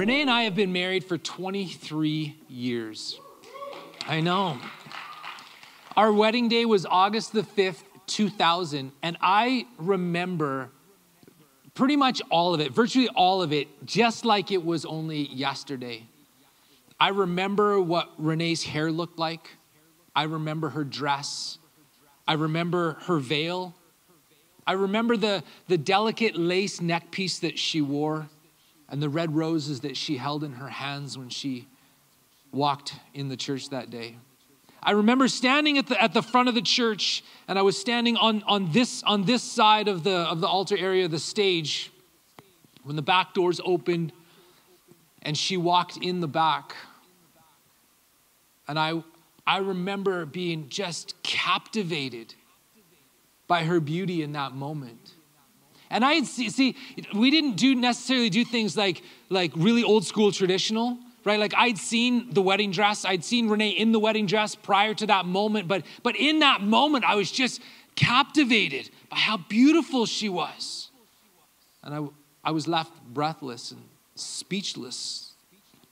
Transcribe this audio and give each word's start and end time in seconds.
Renee 0.00 0.22
and 0.22 0.30
I 0.30 0.44
have 0.44 0.54
been 0.54 0.72
married 0.72 1.04
for 1.04 1.18
23 1.18 2.34
years. 2.48 3.20
I 4.08 4.22
know. 4.22 4.56
Our 5.94 6.10
wedding 6.10 6.48
day 6.48 6.64
was 6.64 6.86
August 6.86 7.34
the 7.34 7.42
5th, 7.42 7.82
2000, 8.06 8.92
and 9.02 9.18
I 9.20 9.66
remember 9.76 10.70
pretty 11.74 11.96
much 11.96 12.22
all 12.30 12.54
of 12.54 12.62
it, 12.62 12.72
virtually 12.72 13.08
all 13.08 13.42
of 13.42 13.52
it, 13.52 13.68
just 13.84 14.24
like 14.24 14.50
it 14.50 14.64
was 14.64 14.86
only 14.86 15.28
yesterday. 15.34 16.06
I 16.98 17.08
remember 17.08 17.78
what 17.78 18.08
Renee's 18.16 18.62
hair 18.62 18.90
looked 18.90 19.18
like. 19.18 19.50
I 20.16 20.22
remember 20.22 20.70
her 20.70 20.82
dress. 20.82 21.58
I 22.26 22.32
remember 22.32 22.94
her 23.02 23.18
veil. 23.18 23.74
I 24.66 24.72
remember 24.72 25.18
the, 25.18 25.44
the 25.68 25.76
delicate 25.76 26.36
lace 26.36 26.80
neck 26.80 27.10
piece 27.10 27.40
that 27.40 27.58
she 27.58 27.82
wore 27.82 28.30
and 28.90 29.02
the 29.02 29.08
red 29.08 29.34
roses 29.34 29.80
that 29.80 29.96
she 29.96 30.16
held 30.16 30.44
in 30.44 30.52
her 30.54 30.68
hands 30.68 31.16
when 31.16 31.28
she 31.28 31.68
walked 32.52 32.94
in 33.14 33.28
the 33.28 33.36
church 33.36 33.70
that 33.70 33.90
day. 33.90 34.16
I 34.82 34.92
remember 34.92 35.28
standing 35.28 35.78
at 35.78 35.86
the, 35.86 36.02
at 36.02 36.14
the 36.14 36.22
front 36.22 36.48
of 36.48 36.54
the 36.54 36.62
church, 36.62 37.22
and 37.46 37.58
I 37.58 37.62
was 37.62 37.78
standing 37.78 38.16
on, 38.16 38.42
on, 38.46 38.72
this, 38.72 39.02
on 39.02 39.24
this 39.24 39.42
side 39.42 39.88
of 39.88 40.04
the, 40.04 40.16
of 40.16 40.40
the 40.40 40.46
altar 40.46 40.76
area, 40.76 41.06
the 41.06 41.18
stage, 41.18 41.92
when 42.82 42.96
the 42.96 43.02
back 43.02 43.34
doors 43.34 43.60
opened 43.64 44.12
and 45.22 45.36
she 45.36 45.56
walked 45.56 45.98
in 45.98 46.20
the 46.20 46.28
back. 46.28 46.74
And 48.66 48.78
I, 48.78 49.02
I 49.46 49.58
remember 49.58 50.24
being 50.24 50.68
just 50.68 51.14
captivated 51.22 52.34
by 53.46 53.64
her 53.64 53.80
beauty 53.80 54.22
in 54.22 54.32
that 54.32 54.52
moment. 54.52 55.12
And 55.90 56.04
I 56.04 56.22
see, 56.22 56.50
see, 56.50 56.76
we 57.14 57.30
didn't 57.30 57.56
do 57.56 57.74
necessarily 57.74 58.30
do 58.30 58.44
things 58.44 58.76
like, 58.76 59.02
like 59.28 59.52
really 59.56 59.82
old 59.82 60.06
school 60.06 60.30
traditional, 60.30 60.98
right? 61.24 61.40
Like 61.40 61.52
I'd 61.56 61.78
seen 61.78 62.32
the 62.32 62.42
wedding 62.42 62.70
dress, 62.70 63.04
I'd 63.04 63.24
seen 63.24 63.48
Renee 63.48 63.70
in 63.70 63.92
the 63.92 63.98
wedding 63.98 64.26
dress 64.26 64.54
prior 64.54 64.94
to 64.94 65.06
that 65.06 65.26
moment, 65.26 65.66
but 65.66 65.82
but 66.02 66.16
in 66.16 66.38
that 66.40 66.62
moment, 66.62 67.04
I 67.04 67.16
was 67.16 67.30
just 67.30 67.60
captivated 67.96 68.90
by 69.10 69.16
how 69.16 69.36
beautiful 69.36 70.06
she 70.06 70.28
was. 70.28 70.90
And 71.82 71.94
I, 71.94 72.48
I 72.48 72.50
was 72.52 72.68
left 72.68 72.92
breathless 73.12 73.72
and 73.72 73.82
speechless. 74.14 75.34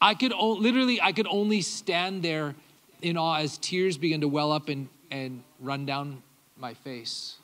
I 0.00 0.14
could 0.14 0.32
literally, 0.32 1.00
I 1.00 1.12
could 1.12 1.26
only 1.28 1.60
stand 1.60 2.22
there 2.22 2.54
in 3.02 3.16
awe 3.16 3.38
as 3.38 3.58
tears 3.58 3.98
began 3.98 4.20
to 4.20 4.28
well 4.28 4.52
up 4.52 4.69
and, 4.69 4.88
and 5.10 5.42
run 5.60 5.86
down 5.86 6.22
my 6.56 6.74
face. 6.74 7.36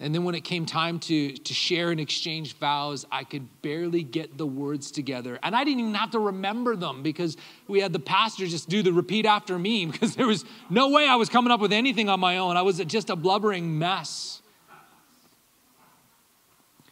And 0.00 0.12
then 0.12 0.24
when 0.24 0.34
it 0.34 0.42
came 0.42 0.66
time 0.66 0.98
to, 1.00 1.32
to 1.32 1.54
share 1.54 1.90
and 1.90 2.00
exchange 2.00 2.56
vows, 2.56 3.06
I 3.12 3.22
could 3.22 3.62
barely 3.62 4.02
get 4.02 4.36
the 4.36 4.46
words 4.46 4.90
together. 4.90 5.38
And 5.42 5.54
I 5.54 5.62
didn't 5.62 5.80
even 5.80 5.94
have 5.94 6.10
to 6.10 6.18
remember 6.18 6.74
them 6.74 7.04
because 7.04 7.36
we 7.68 7.80
had 7.80 7.92
the 7.92 8.00
pastor 8.00 8.46
just 8.46 8.68
do 8.68 8.82
the 8.82 8.92
repeat 8.92 9.24
after 9.24 9.56
me 9.56 9.86
because 9.92 10.16
there 10.16 10.26
was 10.26 10.44
no 10.68 10.88
way 10.90 11.06
I 11.06 11.14
was 11.14 11.28
coming 11.28 11.52
up 11.52 11.60
with 11.60 11.72
anything 11.72 12.08
on 12.08 12.18
my 12.18 12.38
own. 12.38 12.56
I 12.56 12.62
was 12.62 12.78
just 12.78 13.08
a 13.08 13.16
blubbering 13.16 13.78
mess. 13.78 14.42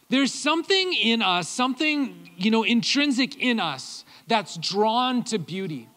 There's 0.09 0.33
something 0.33 0.93
in 0.93 1.21
us, 1.21 1.49
something, 1.49 2.29
you 2.37 2.51
know, 2.51 2.63
intrinsic 2.63 3.35
in 3.35 3.59
us 3.59 4.05
that's 4.27 4.55
drawn 4.57 5.23
to 5.25 5.39
beauty. 5.39 5.89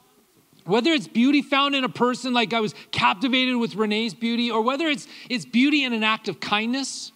Whether 0.67 0.93
it's 0.93 1.09
beauty 1.09 1.43
found 1.43 1.75
in 1.75 1.85
a 1.85 1.89
person, 1.89 2.35
like 2.35 2.53
I 2.53 2.61
was 2.61 2.75
captivated 2.91 3.57
with 3.57 3.75
Renee's 3.75 4.15
beauty, 4.15 4.51
or 4.51 4.63
whether 4.63 4.87
it's, 4.87 5.07
it's 5.31 5.45
beauty 5.45 5.85
in 5.85 5.93
an 5.93 6.03
act 6.03 6.29
of 6.29 6.41
kindness, 6.41 7.13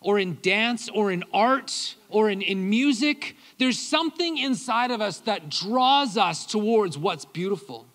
or 0.00 0.18
in 0.18 0.38
dance, 0.40 0.88
or 0.88 1.10
in 1.10 1.24
art, 1.32 1.96
or 2.08 2.30
in, 2.30 2.42
in 2.42 2.70
music, 2.70 3.36
there's 3.58 3.78
something 3.78 4.38
inside 4.38 4.92
of 4.92 5.00
us 5.00 5.18
that 5.20 5.50
draws 5.50 6.16
us 6.16 6.46
towards 6.46 6.96
what's 6.96 7.24
beautiful. 7.24 7.86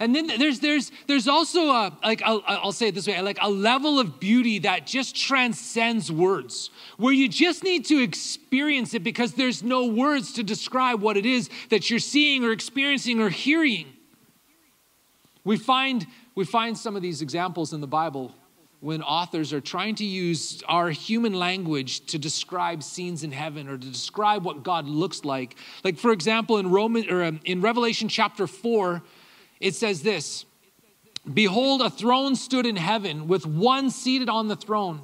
And 0.00 0.14
then 0.14 0.26
there's 0.26 0.58
there's 0.58 0.90
there's 1.06 1.28
also 1.28 1.68
a 1.68 1.96
like 2.02 2.20
I'll, 2.22 2.42
I'll 2.46 2.72
say 2.72 2.88
it 2.88 2.94
this 2.96 3.06
way 3.06 3.20
like 3.20 3.38
a 3.40 3.48
level 3.48 4.00
of 4.00 4.18
beauty 4.18 4.58
that 4.60 4.86
just 4.86 5.14
transcends 5.14 6.10
words, 6.10 6.70
where 6.96 7.12
you 7.12 7.28
just 7.28 7.64
need 7.64 7.84
to 7.86 8.02
experience 8.02 8.94
it 8.94 9.02
because 9.02 9.34
there's 9.34 9.62
no 9.62 9.86
words 9.86 10.32
to 10.34 10.42
describe 10.42 11.00
what 11.00 11.16
it 11.16 11.26
is 11.26 11.50
that 11.70 11.90
you're 11.90 11.98
seeing 11.98 12.44
or 12.44 12.52
experiencing 12.52 13.20
or 13.20 13.28
hearing. 13.28 13.86
We 15.44 15.56
find 15.56 16.06
we 16.34 16.44
find 16.44 16.76
some 16.76 16.96
of 16.96 17.02
these 17.02 17.22
examples 17.22 17.72
in 17.72 17.80
the 17.80 17.86
Bible 17.86 18.34
when 18.80 19.02
authors 19.02 19.52
are 19.52 19.60
trying 19.60 19.94
to 19.94 20.04
use 20.04 20.62
our 20.68 20.90
human 20.90 21.32
language 21.32 22.04
to 22.06 22.18
describe 22.18 22.82
scenes 22.82 23.22
in 23.22 23.32
heaven 23.32 23.68
or 23.68 23.78
to 23.78 23.86
describe 23.86 24.44
what 24.44 24.62
God 24.62 24.86
looks 24.86 25.24
like. 25.24 25.56
Like 25.84 25.96
for 25.96 26.12
example, 26.12 26.58
in 26.58 26.70
Roman 26.70 27.08
or 27.10 27.22
um, 27.22 27.40
in 27.44 27.60
Revelation 27.60 28.08
chapter 28.08 28.46
four 28.46 29.02
it 29.60 29.74
says 29.74 30.02
this 30.02 30.44
Behold, 31.32 31.80
a 31.80 31.90
throne 31.90 32.36
stood 32.36 32.66
in 32.66 32.76
heaven 32.76 33.28
with 33.28 33.46
one 33.46 33.90
seated 33.90 34.28
on 34.28 34.48
the 34.48 34.56
throne. 34.56 35.00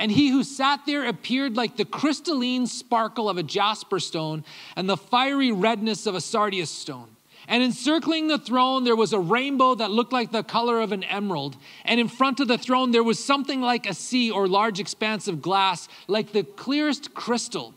And 0.00 0.10
he 0.10 0.30
who 0.30 0.44
sat 0.44 0.86
there 0.86 1.06
appeared 1.06 1.58
like 1.58 1.76
the 1.76 1.84
crystalline 1.84 2.66
sparkle 2.66 3.28
of 3.28 3.36
a 3.36 3.42
jasper 3.42 4.00
stone 4.00 4.44
and 4.74 4.88
the 4.88 4.96
fiery 4.96 5.52
redness 5.52 6.06
of 6.06 6.14
a 6.14 6.22
sardius 6.22 6.70
stone. 6.70 7.08
And 7.46 7.62
encircling 7.62 8.28
the 8.28 8.38
throne, 8.38 8.84
there 8.84 8.96
was 8.96 9.12
a 9.12 9.18
rainbow 9.18 9.74
that 9.74 9.90
looked 9.90 10.12
like 10.12 10.32
the 10.32 10.42
color 10.42 10.80
of 10.80 10.92
an 10.92 11.04
emerald. 11.04 11.58
And 11.84 12.00
in 12.00 12.08
front 12.08 12.40
of 12.40 12.48
the 12.48 12.56
throne, 12.56 12.92
there 12.92 13.02
was 13.02 13.22
something 13.22 13.60
like 13.60 13.86
a 13.86 13.92
sea 13.92 14.30
or 14.30 14.48
large 14.48 14.80
expanse 14.80 15.28
of 15.28 15.42
glass, 15.42 15.86
like 16.08 16.32
the 16.32 16.44
clearest 16.44 17.12
crystal. 17.12 17.74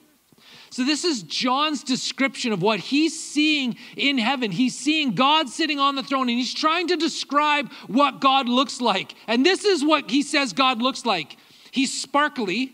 So, 0.70 0.86
this 0.86 1.04
is 1.04 1.24
John's 1.24 1.84
description 1.84 2.54
of 2.54 2.62
what 2.62 2.80
he's 2.80 3.22
seeing 3.22 3.76
in 3.98 4.18
heaven. 4.18 4.50
He's 4.50 4.78
seeing 4.78 5.14
God 5.14 5.50
sitting 5.50 5.78
on 5.78 5.96
the 5.96 6.04
throne 6.04 6.30
and 6.30 6.38
he's 6.38 6.54
trying 6.54 6.88
to 6.88 6.96
describe 6.96 7.72
what 7.88 8.22
God 8.22 8.48
looks 8.48 8.80
like. 8.80 9.14
And 9.28 9.46
this 9.46 9.66
is 9.66 9.84
what 9.84 10.10
he 10.10 10.24
says 10.24 10.54
God 10.54 10.82
looks 10.82 11.06
like 11.06 11.38
He's 11.74 11.92
sparkly, 11.92 12.72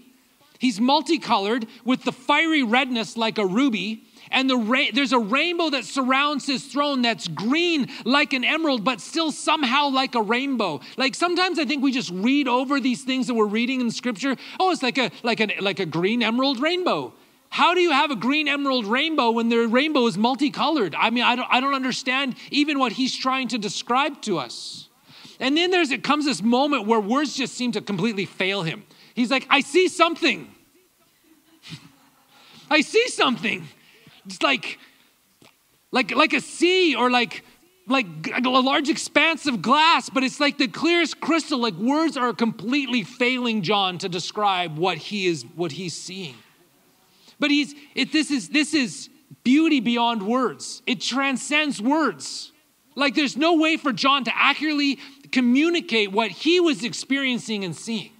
he's 0.58 0.82
multicolored 0.82 1.68
with 1.86 2.04
the 2.04 2.12
fiery 2.12 2.64
redness 2.64 3.16
like 3.16 3.38
a 3.38 3.46
ruby. 3.46 4.04
And 4.30 4.50
the 4.50 4.58
ra- 4.58 4.92
there's 4.94 5.14
a 5.14 5.20
rainbow 5.20 5.70
that 5.70 5.86
surrounds 5.86 6.46
his 6.46 6.66
throne 6.66 7.02
that's 7.02 7.30
green 7.30 7.88
like 8.04 8.34
an 8.34 8.44
emerald, 8.44 8.84
but 8.84 9.00
still 9.00 9.32
somehow 9.32 9.88
like 9.88 10.16
a 10.16 10.22
rainbow. 10.22 10.82
Like 10.98 11.16
sometimes 11.16 11.60
I 11.60 11.64
think 11.64 11.82
we 11.82 11.94
just 11.94 12.12
read 12.12 12.50
over 12.50 12.82
these 12.82 13.04
things 13.04 13.28
that 13.28 13.36
we're 13.36 13.46
reading 13.46 13.80
in 13.80 13.90
scripture. 13.90 14.36
Oh, 14.60 14.70
it's 14.70 14.84
like 14.84 14.98
a 14.98 15.12
like 15.24 15.40
a 15.40 15.48
like 15.62 15.80
a 15.80 15.86
green 15.86 16.22
emerald 16.22 16.60
rainbow. 16.60 17.14
How 17.52 17.74
do 17.74 17.80
you 17.80 17.92
have 17.92 18.12
a 18.12 18.18
green 18.18 18.50
emerald 18.50 18.86
rainbow 18.86 19.32
when 19.32 19.48
the 19.48 19.66
rainbow 19.66 20.08
is 20.08 20.18
multicolored? 20.18 20.94
I 20.94 21.10
mean, 21.10 21.24
I 21.24 21.38
don't, 21.38 21.48
I 21.50 21.62
don't 21.62 21.74
understand 21.74 22.36
even 22.52 22.80
what 22.80 22.92
he's 22.92 23.16
trying 23.16 23.48
to 23.48 23.58
describe 23.58 24.22
to 24.24 24.40
us. 24.40 24.90
And 25.40 25.56
then 25.56 25.72
there's 25.72 25.92
it 25.92 26.04
comes 26.04 26.26
this 26.26 26.44
moment 26.44 26.86
where 26.86 27.00
words 27.00 27.36
just 27.36 27.56
seem 27.56 27.72
to 27.72 27.82
completely 27.82 28.26
fail 28.26 28.64
him. 28.64 28.84
He's 29.14 29.32
like, 29.32 29.48
I 29.50 29.62
see 29.62 29.88
something. 29.88 30.50
I 32.70 32.82
see 32.82 33.08
something. 33.10 33.68
It's 34.26 34.42
like, 34.42 34.80
like, 35.92 36.16
like 36.16 36.34
a 36.34 36.42
sea 36.42 36.96
or 36.96 37.10
like, 37.10 37.44
like 37.88 38.06
a 38.46 38.50
large 38.50 38.88
expanse 38.88 39.48
of 39.48 39.62
glass, 39.62 40.10
but 40.10 40.24
it's 40.24 40.40
like 40.40 40.58
the 40.58 40.68
clearest 40.68 41.20
crystal. 41.20 41.60
Like 41.60 41.74
words 41.74 42.16
are 42.16 42.34
completely 42.34 43.04
failing 43.04 43.64
John 43.64 43.98
to 43.98 44.08
describe 44.08 44.78
what 44.78 44.98
he 44.98 45.26
is, 45.26 45.44
what 45.56 45.72
he's 45.72 45.96
seeing. 45.96 46.36
But 47.40 47.50
he's 47.52 47.74
it, 47.96 48.12
this 48.12 48.30
is 48.30 48.50
this 48.50 48.74
is 48.74 49.10
beauty 49.44 49.80
beyond 49.80 50.22
words. 50.22 50.84
It 50.86 51.02
transcends 51.02 51.82
words. 51.82 52.52
Like 52.96 53.16
there's 53.16 53.38
no 53.38 53.56
way 53.56 53.78
for 53.78 53.92
John 53.92 54.24
to 54.26 54.32
accurately 54.36 55.00
communicate 55.32 56.12
what 56.12 56.32
he 56.32 56.60
was 56.60 56.84
experiencing 56.84 57.64
and 57.64 57.76
seeing. 57.76 58.12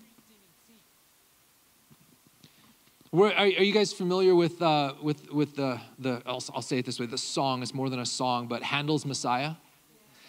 Where, 3.12 3.32
are, 3.32 3.46
are, 3.46 3.48
you 3.48 3.74
guys 3.74 3.92
familiar 3.92 4.36
with, 4.36 4.62
uh, 4.62 4.94
with, 5.02 5.32
with 5.32 5.56
the, 5.56 5.82
the 5.98 6.22
I'll, 6.28 6.44
I'll, 6.54 6.62
say 6.62 6.78
it 6.78 6.86
this 6.86 7.00
way, 7.00 7.08
the 7.08 7.18
song 7.18 7.64
is 7.64 7.74
more 7.74 7.90
than 7.90 8.00
a 8.00 8.06
song, 8.06 8.46
but 8.46 8.62
Handel's 8.62 9.04
Messiah? 9.04 9.54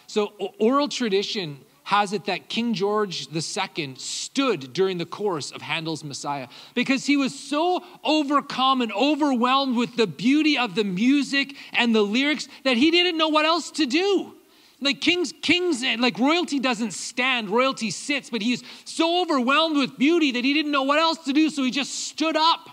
So 0.06 0.32
oral 0.58 0.88
tradition 0.88 1.58
has 1.84 2.14
it 2.14 2.24
that 2.24 2.48
King 2.48 2.72
George 2.72 3.28
II 3.34 3.94
stood 3.96 4.72
during 4.72 4.96
the 4.96 5.04
course 5.04 5.50
of 5.50 5.60
Handel's 5.60 6.02
Messiah 6.02 6.48
because 6.74 7.04
he 7.04 7.18
was 7.18 7.38
so 7.38 7.84
overcome 8.02 8.80
and 8.80 8.92
overwhelmed 8.92 9.76
with 9.76 9.96
the 9.96 10.06
beauty 10.06 10.56
of 10.56 10.74
the 10.74 10.84
music 10.84 11.54
and 11.74 11.94
the 11.94 12.02
lyrics 12.02 12.48
that 12.64 12.78
he 12.78 12.90
didn't 12.90 13.18
know 13.18 13.28
what 13.28 13.44
else 13.44 13.70
to 13.72 13.86
do. 13.86 14.34
Like 14.80 15.00
kings, 15.00 15.34
kings, 15.42 15.84
like 15.98 16.18
royalty 16.18 16.58
doesn't 16.58 16.92
stand, 16.92 17.50
royalty 17.50 17.90
sits, 17.90 18.30
but 18.30 18.40
he's 18.40 18.62
so 18.84 19.22
overwhelmed 19.22 19.76
with 19.76 19.98
beauty 19.98 20.32
that 20.32 20.44
he 20.44 20.54
didn't 20.54 20.72
know 20.72 20.84
what 20.84 20.98
else 20.98 21.18
to 21.24 21.32
do, 21.32 21.50
so 21.50 21.62
he 21.62 21.70
just 21.70 22.06
stood 22.06 22.36
up 22.36 22.70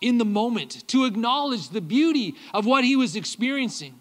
in 0.00 0.18
the 0.18 0.24
moment 0.24 0.86
to 0.88 1.04
acknowledge 1.04 1.68
the 1.70 1.80
beauty 1.80 2.34
of 2.54 2.64
what 2.64 2.84
he 2.84 2.96
was 2.96 3.16
experiencing. 3.16 3.94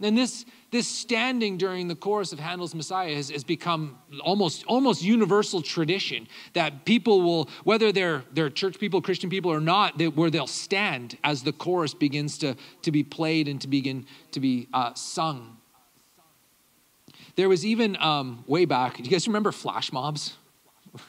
And 0.00 0.18
this, 0.18 0.44
this 0.72 0.88
standing 0.88 1.58
during 1.58 1.86
the 1.86 1.94
chorus 1.94 2.32
of 2.32 2.40
Handel's 2.40 2.74
Messiah 2.74 3.14
has, 3.14 3.30
has 3.30 3.44
become 3.44 3.98
almost, 4.22 4.64
almost 4.66 5.02
universal 5.02 5.62
tradition 5.62 6.26
that 6.54 6.84
people 6.84 7.22
will, 7.22 7.48
whether 7.62 7.92
they're, 7.92 8.24
they're 8.32 8.50
church 8.50 8.78
people, 8.78 9.00
Christian 9.00 9.30
people 9.30 9.52
or 9.52 9.60
not, 9.60 9.98
they, 9.98 10.08
where 10.08 10.30
they'll 10.30 10.46
stand 10.48 11.16
as 11.22 11.42
the 11.42 11.52
chorus 11.52 11.94
begins 11.94 12.38
to, 12.38 12.56
to 12.82 12.90
be 12.90 13.04
played 13.04 13.46
and 13.46 13.60
to 13.60 13.68
begin 13.68 14.06
to 14.32 14.40
be 14.40 14.68
uh, 14.72 14.92
sung. 14.94 15.56
There 17.36 17.48
was 17.48 17.64
even 17.64 17.96
um, 17.96 18.44
way 18.46 18.64
back, 18.64 18.96
do 18.96 19.04
you 19.04 19.10
guys 19.10 19.26
remember 19.26 19.52
flash 19.52 19.92
mobs? 19.92 20.36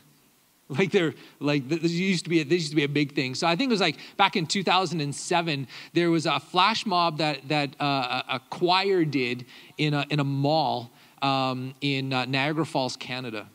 Like 0.70 0.92
they're 0.92 1.14
like 1.40 1.68
this 1.68 1.92
used 1.92 2.24
to 2.24 2.30
be 2.30 2.40
a, 2.40 2.46
this 2.46 2.62
used 2.62 2.72
to 2.72 2.76
be 2.76 2.86
a 2.86 2.90
big 2.90 3.14
thing. 3.14 3.36
So 3.36 3.46
I 3.46 3.56
think 3.56 3.70
it 3.70 3.74
was 3.74 3.82
like 3.82 3.98
back 4.18 4.36
in 4.36 4.48
2007 4.48 5.68
there 5.92 6.10
was 6.10 6.26
a 6.26 6.40
flash 6.40 6.86
mob 6.86 7.18
that 7.18 7.48
that 7.50 7.76
uh, 7.80 8.24
a 8.28 8.40
choir 8.50 9.04
did 9.04 9.46
in 9.78 9.94
a 9.94 10.06
in 10.10 10.20
a 10.20 10.24
mall 10.24 10.90
um, 11.22 11.76
in 11.82 12.14
uh, 12.14 12.26
Niagara 12.26 12.66
Falls, 12.66 12.96
Canada. 12.96 13.50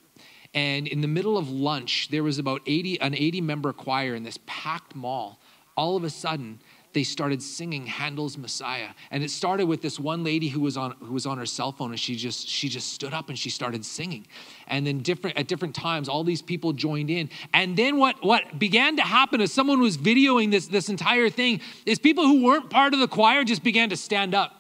And 0.55 0.87
in 0.87 1.00
the 1.00 1.09
middle 1.09 1.38
of 1.38 1.50
lunch, 1.50 2.09
there 2.11 2.23
was 2.23 2.38
about 2.38 2.62
80 2.67 3.00
an 3.00 3.15
80 3.15 3.41
member 3.41 3.73
choir 3.73 4.15
in 4.15 4.23
this 4.23 4.38
packed 4.47 4.94
mall. 4.94 5.41
All 5.76 5.97
of 5.97 6.05
a 6.05 6.11
sudden, 6.11 6.61
they 6.93 7.05
started 7.05 7.43
singing 7.43 7.87
Handel's 7.87 8.38
Messiah. 8.38 8.88
And 9.11 9.23
it 9.23 9.31
started 9.31 9.67
with 9.67 9.82
this 9.82 10.00
one 10.00 10.25
lady 10.25 10.49
who 10.49 10.61
was 10.61 10.76
on 10.76 10.93
who 11.00 11.12
was 11.12 11.26
on 11.26 11.38
her 11.38 11.46
cell 11.46 11.73
phone 11.73 11.90
and 11.90 12.00
she 12.00 12.17
just 12.17 12.49
she 12.49 12.69
just 12.69 12.93
stood 12.93 13.12
up 13.12 13.29
and 13.29 13.38
she 13.38 13.50
started 13.50 13.85
singing. 13.85 14.26
And 14.67 14.87
then 14.87 15.00
different 15.00 15.37
at 15.37 15.49
different 15.49 15.75
times 15.75 16.08
all 16.08 16.25
these 16.25 16.43
people 16.43 16.73
joined 16.73 17.11
in. 17.11 17.31
And 17.52 17.76
then 17.76 17.99
what 17.99 18.25
what 18.25 18.58
began 18.58 18.96
to 18.96 19.02
happen 19.02 19.40
as 19.40 19.52
someone 19.52 19.81
was 19.81 19.99
videoing 19.99 20.50
this 20.50 20.67
this 20.67 20.88
entire 20.88 21.31
thing 21.31 21.61
is 21.85 21.99
people 21.99 22.25
who 22.25 22.43
weren't 22.43 22.70
part 22.70 22.94
of 22.94 23.00
the 23.00 23.08
choir 23.08 23.44
just 23.44 23.62
began 23.62 23.91
to 23.91 23.96
stand 23.96 24.34
up. 24.34 24.55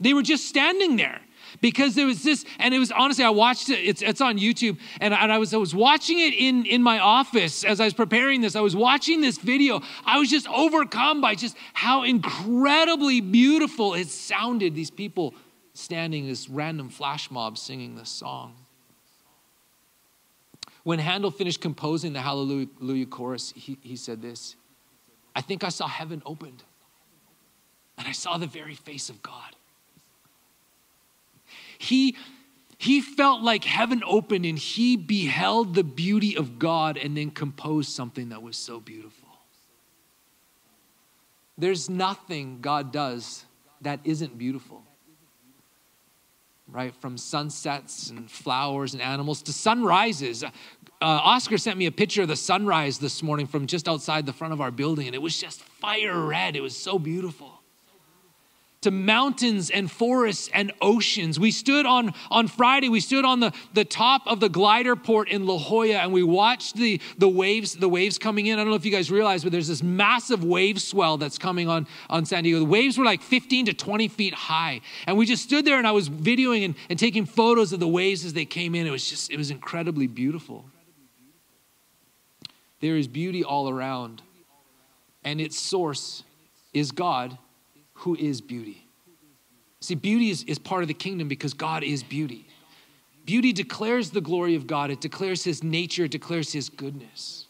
They 0.00 0.14
were 0.14 0.22
just 0.22 0.46
standing 0.46 0.96
there 0.96 1.20
because 1.60 1.94
there 1.94 2.06
was 2.06 2.22
this, 2.22 2.44
and 2.58 2.74
it 2.74 2.78
was 2.78 2.92
honestly, 2.92 3.24
I 3.24 3.30
watched 3.30 3.68
it, 3.68 3.80
it's, 3.80 4.02
it's 4.02 4.20
on 4.20 4.38
YouTube, 4.38 4.78
and, 5.00 5.14
and 5.14 5.32
I, 5.32 5.38
was, 5.38 5.52
I 5.54 5.56
was 5.56 5.74
watching 5.74 6.18
it 6.18 6.34
in, 6.34 6.66
in 6.66 6.82
my 6.82 6.98
office 6.98 7.64
as 7.64 7.80
I 7.80 7.84
was 7.84 7.94
preparing 7.94 8.40
this. 8.40 8.56
I 8.56 8.60
was 8.60 8.76
watching 8.76 9.20
this 9.20 9.38
video. 9.38 9.82
I 10.04 10.18
was 10.18 10.30
just 10.30 10.48
overcome 10.48 11.20
by 11.20 11.34
just 11.34 11.56
how 11.72 12.02
incredibly 12.02 13.20
beautiful 13.20 13.94
it 13.94 14.08
sounded. 14.08 14.74
These 14.74 14.90
people 14.90 15.34
standing, 15.74 16.26
this 16.26 16.48
random 16.48 16.88
flash 16.88 17.30
mob 17.30 17.58
singing 17.58 17.96
this 17.96 18.10
song. 18.10 18.54
When 20.84 21.00
Handel 21.00 21.32
finished 21.32 21.60
composing 21.60 22.12
the 22.12 22.20
Hallelujah 22.20 23.06
chorus, 23.06 23.52
he, 23.56 23.76
he 23.82 23.96
said 23.96 24.22
this 24.22 24.54
I 25.34 25.40
think 25.40 25.64
I 25.64 25.68
saw 25.68 25.88
heaven 25.88 26.22
opened, 26.24 26.62
and 27.98 28.06
I 28.06 28.12
saw 28.12 28.38
the 28.38 28.46
very 28.46 28.74
face 28.74 29.10
of 29.10 29.20
God. 29.20 29.55
He, 31.78 32.16
he 32.78 33.00
felt 33.00 33.42
like 33.42 33.64
heaven 33.64 34.02
opened 34.06 34.44
and 34.44 34.58
he 34.58 34.96
beheld 34.96 35.74
the 35.74 35.84
beauty 35.84 36.36
of 36.36 36.58
God 36.58 36.96
and 36.96 37.16
then 37.16 37.30
composed 37.30 37.90
something 37.90 38.30
that 38.30 38.42
was 38.42 38.56
so 38.56 38.80
beautiful. 38.80 39.28
There's 41.58 41.88
nothing 41.88 42.60
God 42.60 42.92
does 42.92 43.44
that 43.80 44.00
isn't 44.04 44.36
beautiful. 44.36 44.82
Right? 46.68 46.94
From 46.96 47.16
sunsets 47.16 48.10
and 48.10 48.30
flowers 48.30 48.92
and 48.92 49.02
animals 49.02 49.40
to 49.42 49.52
sunrises. 49.52 50.42
Uh, 50.44 50.50
Oscar 51.00 51.58
sent 51.58 51.78
me 51.78 51.86
a 51.86 51.92
picture 51.92 52.22
of 52.22 52.28
the 52.28 52.36
sunrise 52.36 52.98
this 52.98 53.22
morning 53.22 53.46
from 53.46 53.66
just 53.66 53.88
outside 53.88 54.26
the 54.26 54.32
front 54.32 54.52
of 54.52 54.60
our 54.60 54.72
building, 54.72 55.06
and 55.06 55.14
it 55.14 55.22
was 55.22 55.40
just 55.40 55.62
fire 55.62 56.18
red. 56.26 56.56
It 56.56 56.62
was 56.62 56.76
so 56.76 56.98
beautiful 56.98 57.55
to 58.86 58.92
mountains 58.92 59.68
and 59.68 59.90
forests 59.90 60.48
and 60.54 60.72
oceans. 60.80 61.40
We 61.40 61.50
stood 61.50 61.86
on, 61.86 62.14
on 62.30 62.46
Friday, 62.46 62.88
we 62.88 63.00
stood 63.00 63.24
on 63.24 63.40
the, 63.40 63.52
the 63.74 63.84
top 63.84 64.22
of 64.28 64.38
the 64.38 64.48
glider 64.48 64.94
port 64.94 65.28
in 65.28 65.44
La 65.44 65.58
Jolla 65.58 65.94
and 65.94 66.12
we 66.12 66.22
watched 66.22 66.76
the, 66.76 67.00
the 67.18 67.28
waves, 67.28 67.74
the 67.74 67.88
waves 67.88 68.16
coming 68.16 68.46
in. 68.46 68.60
I 68.60 68.62
don't 68.62 68.70
know 68.70 68.76
if 68.76 68.84
you 68.84 68.92
guys 68.92 69.10
realize, 69.10 69.42
but 69.42 69.50
there's 69.50 69.66
this 69.66 69.82
massive 69.82 70.44
wave 70.44 70.80
swell 70.80 71.16
that's 71.16 71.36
coming 71.36 71.68
on, 71.68 71.88
on 72.08 72.26
San 72.26 72.44
Diego. 72.44 72.60
The 72.60 72.64
waves 72.64 72.96
were 72.96 73.04
like 73.04 73.22
15 73.22 73.66
to 73.66 73.74
20 73.74 74.06
feet 74.06 74.34
high. 74.34 74.82
And 75.08 75.16
we 75.16 75.26
just 75.26 75.42
stood 75.42 75.64
there 75.64 75.78
and 75.78 75.86
I 75.86 75.90
was 75.90 76.08
videoing 76.08 76.64
and, 76.64 76.76
and 76.88 76.96
taking 76.96 77.26
photos 77.26 77.72
of 77.72 77.80
the 77.80 77.88
waves 77.88 78.24
as 78.24 78.34
they 78.34 78.44
came 78.44 78.76
in. 78.76 78.86
It 78.86 78.92
was 78.92 79.10
just, 79.10 79.32
it 79.32 79.36
was 79.36 79.50
incredibly 79.50 80.06
beautiful. 80.06 80.64
There 82.78 82.96
is 82.96 83.08
beauty 83.08 83.42
all 83.42 83.68
around, 83.68 84.22
and 85.24 85.40
its 85.40 85.58
source 85.58 86.22
is 86.72 86.92
God 86.92 87.36
who 87.96 88.14
is 88.16 88.40
beauty. 88.40 88.86
See, 89.80 89.94
beauty 89.94 90.30
is, 90.30 90.42
is 90.44 90.58
part 90.58 90.82
of 90.82 90.88
the 90.88 90.94
kingdom 90.94 91.28
because 91.28 91.54
God 91.54 91.82
is 91.82 92.02
beauty. 92.02 92.48
Beauty 93.24 93.52
declares 93.52 94.10
the 94.10 94.20
glory 94.20 94.54
of 94.54 94.66
God, 94.66 94.90
it 94.90 95.00
declares 95.00 95.44
his 95.44 95.62
nature, 95.62 96.04
it 96.04 96.12
declares 96.12 96.52
his 96.52 96.68
goodness. 96.68 97.46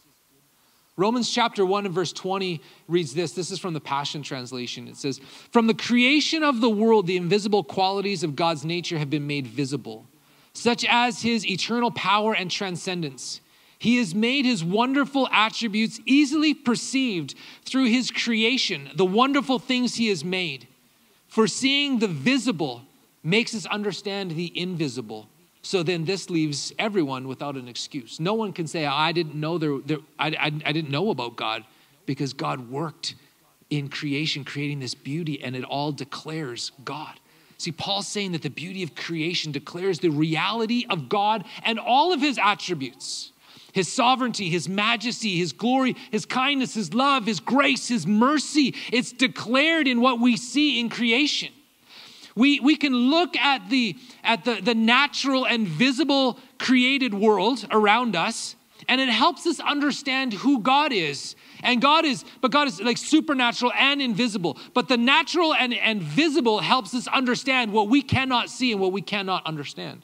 Romans 0.96 1.30
chapter 1.30 1.66
1 1.66 1.84
and 1.84 1.94
verse 1.94 2.12
20 2.12 2.62
reads 2.88 3.12
this. 3.12 3.32
This 3.32 3.50
is 3.50 3.58
from 3.58 3.74
the 3.74 3.80
Passion 3.80 4.22
Translation. 4.22 4.88
It 4.88 4.96
says, 4.96 5.20
From 5.50 5.66
the 5.66 5.74
creation 5.74 6.42
of 6.42 6.62
the 6.62 6.70
world, 6.70 7.06
the 7.06 7.18
invisible 7.18 7.62
qualities 7.62 8.22
of 8.22 8.34
God's 8.34 8.64
nature 8.64 8.98
have 8.98 9.10
been 9.10 9.26
made 9.26 9.46
visible, 9.46 10.06
such 10.54 10.86
as 10.88 11.20
his 11.20 11.46
eternal 11.46 11.90
power 11.90 12.34
and 12.34 12.50
transcendence 12.50 13.42
he 13.78 13.98
has 13.98 14.14
made 14.14 14.44
his 14.44 14.64
wonderful 14.64 15.28
attributes 15.30 16.00
easily 16.06 16.54
perceived 16.54 17.34
through 17.64 17.86
his 17.86 18.10
creation, 18.10 18.90
the 18.94 19.04
wonderful 19.04 19.58
things 19.58 19.96
he 19.96 20.08
has 20.08 20.24
made. 20.24 20.66
For 21.28 21.46
seeing 21.46 21.98
the 21.98 22.08
visible 22.08 22.82
makes 23.22 23.54
us 23.54 23.66
understand 23.66 24.30
the 24.30 24.58
invisible. 24.58 25.28
So 25.62 25.82
then 25.82 26.04
this 26.04 26.30
leaves 26.30 26.72
everyone 26.78 27.28
without 27.28 27.56
an 27.56 27.68
excuse. 27.68 28.20
No 28.20 28.34
one 28.34 28.52
can 28.52 28.66
say, 28.66 28.86
I 28.86 29.12
didn't 29.12 29.34
know 29.34 29.58
there, 29.58 29.78
there 29.84 29.98
I, 30.18 30.28
I, 30.28 30.52
I 30.64 30.72
didn't 30.72 30.90
know 30.90 31.10
about 31.10 31.36
God 31.36 31.64
because 32.06 32.32
God 32.32 32.70
worked 32.70 33.16
in 33.68 33.88
creation, 33.88 34.44
creating 34.44 34.78
this 34.78 34.94
beauty, 34.94 35.42
and 35.42 35.56
it 35.56 35.64
all 35.64 35.90
declares 35.90 36.70
God. 36.84 37.18
See, 37.58 37.72
Paul's 37.72 38.06
saying 38.06 38.32
that 38.32 38.42
the 38.42 38.50
beauty 38.50 38.82
of 38.82 38.94
creation 38.94 39.50
declares 39.50 39.98
the 39.98 40.10
reality 40.10 40.86
of 40.88 41.08
God 41.08 41.44
and 41.64 41.78
all 41.78 42.12
of 42.12 42.20
his 42.20 42.38
attributes 42.38 43.32
his 43.76 43.92
sovereignty, 43.92 44.48
his 44.48 44.70
majesty, 44.70 45.36
his 45.36 45.52
glory, 45.52 45.94
his 46.10 46.24
kindness, 46.24 46.72
his 46.72 46.94
love, 46.94 47.26
his 47.26 47.40
grace, 47.40 47.88
his 47.88 48.06
mercy. 48.06 48.74
It's 48.90 49.12
declared 49.12 49.86
in 49.86 50.00
what 50.00 50.18
we 50.18 50.38
see 50.38 50.80
in 50.80 50.88
creation. 50.88 51.52
We, 52.34 52.58
we 52.58 52.76
can 52.76 52.94
look 52.94 53.36
at, 53.36 53.68
the, 53.68 53.98
at 54.24 54.46
the, 54.46 54.62
the 54.62 54.74
natural 54.74 55.46
and 55.46 55.68
visible 55.68 56.38
created 56.58 57.12
world 57.12 57.68
around 57.70 58.16
us, 58.16 58.56
and 58.88 58.98
it 58.98 59.10
helps 59.10 59.46
us 59.46 59.60
understand 59.60 60.32
who 60.32 60.60
God 60.60 60.90
is. 60.90 61.36
And 61.62 61.82
God 61.82 62.06
is, 62.06 62.24
but 62.40 62.50
God 62.52 62.68
is 62.68 62.80
like 62.80 62.96
supernatural 62.96 63.72
and 63.78 64.00
invisible. 64.00 64.56
But 64.72 64.88
the 64.88 64.96
natural 64.96 65.52
and, 65.52 65.74
and 65.74 66.00
visible 66.00 66.60
helps 66.60 66.94
us 66.94 67.06
understand 67.08 67.74
what 67.74 67.90
we 67.90 68.00
cannot 68.00 68.48
see 68.48 68.72
and 68.72 68.80
what 68.80 68.92
we 68.92 69.02
cannot 69.02 69.44
understand. 69.44 70.00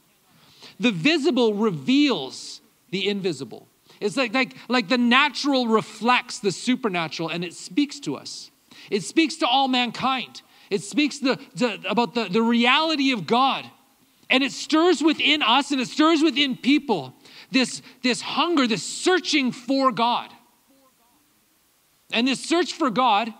The 0.79 0.91
visible 0.91 1.55
reveals 1.55 2.61
the 2.91 3.09
invisible. 3.09 3.67
It's 4.03 4.17
like, 4.17 4.35
like, 4.35 4.57
like 4.69 4.89
the 4.89 4.99
natural 4.99 5.67
reflects 5.67 6.41
the 6.41 6.51
supernatural 6.51 7.29
and 7.29 7.45
it 7.45 7.55
speaks 7.55 8.01
to 8.01 8.17
us. 8.17 8.51
It 8.91 9.03
speaks 9.03 9.37
to 9.37 9.47
all 9.47 9.69
mankind. 9.69 10.43
It 10.71 10.83
speaks 10.83 11.19
the, 11.19 11.39
the, 11.55 11.81
about 11.89 12.15
the, 12.15 12.25
the 12.25 12.43
reality 12.43 13.13
of 13.13 13.27
God. 13.27 13.65
And 14.29 14.43
it 14.43 14.53
stirs 14.53 15.03
within 15.03 15.43
us 15.43 15.71
and 15.71 15.81
it 15.81 15.89
stirs 15.89 16.23
within 16.23 16.57
people 16.57 17.15
this, 17.51 17.83
this 18.03 18.21
hunger, 18.21 18.67
this 18.67 18.83
searching 18.83 19.53
for 19.53 19.93
God. 19.93 20.31
And 22.13 22.27
this 22.27 22.41
search 22.41 22.73
for 22.73 22.91
God, 22.91 23.33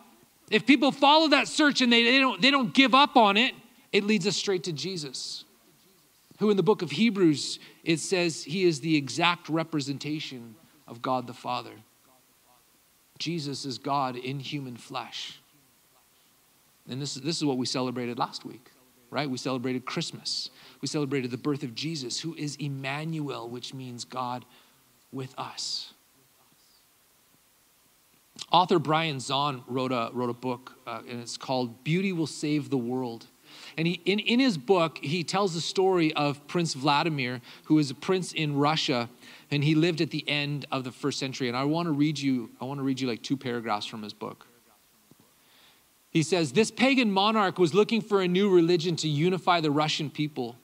if 0.51 0.67
people 0.67 0.93
follow 0.93 1.29
that 1.29 1.49
search 1.49 1.81
and 1.81 1.93
they, 1.93 2.05
they, 2.05 2.19
don't, 2.19 2.41
they 2.41 2.51
don't 2.51 2.73
give 2.73 2.95
up 2.95 3.17
on 3.17 3.37
it, 3.37 3.55
it 3.91 4.05
leads 4.05 4.27
us 4.27 4.37
straight 4.37 4.65
to 4.65 4.73
Jesus, 4.73 5.45
who 6.43 6.51
in 6.51 6.57
the 6.57 6.63
book 6.63 6.83
of 6.83 6.91
Hebrews 6.91 7.61
it 7.85 8.01
says 8.01 8.43
he 8.43 8.65
is 8.65 8.81
the 8.81 8.97
exact 8.97 9.49
representation 9.49 10.57
of 10.89 11.01
God 11.01 11.29
the 11.29 11.33
Father. 11.33 11.71
Jesus 13.21 13.65
is 13.65 13.79
God 13.79 14.17
in 14.17 14.41
human 14.41 14.77
flesh. 14.77 15.39
And 16.91 17.01
this, 17.01 17.15
this 17.15 17.37
is 17.37 17.45
what 17.45 17.59
we 17.59 17.67
celebrated 17.67 18.19
last 18.19 18.45
week, 18.45 18.73
right? 19.09 19.31
We 19.31 19.39
celebrated 19.39 19.85
Christmas. 19.85 20.51
We 20.81 20.89
celebrated 20.89 21.31
the 21.31 21.37
birth 21.37 21.63
of 21.63 21.77
Jesus, 21.77 22.19
who 22.19 22.35
is 22.35 22.57
Emmanuel, 22.57 23.49
which 23.49 23.73
means 23.73 24.05
God 24.05 24.45
with 25.13 25.33
us. 25.39 25.93
Author 28.51 28.81
Brian 28.81 29.19
Zahnd 29.19 29.63
wrote 29.69 29.93
a, 29.93 30.11
wrote 30.13 30.31
a 30.31 30.35
book, 30.35 30.73
uh, 30.89 31.03
and 31.09 31.21
it's 31.21 31.37
called 31.37 31.85
Beauty 31.85 32.13
Will 32.13 32.27
Save 32.27 32.69
the 32.69 32.79
World. 32.79 33.29
And 33.77 33.87
he, 33.87 34.01
in, 34.05 34.19
in 34.19 34.41
his 34.41 34.59
book, 34.59 34.99
he 34.99 35.25
tells 35.25 35.55
the 35.55 35.61
story 35.61 36.13
of 36.15 36.47
Prince 36.47 36.75
Vladimir, 36.75 37.41
who 37.65 37.79
is 37.79 37.91
a 37.91 37.95
prince 37.95 38.33
in 38.33 38.57
Russia, 38.57 39.09
and 39.51 39.65
he 39.65 39.75
lived 39.75 40.01
at 40.01 40.11
the 40.11 40.29
end 40.29 40.67
of 40.71 40.85
the 40.85 40.93
first 40.93 41.19
century. 41.19 41.49
And 41.49 41.57
I 41.57 41.65
want 41.65 41.87
to 41.87 41.93
read 41.93 42.19
you, 42.19 42.51
I 42.61 42.65
want 42.65 42.79
to 42.79 42.85
read 42.85 43.01
you 43.01 43.09
like 43.09 43.23
two 43.23 43.37
paragraphs 43.37 43.87
from 43.87 44.03
his 44.03 44.13
book. 44.13 44.47
He 46.11 46.23
says, 46.23 46.53
This 46.53 46.71
pagan 46.71 47.11
monarch 47.11 47.59
was 47.59 47.73
looking 47.73 48.03
for 48.03 48.21
a 48.21 48.29
new 48.29 48.55
religion 48.55 48.97
to 48.97 49.09
unify 49.09 49.61
the 49.61 49.71
Russian 49.71 50.11
people. 50.11 50.57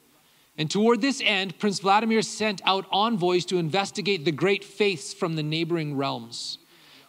And 0.58 0.70
toward 0.70 1.00
this 1.00 1.22
end, 1.24 1.58
Prince 1.58 1.78
Vladimir 1.78 2.20
sent 2.20 2.60
out 2.64 2.84
envoys 2.92 3.44
to 3.46 3.58
investigate 3.58 4.24
the 4.24 4.32
great 4.32 4.64
faiths 4.64 5.14
from 5.14 5.36
the 5.36 5.42
neighboring 5.42 5.96
realms. 5.96 6.58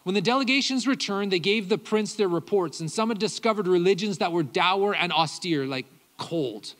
When 0.02 0.14
the 0.14 0.20
delegations 0.20 0.86
returned, 0.86 1.30
they 1.30 1.38
gave 1.38 1.68
the 1.68 1.78
prince 1.78 2.14
their 2.14 2.28
reports, 2.28 2.80
and 2.80 2.90
some 2.90 3.10
had 3.10 3.18
discovered 3.18 3.66
religions 3.66 4.18
that 4.18 4.32
were 4.32 4.42
dour 4.42 4.94
and 4.94 5.12
austere, 5.12 5.66
like 5.66 5.86
cold. 6.16 6.74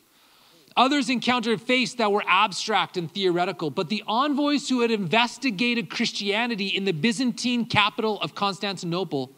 Others 0.77 1.11
encountered 1.11 1.61
faiths 1.61 1.95
that 1.95 2.12
were 2.12 2.25
abstract 2.27 2.97
and 2.97 3.12
theoretical, 3.12 3.71
but 3.71 3.89
the 3.89 4.03
envoys 4.07 4.69
who 4.69 4.81
had 4.81 4.91
investigated 4.91 5.91
Christianity 5.91 6.69
in 6.69 6.85
the 6.85 6.93
Byzantine 6.93 7.67
capital 7.67 8.21
of 8.21 8.35
Constantinople 8.35 9.33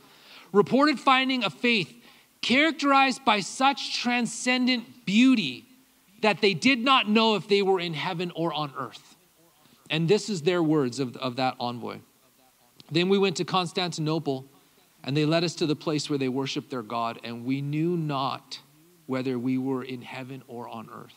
reported 0.52 1.00
finding 1.00 1.42
a 1.42 1.50
faith 1.50 1.92
characterized 2.42 3.24
by 3.24 3.40
such 3.40 3.98
transcendent 3.98 5.06
beauty 5.06 5.64
that 6.20 6.40
they 6.40 6.54
did 6.54 6.78
not 6.78 7.08
know 7.08 7.34
if 7.34 7.48
they 7.48 7.62
were 7.62 7.80
in 7.80 7.94
heaven 7.94 8.30
or 8.36 8.52
on 8.52 8.72
earth. 8.78 9.16
And 9.90 10.08
this 10.08 10.28
is 10.28 10.42
their 10.42 10.62
words 10.62 11.00
of, 11.00 11.16
of 11.16 11.36
that 11.36 11.56
envoy. 11.58 11.98
Then 12.92 13.08
we 13.08 13.16
went 13.16 13.38
to 13.38 13.44
Constantinople, 13.44 14.44
and 15.02 15.16
they 15.16 15.24
led 15.24 15.44
us 15.44 15.54
to 15.56 15.66
the 15.66 15.74
place 15.74 16.10
where 16.10 16.18
they 16.18 16.28
worshiped 16.28 16.68
their 16.68 16.82
God, 16.82 17.18
and 17.24 17.46
we 17.46 17.62
knew 17.62 17.96
not 17.96 18.60
whether 19.06 19.38
we 19.38 19.56
were 19.56 19.82
in 19.82 20.02
heaven 20.02 20.42
or 20.46 20.68
on 20.68 20.90
earth. 20.94 21.14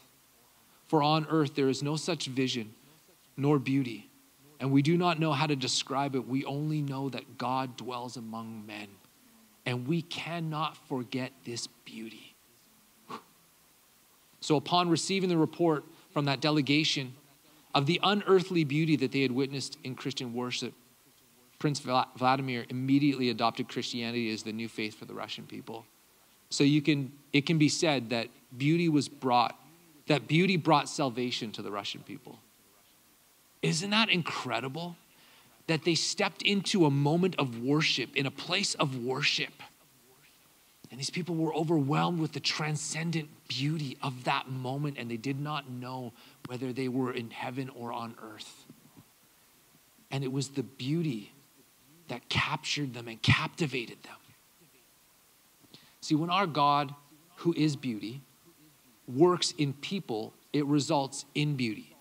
For 0.87 1.03
on 1.03 1.27
earth 1.29 1.53
there 1.53 1.67
is 1.67 1.83
no 1.83 1.97
such 1.97 2.27
vision 2.27 2.73
nor 3.35 3.59
beauty, 3.59 4.09
and 4.61 4.71
we 4.71 4.81
do 4.81 4.95
not 4.95 5.19
know 5.19 5.33
how 5.33 5.47
to 5.47 5.55
describe 5.55 6.15
it. 6.15 6.25
We 6.25 6.45
only 6.45 6.81
know 6.81 7.09
that 7.09 7.37
God 7.37 7.75
dwells 7.75 8.15
among 8.15 8.65
men, 8.65 8.87
and 9.65 9.85
we 9.85 10.01
cannot 10.01 10.77
forget 10.87 11.33
this 11.43 11.67
beauty. 11.83 12.35
So, 14.39 14.55
upon 14.55 14.89
receiving 14.89 15.27
the 15.27 15.37
report 15.37 15.83
from 16.11 16.23
that 16.25 16.39
delegation 16.39 17.15
of 17.73 17.85
the 17.85 17.99
unearthly 18.01 18.63
beauty 18.63 18.95
that 18.95 19.11
they 19.11 19.23
had 19.23 19.33
witnessed 19.33 19.77
in 19.83 19.95
Christian 19.95 20.33
worship, 20.33 20.73
Prince 21.59 21.79
Vladimir 21.79 22.65
immediately 22.69 23.29
adopted 23.29 23.69
Christianity 23.69 24.31
as 24.31 24.43
the 24.43 24.51
new 24.51 24.67
faith 24.67 24.97
for 24.97 25.05
the 25.05 25.13
Russian 25.13 25.45
people. 25.45 25.85
So 26.49 26.63
you 26.63 26.81
can, 26.81 27.11
it 27.33 27.45
can 27.45 27.57
be 27.57 27.69
said 27.69 28.09
that 28.09 28.27
beauty 28.57 28.89
was 28.89 29.07
brought, 29.07 29.57
that 30.07 30.27
beauty 30.27 30.57
brought 30.57 30.89
salvation 30.89 31.51
to 31.53 31.61
the 31.61 31.71
Russian 31.71 32.01
people. 32.01 32.39
Isn't 33.61 33.89
that 33.89 34.09
incredible? 34.09 34.95
That 35.67 35.83
they 35.83 35.95
stepped 35.95 36.43
into 36.43 36.85
a 36.85 36.91
moment 36.91 37.35
of 37.39 37.63
worship, 37.63 38.15
in 38.15 38.25
a 38.25 38.31
place 38.31 38.75
of 38.75 39.03
worship. 39.03 39.53
And 40.91 40.99
these 40.99 41.09
people 41.09 41.35
were 41.35 41.53
overwhelmed 41.55 42.19
with 42.19 42.33
the 42.33 42.39
transcendent 42.39 43.29
beauty 43.47 43.97
of 44.03 44.25
that 44.25 44.49
moment, 44.49 44.97
and 44.99 45.09
they 45.09 45.17
did 45.17 45.39
not 45.39 45.69
know 45.69 46.13
whether 46.47 46.71
they 46.71 46.87
were 46.87 47.11
in 47.11 47.31
heaven 47.31 47.69
or 47.69 47.91
on 47.91 48.15
earth. 48.21 48.65
And 50.11 50.23
it 50.23 50.31
was 50.31 50.49
the 50.49 50.63
beauty 50.63 51.31
that 52.07 52.29
captured 52.29 52.93
them 52.93 53.07
and 53.07 53.21
captivated 53.21 54.01
them. 54.03 54.15
See, 56.01 56.15
when 56.15 56.29
our 56.29 56.45
God, 56.47 56.93
who 57.37 57.53
is 57.57 57.75
beauty, 57.75 58.21
works 59.07 59.53
in 59.57 59.73
people, 59.73 60.33
it 60.53 60.65
results 60.65 61.25
in 61.33 61.55
beauty. 61.55 61.95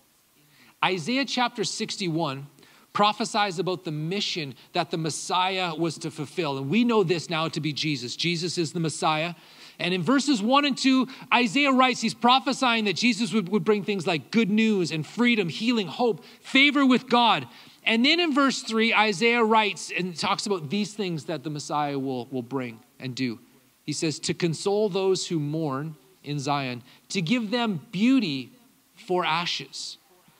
Isaiah 0.83 1.25
chapter 1.25 1.63
61 1.63 2.47
prophesies 2.93 3.59
about 3.59 3.83
the 3.83 3.91
mission 3.91 4.55
that 4.73 4.89
the 4.89 4.97
Messiah 4.97 5.75
was 5.75 5.97
to 5.97 6.09
fulfill. 6.09 6.57
And 6.57 6.69
we 6.69 6.83
know 6.83 7.03
this 7.03 7.29
now 7.29 7.49
to 7.49 7.59
be 7.59 7.73
Jesus. 7.73 8.15
Jesus 8.15 8.57
is 8.57 8.71
the 8.71 8.79
Messiah. 8.79 9.35
And 9.79 9.93
in 9.93 10.01
verses 10.01 10.41
one 10.41 10.63
and 10.63 10.77
two, 10.77 11.07
Isaiah 11.33 11.73
writes, 11.73 11.99
he's 11.99 12.13
prophesying 12.13 12.85
that 12.85 12.95
Jesus 12.95 13.33
would, 13.33 13.49
would 13.49 13.65
bring 13.65 13.83
things 13.83 14.07
like 14.07 14.31
good 14.31 14.49
news 14.49 14.91
and 14.91 15.05
freedom, 15.05 15.49
healing, 15.49 15.87
hope, 15.87 16.23
favor 16.41 16.85
with 16.85 17.09
God. 17.09 17.47
And 17.85 18.03
then 18.03 18.19
in 18.19 18.33
verse 18.33 18.61
3, 18.63 18.93
Isaiah 18.93 19.43
writes 19.43 19.91
and 19.95 20.17
talks 20.17 20.45
about 20.45 20.69
these 20.69 20.93
things 20.93 21.25
that 21.25 21.43
the 21.43 21.49
Messiah 21.49 21.97
will, 21.99 22.25
will 22.31 22.41
bring 22.41 22.79
and 22.99 23.15
do. 23.15 23.39
He 23.83 23.93
says, 23.93 24.19
To 24.19 24.33
console 24.33 24.89
those 24.89 25.27
who 25.27 25.39
mourn 25.39 25.95
in 26.23 26.39
Zion, 26.39 26.81
to 27.09 27.21
give 27.21 27.51
them 27.51 27.85
beauty 27.91 28.51
for 28.95 29.23
ashes, 29.23 29.97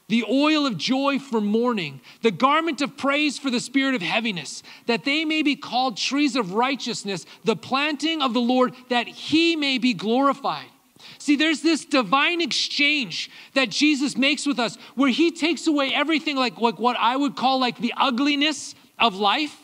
the 0.07 0.25
oil 0.29 0.65
of 0.65 0.77
joy 0.77 1.19
for 1.19 1.41
mourning, 1.41 2.01
the 2.21 2.31
garment 2.31 2.81
of 2.81 2.97
praise 2.97 3.37
for 3.37 3.49
the 3.49 3.59
spirit 3.59 3.95
of 3.95 4.01
heaviness, 4.01 4.63
that 4.87 5.03
they 5.03 5.25
may 5.25 5.43
be 5.43 5.55
called 5.55 5.97
trees 5.97 6.35
of 6.35 6.53
righteousness, 6.53 7.25
the 7.43 7.55
planting 7.55 8.21
of 8.21 8.33
the 8.33 8.41
Lord, 8.41 8.73
that 8.89 9.07
he 9.07 9.55
may 9.55 9.77
be 9.77 9.93
glorified. 9.93 10.67
See, 11.17 11.35
there's 11.35 11.61
this 11.61 11.85
divine 11.85 12.41
exchange 12.41 13.29
that 13.53 13.69
Jesus 13.69 14.17
makes 14.17 14.45
with 14.45 14.59
us 14.59 14.77
where 14.95 15.09
he 15.09 15.31
takes 15.31 15.67
away 15.67 15.93
everything 15.93 16.35
like, 16.35 16.59
like 16.59 16.79
what 16.79 16.97
I 16.99 17.15
would 17.15 17.35
call 17.35 17.59
like 17.59 17.77
the 17.77 17.93
ugliness 17.97 18.75
of 18.99 19.15
life. 19.15 19.55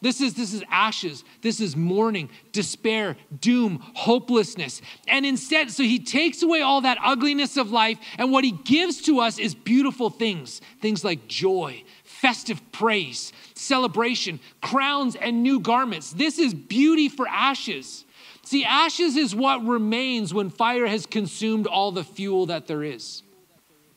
This 0.00 0.20
is, 0.20 0.34
this 0.34 0.52
is 0.54 0.62
ashes. 0.70 1.24
This 1.42 1.60
is 1.60 1.74
mourning, 1.74 2.30
despair, 2.52 3.16
doom, 3.40 3.82
hopelessness. 3.94 4.80
And 5.08 5.26
instead, 5.26 5.72
so 5.72 5.82
he 5.82 5.98
takes 5.98 6.42
away 6.42 6.60
all 6.60 6.82
that 6.82 6.98
ugliness 7.02 7.56
of 7.56 7.72
life, 7.72 7.98
and 8.16 8.30
what 8.30 8.44
he 8.44 8.52
gives 8.52 9.02
to 9.02 9.20
us 9.20 9.38
is 9.38 9.54
beautiful 9.54 10.10
things 10.10 10.60
things 10.80 11.04
like 11.04 11.26
joy, 11.26 11.82
festive 12.04 12.60
praise, 12.70 13.32
celebration, 13.54 14.38
crowns, 14.62 15.16
and 15.16 15.42
new 15.42 15.58
garments. 15.58 16.12
This 16.12 16.38
is 16.38 16.54
beauty 16.54 17.08
for 17.08 17.26
ashes. 17.26 18.04
See, 18.48 18.64
ashes 18.64 19.14
is 19.14 19.34
what 19.34 19.62
remains 19.66 20.32
when 20.32 20.48
fire 20.48 20.86
has 20.86 21.04
consumed 21.04 21.66
all 21.66 21.92
the 21.92 22.02
fuel 22.02 22.46
that 22.46 22.66
there 22.66 22.82
is. 22.82 23.22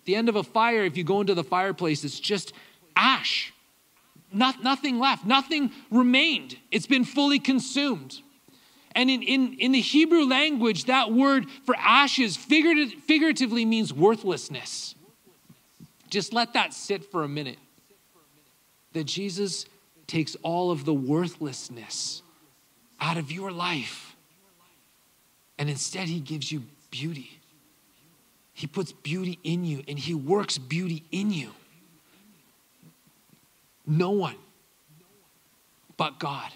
At 0.02 0.06
the 0.06 0.16
end 0.18 0.28
of 0.28 0.36
a 0.36 0.44
fire, 0.44 0.84
if 0.84 0.98
you 0.98 1.06
go 1.06 1.22
into 1.22 1.34
the 1.34 1.44
fireplace, 1.46 2.04
it's 2.04 2.20
just 2.20 2.52
ash. 2.94 3.54
Not, 4.34 4.62
nothing 4.62 5.00
left, 5.00 5.26
nothing 5.26 5.72
remained. 5.90 6.58
It's 6.70 6.86
been 6.86 7.06
fully 7.06 7.40
consumed. 7.40 8.20
And 8.94 9.10
in, 9.10 9.24
in, 9.24 9.54
in 9.54 9.72
the 9.72 9.80
Hebrew 9.80 10.26
language, 10.26 10.84
that 10.84 11.14
word 11.14 11.46
for 11.66 11.74
ashes 11.78 12.36
figurative, 12.36 12.92
figuratively 13.06 13.64
means 13.64 13.94
worthlessness. 13.94 14.96
Just 16.10 16.34
let 16.34 16.52
that 16.56 16.74
sit 16.74 17.06
for 17.06 17.24
a 17.24 17.30
minute. 17.30 17.60
That 18.92 19.06
Jesus 19.06 19.66
takes 20.08 20.36
all 20.44 20.72
of 20.72 20.84
the 20.84 20.94
worthlessness 20.94 22.22
out 23.00 23.16
of 23.16 23.32
your 23.32 23.50
life 23.50 24.11
and 25.62 25.70
instead, 25.70 26.08
He 26.08 26.20
gives 26.20 26.52
you 26.52 26.64
beauty. 26.90 27.40
He 28.52 28.66
puts 28.66 28.92
beauty 28.92 29.38
in 29.44 29.64
you 29.64 29.84
and 29.88 30.00
He 30.00 30.16
works 30.16 30.58
beauty 30.58 31.04
in 31.12 31.32
you. 31.32 31.52
No 33.86 34.10
one 34.10 34.38
but 35.98 36.18
God 36.18 36.50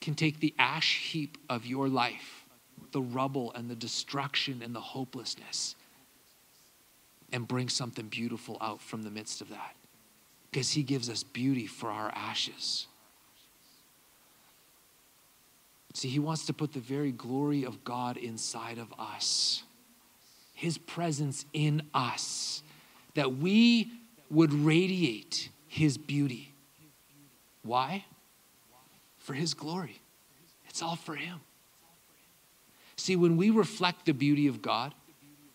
can 0.00 0.14
take 0.14 0.40
the 0.40 0.54
ash 0.58 1.10
heap 1.10 1.36
of 1.50 1.66
your 1.66 1.90
life, 1.90 2.46
the 2.92 3.02
rubble 3.02 3.52
and 3.52 3.68
the 3.68 3.74
destruction 3.74 4.62
and 4.64 4.74
the 4.74 4.80
hopelessness, 4.80 5.76
and 7.34 7.46
bring 7.46 7.68
something 7.68 8.08
beautiful 8.08 8.56
out 8.62 8.80
from 8.80 9.02
the 9.02 9.10
midst 9.10 9.42
of 9.42 9.50
that. 9.50 9.76
Because 10.50 10.70
He 10.70 10.82
gives 10.82 11.10
us 11.10 11.22
beauty 11.22 11.66
for 11.66 11.90
our 11.90 12.10
ashes. 12.14 12.86
See, 15.92 16.08
he 16.08 16.18
wants 16.18 16.46
to 16.46 16.52
put 16.52 16.72
the 16.72 16.80
very 16.80 17.12
glory 17.12 17.64
of 17.64 17.82
God 17.84 18.16
inside 18.16 18.78
of 18.78 18.92
us, 18.98 19.64
his 20.54 20.78
presence 20.78 21.44
in 21.52 21.82
us, 21.92 22.62
that 23.14 23.36
we 23.36 23.90
would 24.30 24.52
radiate 24.52 25.48
his 25.66 25.98
beauty. 25.98 26.52
Why? 27.62 28.04
For 29.18 29.34
his 29.34 29.54
glory. 29.54 30.00
It's 30.68 30.82
all 30.82 30.96
for 30.96 31.16
him. 31.16 31.40
See, 32.96 33.16
when 33.16 33.36
we 33.36 33.50
reflect 33.50 34.06
the 34.06 34.12
beauty 34.12 34.46
of 34.46 34.62
God, 34.62 34.94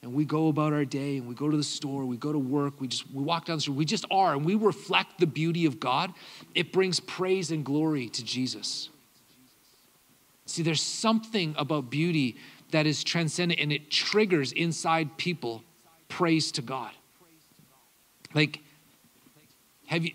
and 0.01 0.13
we 0.13 0.24
go 0.24 0.50
about 0.50 0.72
our 0.72 0.86
day 0.86 1.18
and 1.18 1.27
we 1.27 1.34
go 1.34 1.50
to 1.50 1.58
the 1.58 1.63
store, 1.63 2.06
we 2.06 2.15
go 2.15 2.32
to 2.32 2.38
work, 2.38 2.80
we 2.80 2.88
just 2.88 3.10
we 3.12 3.24
walk 3.24 3.46
down 3.46 3.58
the 3.58 3.62
street, 3.62 3.75
we 3.75 3.86
just 3.86 4.06
are, 4.12 4.34
and 4.34 4.46
we 4.46 4.54
reflect 4.54 5.20
the 5.20 5.25
beauty 5.25 5.65
of 5.65 5.80
God, 5.80 6.13
it 6.54 6.72
brings 6.72 7.00
praise 7.00 7.50
and 7.50 7.65
glory 7.65 8.10
to 8.10 8.24
Jesus. 8.24 8.89
See, 10.46 10.64
there's 10.64 10.82
something 10.82 11.56
about 11.58 11.90
beauty 11.90 12.38
that 12.72 12.86
is 12.86 13.04
transcendent 13.04 13.60
and 13.60 13.72
it 13.72 13.90
triggers 13.90 14.52
inside 14.52 15.18
people 15.18 15.64
praise 16.08 16.52
to 16.54 16.62
God. 16.62 16.92
Like, 18.34 18.60
have 19.88 20.06
you, 20.06 20.12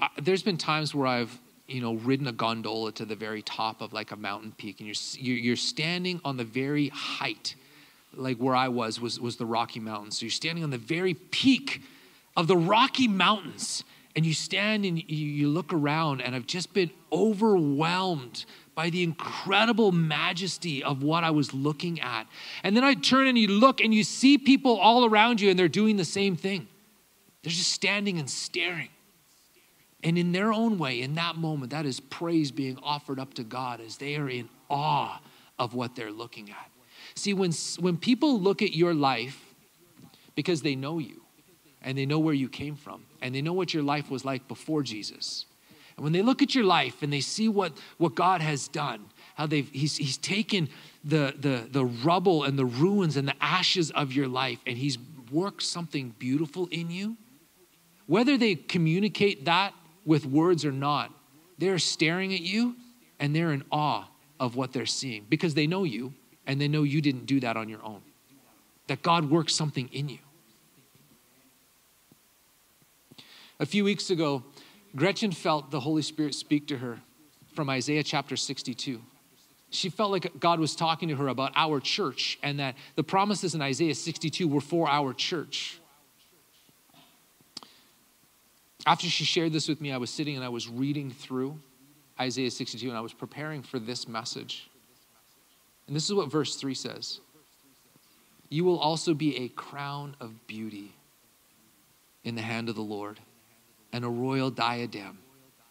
uh, 0.00 0.08
there's 0.20 0.42
been 0.42 0.56
times 0.56 0.94
where 0.94 1.06
I've, 1.06 1.38
you 1.66 1.80
know, 1.80 1.94
ridden 1.94 2.26
a 2.26 2.32
gondola 2.32 2.92
to 2.92 3.04
the 3.04 3.14
very 3.14 3.42
top 3.42 3.80
of 3.80 3.92
like 3.92 4.10
a 4.10 4.16
mountain 4.16 4.52
peak 4.56 4.80
and 4.80 4.88
you're, 5.18 5.36
you're 5.36 5.56
standing 5.56 6.20
on 6.24 6.36
the 6.36 6.44
very 6.44 6.88
height, 6.88 7.54
like 8.14 8.38
where 8.38 8.54
I 8.54 8.68
was, 8.68 9.00
was, 9.00 9.20
was 9.20 9.36
the 9.36 9.46
Rocky 9.46 9.80
Mountains. 9.80 10.18
So 10.18 10.26
you're 10.26 10.30
standing 10.30 10.64
on 10.64 10.70
the 10.70 10.78
very 10.78 11.14
peak 11.14 11.82
of 12.36 12.48
the 12.48 12.56
Rocky 12.56 13.08
Mountains 13.08 13.84
and 14.14 14.26
you 14.26 14.34
stand 14.34 14.84
and 14.84 14.98
you, 14.98 15.26
you 15.26 15.48
look 15.48 15.72
around 15.72 16.20
and 16.20 16.34
I've 16.34 16.46
just 16.46 16.74
been 16.74 16.90
overwhelmed 17.10 18.44
by 18.74 18.90
the 18.90 19.02
incredible 19.02 19.92
majesty 19.92 20.82
of 20.82 21.02
what 21.02 21.24
I 21.24 21.30
was 21.30 21.52
looking 21.52 22.00
at. 22.00 22.26
And 22.62 22.76
then 22.76 22.84
I 22.84 22.94
turn 22.94 23.26
and 23.26 23.36
you 23.36 23.48
look 23.48 23.80
and 23.80 23.92
you 23.92 24.02
see 24.02 24.38
people 24.38 24.78
all 24.78 25.04
around 25.04 25.40
you 25.40 25.50
and 25.50 25.58
they're 25.58 25.68
doing 25.68 25.96
the 25.96 26.04
same 26.04 26.36
thing. 26.36 26.68
They're 27.42 27.52
just 27.52 27.72
standing 27.72 28.18
and 28.18 28.30
staring. 28.30 28.88
And 30.04 30.18
in 30.18 30.32
their 30.32 30.52
own 30.52 30.78
way, 30.78 31.00
in 31.00 31.14
that 31.14 31.36
moment, 31.36 31.70
that 31.70 31.86
is 31.86 32.00
praise 32.00 32.50
being 32.50 32.78
offered 32.82 33.20
up 33.20 33.34
to 33.34 33.44
God 33.44 33.80
as 33.80 33.98
they 33.98 34.16
are 34.16 34.28
in 34.28 34.48
awe 34.68 35.20
of 35.58 35.74
what 35.74 35.94
they're 35.94 36.10
looking 36.10 36.50
at. 36.50 36.70
See, 37.14 37.34
when, 37.34 37.52
when 37.78 37.96
people 37.96 38.40
look 38.40 38.62
at 38.62 38.74
your 38.74 38.94
life 38.94 39.54
because 40.34 40.62
they 40.62 40.74
know 40.74 40.98
you 40.98 41.22
and 41.82 41.96
they 41.96 42.06
know 42.06 42.18
where 42.18 42.34
you 42.34 42.48
came 42.48 42.74
from 42.74 43.04
and 43.20 43.34
they 43.34 43.42
know 43.42 43.52
what 43.52 43.74
your 43.74 43.82
life 43.82 44.10
was 44.10 44.24
like 44.24 44.48
before 44.48 44.82
Jesus, 44.82 45.46
and 45.96 46.04
when 46.04 46.12
they 46.12 46.22
look 46.22 46.42
at 46.42 46.54
your 46.54 46.64
life 46.64 47.02
and 47.02 47.12
they 47.12 47.20
see 47.20 47.48
what, 47.48 47.72
what 47.98 48.14
God 48.14 48.40
has 48.40 48.68
done, 48.68 49.04
how 49.34 49.46
they've, 49.46 49.68
he's, 49.70 49.96
he's 49.96 50.18
taken 50.18 50.68
the, 51.04 51.34
the, 51.38 51.66
the 51.70 51.84
rubble 51.84 52.44
and 52.44 52.58
the 52.58 52.64
ruins 52.64 53.16
and 53.16 53.26
the 53.26 53.34
ashes 53.40 53.90
of 53.90 54.12
your 54.12 54.28
life 54.28 54.58
and 54.66 54.76
he's 54.76 54.98
worked 55.30 55.62
something 55.62 56.14
beautiful 56.18 56.68
in 56.70 56.90
you, 56.90 57.16
whether 58.06 58.36
they 58.36 58.54
communicate 58.54 59.46
that 59.46 59.74
with 60.04 60.26
words 60.26 60.64
or 60.64 60.72
not, 60.72 61.12
they're 61.58 61.78
staring 61.78 62.34
at 62.34 62.40
you 62.40 62.76
and 63.18 63.34
they're 63.34 63.52
in 63.52 63.64
awe 63.70 64.04
of 64.40 64.56
what 64.56 64.72
they're 64.72 64.86
seeing 64.86 65.24
because 65.28 65.54
they 65.54 65.66
know 65.66 65.84
you 65.84 66.12
and 66.46 66.60
they 66.60 66.68
know 66.68 66.82
you 66.82 67.00
didn't 67.00 67.26
do 67.26 67.40
that 67.40 67.56
on 67.56 67.68
your 67.68 67.82
own. 67.82 68.02
That 68.88 69.02
God 69.02 69.30
works 69.30 69.54
something 69.54 69.88
in 69.92 70.08
you. 70.08 70.18
A 73.60 73.66
few 73.66 73.84
weeks 73.84 74.10
ago, 74.10 74.42
Gretchen 74.94 75.32
felt 75.32 75.70
the 75.70 75.80
Holy 75.80 76.02
Spirit 76.02 76.34
speak 76.34 76.68
to 76.68 76.78
her 76.78 76.98
from 77.54 77.70
Isaiah 77.70 78.02
chapter 78.02 78.36
62. 78.36 79.00
She 79.70 79.88
felt 79.88 80.10
like 80.10 80.38
God 80.38 80.60
was 80.60 80.76
talking 80.76 81.08
to 81.08 81.16
her 81.16 81.28
about 81.28 81.52
our 81.56 81.80
church 81.80 82.38
and 82.42 82.60
that 82.60 82.76
the 82.94 83.02
promises 83.02 83.54
in 83.54 83.62
Isaiah 83.62 83.94
62 83.94 84.46
were 84.46 84.60
for 84.60 84.88
our 84.88 85.14
church. 85.14 85.78
After 88.84 89.06
she 89.06 89.24
shared 89.24 89.52
this 89.52 89.68
with 89.68 89.80
me, 89.80 89.92
I 89.92 89.96
was 89.96 90.10
sitting 90.10 90.36
and 90.36 90.44
I 90.44 90.50
was 90.50 90.68
reading 90.68 91.10
through 91.10 91.58
Isaiah 92.20 92.50
62 92.50 92.88
and 92.88 92.98
I 92.98 93.00
was 93.00 93.14
preparing 93.14 93.62
for 93.62 93.78
this 93.78 94.06
message. 94.06 94.68
And 95.86 95.96
this 95.96 96.04
is 96.04 96.14
what 96.14 96.30
verse 96.30 96.56
3 96.56 96.74
says 96.74 97.20
You 98.50 98.64
will 98.64 98.78
also 98.78 99.14
be 99.14 99.38
a 99.38 99.48
crown 99.48 100.16
of 100.20 100.46
beauty 100.46 100.92
in 102.24 102.34
the 102.34 102.42
hand 102.42 102.68
of 102.68 102.74
the 102.74 102.82
Lord, 102.82 103.20
and 103.92 104.04
a 104.04 104.08
royal 104.08 104.50
diadem 104.50 105.18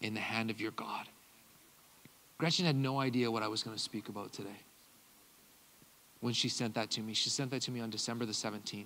in 0.02 0.14
the 0.14 0.20
hand 0.20 0.50
of 0.50 0.60
your 0.60 0.72
God. 0.72 1.08
Gretchen 2.38 2.66
had 2.66 2.76
no 2.76 3.00
idea 3.00 3.30
what 3.30 3.44
I 3.44 3.48
was 3.48 3.64
going 3.64 3.76
to 3.76 3.82
speak 3.82 4.10
about 4.10 4.34
today 4.34 4.50
when 6.22 6.34
she 6.34 6.50
sent 6.50 6.74
that 6.76 6.90
to 6.92 7.02
me. 7.02 7.14
She 7.14 7.30
sent 7.30 7.52
that 7.52 7.62
to 7.64 7.72
me 7.72 7.80
on 7.80 7.90
December 7.90 8.26
the 8.26 8.32
17th. 8.32 8.86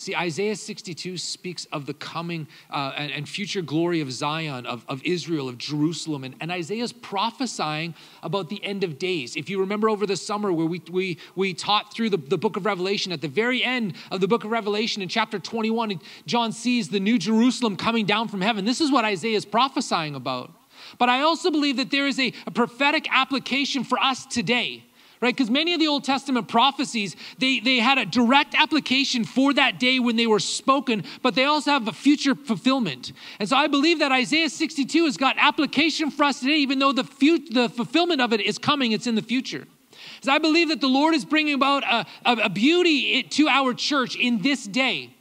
See, 0.00 0.16
Isaiah 0.16 0.56
62 0.56 1.18
speaks 1.18 1.66
of 1.66 1.84
the 1.84 1.92
coming 1.92 2.48
uh, 2.70 2.94
and, 2.96 3.12
and, 3.12 3.28
future 3.28 3.60
glory 3.60 4.00
of 4.00 4.10
Zion, 4.10 4.64
of, 4.64 4.82
of 4.88 5.02
Israel, 5.04 5.46
of 5.46 5.58
Jerusalem. 5.58 6.24
And, 6.24 6.34
and 6.40 6.50
Isaiah's 6.50 6.90
prophesying 6.90 7.94
about 8.22 8.48
the 8.48 8.64
end 8.64 8.82
of 8.82 8.98
days. 8.98 9.36
If 9.36 9.50
you 9.50 9.60
remember 9.60 9.90
over 9.90 10.06
the 10.06 10.16
summer 10.16 10.54
where 10.54 10.64
we, 10.64 10.80
we, 10.90 11.18
we 11.36 11.52
taught 11.52 11.92
through 11.92 12.08
the, 12.08 12.16
the 12.16 12.38
book 12.38 12.56
of 12.56 12.64
Revelation, 12.64 13.12
at 13.12 13.20
the 13.20 13.28
very 13.28 13.62
end 13.62 13.92
of 14.10 14.22
the 14.22 14.26
book 14.26 14.42
of 14.44 14.50
Revelation 14.50 15.02
in 15.02 15.08
chapter 15.10 15.38
21, 15.38 16.00
John 16.24 16.52
sees 16.52 16.88
the 16.88 16.98
new 16.98 17.18
Jerusalem 17.18 17.76
coming 17.76 18.06
down 18.06 18.28
from 18.28 18.40
heaven. 18.40 18.64
This 18.64 18.80
is 18.80 18.90
what 18.90 19.04
Isaiah 19.04 19.36
is 19.36 19.44
prophesying 19.44 20.14
about. 20.14 20.50
But 20.96 21.10
I 21.10 21.20
also 21.20 21.50
believe 21.50 21.76
that 21.76 21.90
there 21.90 22.06
is 22.06 22.18
a, 22.18 22.32
a 22.46 22.50
prophetic 22.50 23.06
application 23.12 23.84
for 23.84 23.98
us 23.98 24.24
today 24.24 24.84
right? 25.20 25.34
Because 25.34 25.50
many 25.50 25.74
of 25.74 25.80
the 25.80 25.86
Old 25.86 26.04
Testament 26.04 26.48
prophecies, 26.48 27.14
they, 27.38 27.60
they 27.60 27.76
had 27.78 27.98
a 27.98 28.06
direct 28.06 28.54
application 28.54 29.24
for 29.24 29.52
that 29.54 29.78
day 29.78 29.98
when 29.98 30.16
they 30.16 30.26
were 30.26 30.40
spoken, 30.40 31.04
but 31.22 31.34
they 31.34 31.44
also 31.44 31.70
have 31.70 31.86
a 31.88 31.92
future 31.92 32.34
fulfillment. 32.34 33.12
And 33.38 33.48
so 33.48 33.56
I 33.56 33.66
believe 33.66 33.98
that 33.98 34.12
Isaiah 34.12 34.48
62 34.48 35.04
has 35.04 35.16
got 35.16 35.36
application 35.38 36.10
for 36.10 36.24
us 36.24 36.40
today, 36.40 36.56
even 36.56 36.78
though 36.78 36.92
the, 36.92 37.04
fut- 37.04 37.52
the 37.52 37.68
fulfillment 37.68 38.20
of 38.20 38.32
it 38.32 38.40
is 38.40 38.58
coming, 38.58 38.92
it's 38.92 39.06
in 39.06 39.14
the 39.14 39.22
future. 39.22 39.66
So 40.22 40.32
I 40.32 40.38
believe 40.38 40.68
that 40.70 40.80
the 40.80 40.88
Lord 40.88 41.14
is 41.14 41.24
bringing 41.24 41.54
about 41.54 41.82
a, 41.84 42.06
a, 42.24 42.44
a 42.44 42.48
beauty 42.48 43.22
to 43.22 43.48
our 43.48 43.74
church 43.74 44.16
in 44.16 44.40
this 44.40 44.64
day 44.64 45.14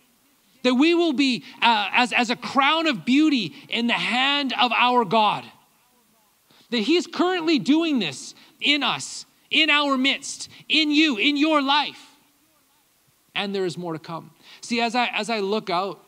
that 0.63 0.75
we 0.75 0.93
will 0.93 1.13
be 1.13 1.43
uh, 1.61 1.89
as, 1.93 2.11
as 2.11 2.29
a 2.29 2.35
crown 2.35 2.85
of 2.87 3.05
beauty 3.05 3.53
in 3.69 3.87
the 3.87 3.93
hand 3.93 4.53
of 4.59 4.71
our 4.73 5.05
God. 5.05 5.45
That 6.71 6.79
He's 6.79 7.07
currently 7.07 7.59
doing 7.59 7.99
this 7.99 8.35
in 8.59 8.83
us 8.83 9.25
in 9.51 9.69
our 9.69 9.97
midst, 9.97 10.49
in 10.67 10.91
you, 10.91 11.17
in 11.17 11.37
your 11.37 11.61
life. 11.61 12.05
And 13.35 13.53
there 13.53 13.65
is 13.65 13.77
more 13.77 13.93
to 13.93 13.99
come. 13.99 14.31
See, 14.61 14.81
as 14.81 14.95
I 14.95 15.05
as 15.07 15.29
I 15.29 15.39
look 15.39 15.69
out 15.69 16.03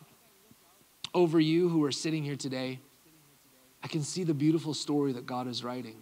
over 1.13 1.39
you 1.39 1.69
who 1.69 1.84
are 1.86 1.91
sitting 1.91 2.23
here 2.23 2.36
today, 2.36 2.80
I 3.84 3.88
can 3.88 4.04
see 4.04 4.23
the 4.23 4.34
beautiful 4.34 4.73
story 4.73 5.13
that 5.13 5.25
God 5.25 5.47
is 5.47 5.63
writing. 5.63 5.95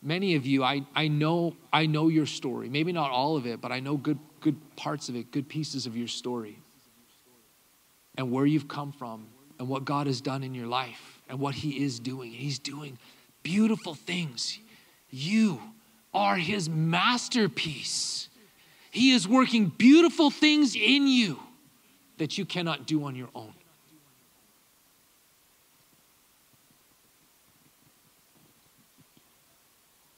Many 0.00 0.36
of 0.36 0.46
you, 0.46 0.62
I, 0.62 0.82
I 0.94 1.08
know 1.08 1.56
I 1.72 1.86
know 1.86 2.08
your 2.08 2.26
story. 2.26 2.68
Maybe 2.68 2.92
not 2.92 3.10
all 3.10 3.36
of 3.36 3.46
it, 3.46 3.60
but 3.60 3.72
I 3.72 3.80
know 3.80 3.96
good 3.96 4.18
good 4.40 4.56
parts 4.76 5.08
of 5.08 5.16
it, 5.16 5.30
good 5.32 5.48
pieces 5.48 5.86
of 5.86 5.96
your 5.96 6.08
story. 6.08 6.58
And 8.16 8.32
where 8.32 8.46
you've 8.46 8.68
come 8.68 8.92
from 8.92 9.28
and 9.58 9.68
what 9.68 9.84
God 9.84 10.06
has 10.06 10.20
done 10.20 10.42
in 10.42 10.54
your 10.54 10.66
life 10.66 11.20
and 11.28 11.38
what 11.38 11.54
he 11.54 11.82
is 11.84 12.00
doing. 12.00 12.32
He's 12.32 12.58
doing 12.58 12.98
beautiful 13.42 13.94
things. 13.94 14.58
You 15.10 15.60
are 16.18 16.36
his 16.36 16.68
masterpiece. 16.68 18.28
He 18.90 19.12
is 19.12 19.28
working 19.28 19.66
beautiful 19.66 20.30
things 20.30 20.74
in 20.74 21.06
you 21.06 21.38
that 22.16 22.36
you 22.36 22.44
cannot 22.44 22.88
do 22.88 23.04
on 23.04 23.14
your 23.14 23.28
own. 23.36 23.54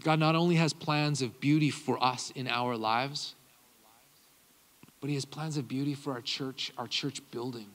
God 0.03 0.19
not 0.19 0.35
only 0.35 0.55
has 0.55 0.73
plans 0.73 1.21
of 1.21 1.39
beauty 1.39 1.69
for 1.69 2.03
us 2.03 2.33
in 2.35 2.49
our 2.49 2.79
lives, 2.79 3.35
but 5.03 5.09
He 5.09 5.15
has 5.17 5.27
plans 5.27 5.59
of 5.59 5.69
beauty 5.69 5.93
for 5.93 6.15
our 6.15 6.23
church, 6.23 6.73
our 6.79 6.87
church 6.87 7.21
building. 7.31 7.67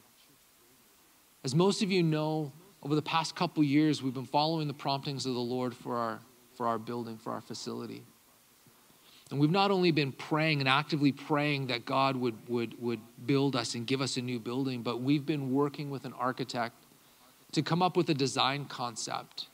As 1.44 1.54
most 1.54 1.84
of 1.84 1.92
you 1.92 2.02
know, 2.02 2.52
over 2.82 2.96
the 2.96 3.04
past 3.04 3.36
couple 3.36 3.64
years, 3.64 4.02
we've 4.02 4.16
been 4.16 4.26
following 4.26 4.68
the 4.68 4.74
promptings 4.74 5.28
of 5.28 5.36
the 5.36 5.40
Lord 5.40 5.76
for 5.76 5.96
our 5.96 6.20
for 6.56 6.68
our 6.68 6.80
building, 6.80 7.18
for 7.18 7.32
our 7.32 7.42
facility. 7.42 8.02
And 9.32 9.40
we've 9.40 9.52
not 9.52 9.72
only 9.72 9.92
been 9.92 10.12
praying 10.12 10.60
and 10.60 10.70
actively 10.70 11.12
praying 11.12 11.68
that 11.68 11.86
God 11.86 12.16
would, 12.16 12.36
would, 12.48 12.80
would 12.80 13.00
build 13.26 13.56
us 13.56 13.74
and 13.74 13.88
give 13.88 14.00
us 14.02 14.18
a 14.18 14.22
new 14.22 14.40
building, 14.40 14.84
but 14.84 15.02
we've 15.02 15.26
been 15.26 15.52
working 15.52 15.90
with 15.90 16.06
an 16.06 16.14
architect 16.14 16.76
to 17.54 17.64
come 17.64 17.82
up 17.82 17.98
with 17.98 18.10
a 18.10 18.14
design 18.14 18.66
concept. 18.66 19.48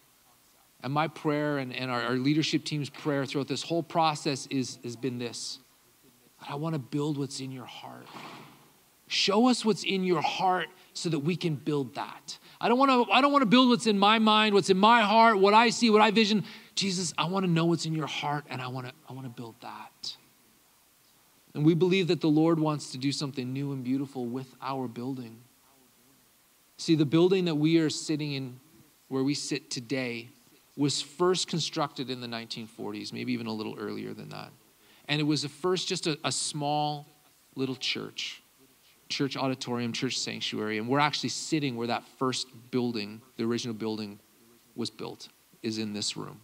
And 0.83 0.91
my 0.91 1.07
prayer 1.07 1.59
and, 1.59 1.73
and 1.73 1.89
our, 1.89 2.01
our 2.01 2.15
leadership 2.15 2.65
team's 2.65 2.89
prayer 2.89 3.25
throughout 3.25 3.47
this 3.47 3.63
whole 3.63 3.83
process 3.83 4.47
is, 4.47 4.79
has 4.83 4.95
been 4.95 5.19
this 5.19 5.59
I 6.49 6.55
want 6.55 6.73
to 6.73 6.79
build 6.79 7.17
what's 7.17 7.39
in 7.39 7.51
your 7.51 7.65
heart. 7.65 8.07
Show 9.07 9.47
us 9.47 9.63
what's 9.63 9.83
in 9.83 10.03
your 10.03 10.21
heart 10.21 10.67
so 10.93 11.09
that 11.09 11.19
we 11.19 11.35
can 11.35 11.55
build 11.55 11.95
that. 11.95 12.37
I 12.59 12.67
don't 12.67 12.79
want 12.79 13.07
to 13.07 13.13
I 13.13 13.21
don't 13.21 13.31
want 13.31 13.43
to 13.43 13.47
build 13.47 13.69
what's 13.69 13.87
in 13.87 13.99
my 13.99 14.19
mind, 14.19 14.55
what's 14.55 14.69
in 14.69 14.77
my 14.77 15.01
heart, 15.01 15.37
what 15.37 15.53
I 15.53 15.69
see, 15.69 15.89
what 15.89 16.01
I 16.01 16.11
vision. 16.11 16.43
Jesus, 16.75 17.13
I 17.17 17.25
want 17.25 17.45
to 17.45 17.51
know 17.51 17.65
what's 17.65 17.85
in 17.85 17.93
your 17.93 18.07
heart 18.07 18.45
and 18.49 18.61
I 18.61 18.67
want 18.67 18.87
to 18.87 18.93
I 19.09 19.13
want 19.13 19.25
to 19.25 19.29
build 19.29 19.55
that. 19.61 20.15
And 21.53 21.65
we 21.65 21.73
believe 21.73 22.07
that 22.07 22.21
the 22.21 22.29
Lord 22.29 22.59
wants 22.59 22.91
to 22.93 22.97
do 22.97 23.11
something 23.11 23.51
new 23.51 23.73
and 23.73 23.83
beautiful 23.83 24.25
with 24.25 24.55
our 24.61 24.87
building. 24.87 25.37
See, 26.77 26.95
the 26.95 27.05
building 27.05 27.45
that 27.45 27.55
we 27.55 27.77
are 27.79 27.89
sitting 27.89 28.31
in 28.33 28.59
where 29.09 29.23
we 29.23 29.33
sit 29.33 29.69
today 29.69 30.29
was 30.77 31.01
first 31.01 31.47
constructed 31.47 32.09
in 32.09 32.21
the 32.21 32.27
1940s, 32.27 33.11
maybe 33.11 33.33
even 33.33 33.47
a 33.47 33.53
little 33.53 33.75
earlier 33.77 34.13
than 34.13 34.29
that. 34.29 34.49
And 35.09 35.19
it 35.19 35.25
was 35.25 35.43
at 35.43 35.51
first 35.51 35.89
just 35.89 36.07
a, 36.07 36.17
a 36.23 36.31
small 36.31 37.05
little 37.55 37.75
church 37.75 38.41
church 39.09 39.35
auditorium, 39.35 39.91
church 39.91 40.17
sanctuary, 40.17 40.77
and 40.77 40.87
we're 40.87 40.99
actually 40.99 41.29
sitting 41.29 41.75
where 41.75 41.87
that 41.87 42.03
first 42.17 42.47
building, 42.71 43.21
the 43.35 43.43
original 43.43 43.75
building, 43.75 44.19
was 44.75 44.89
built, 44.89 45.27
is 45.61 45.77
in 45.77 45.93
this 45.93 46.15
room. 46.15 46.39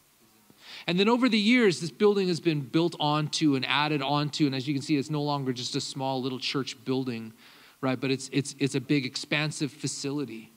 And 0.86 1.00
then 1.00 1.10
over 1.10 1.28
the 1.28 1.40
years, 1.40 1.82
this 1.82 1.92
building 1.92 2.28
has 2.28 2.40
been 2.40 2.62
built 2.62 2.96
onto 3.00 3.56
and 3.56 3.66
added 3.66 4.02
onto, 4.02 4.46
and 4.46 4.54
as 4.54 4.68
you 4.68 4.74
can 4.74 4.84
see, 4.84 4.98
it's 4.98 5.10
no 5.10 5.24
longer 5.24 5.54
just 5.54 5.76
a 5.76 5.82
small 5.82 6.22
little 6.22 6.40
church 6.40 6.84
building, 6.86 7.34
right? 7.82 8.00
But 8.00 8.12
it's 8.12 8.30
it's 8.32 8.56
it's 8.60 8.76
a 8.76 8.82
big, 8.82 9.06
expansive 9.06 9.72
facility. 9.72 10.52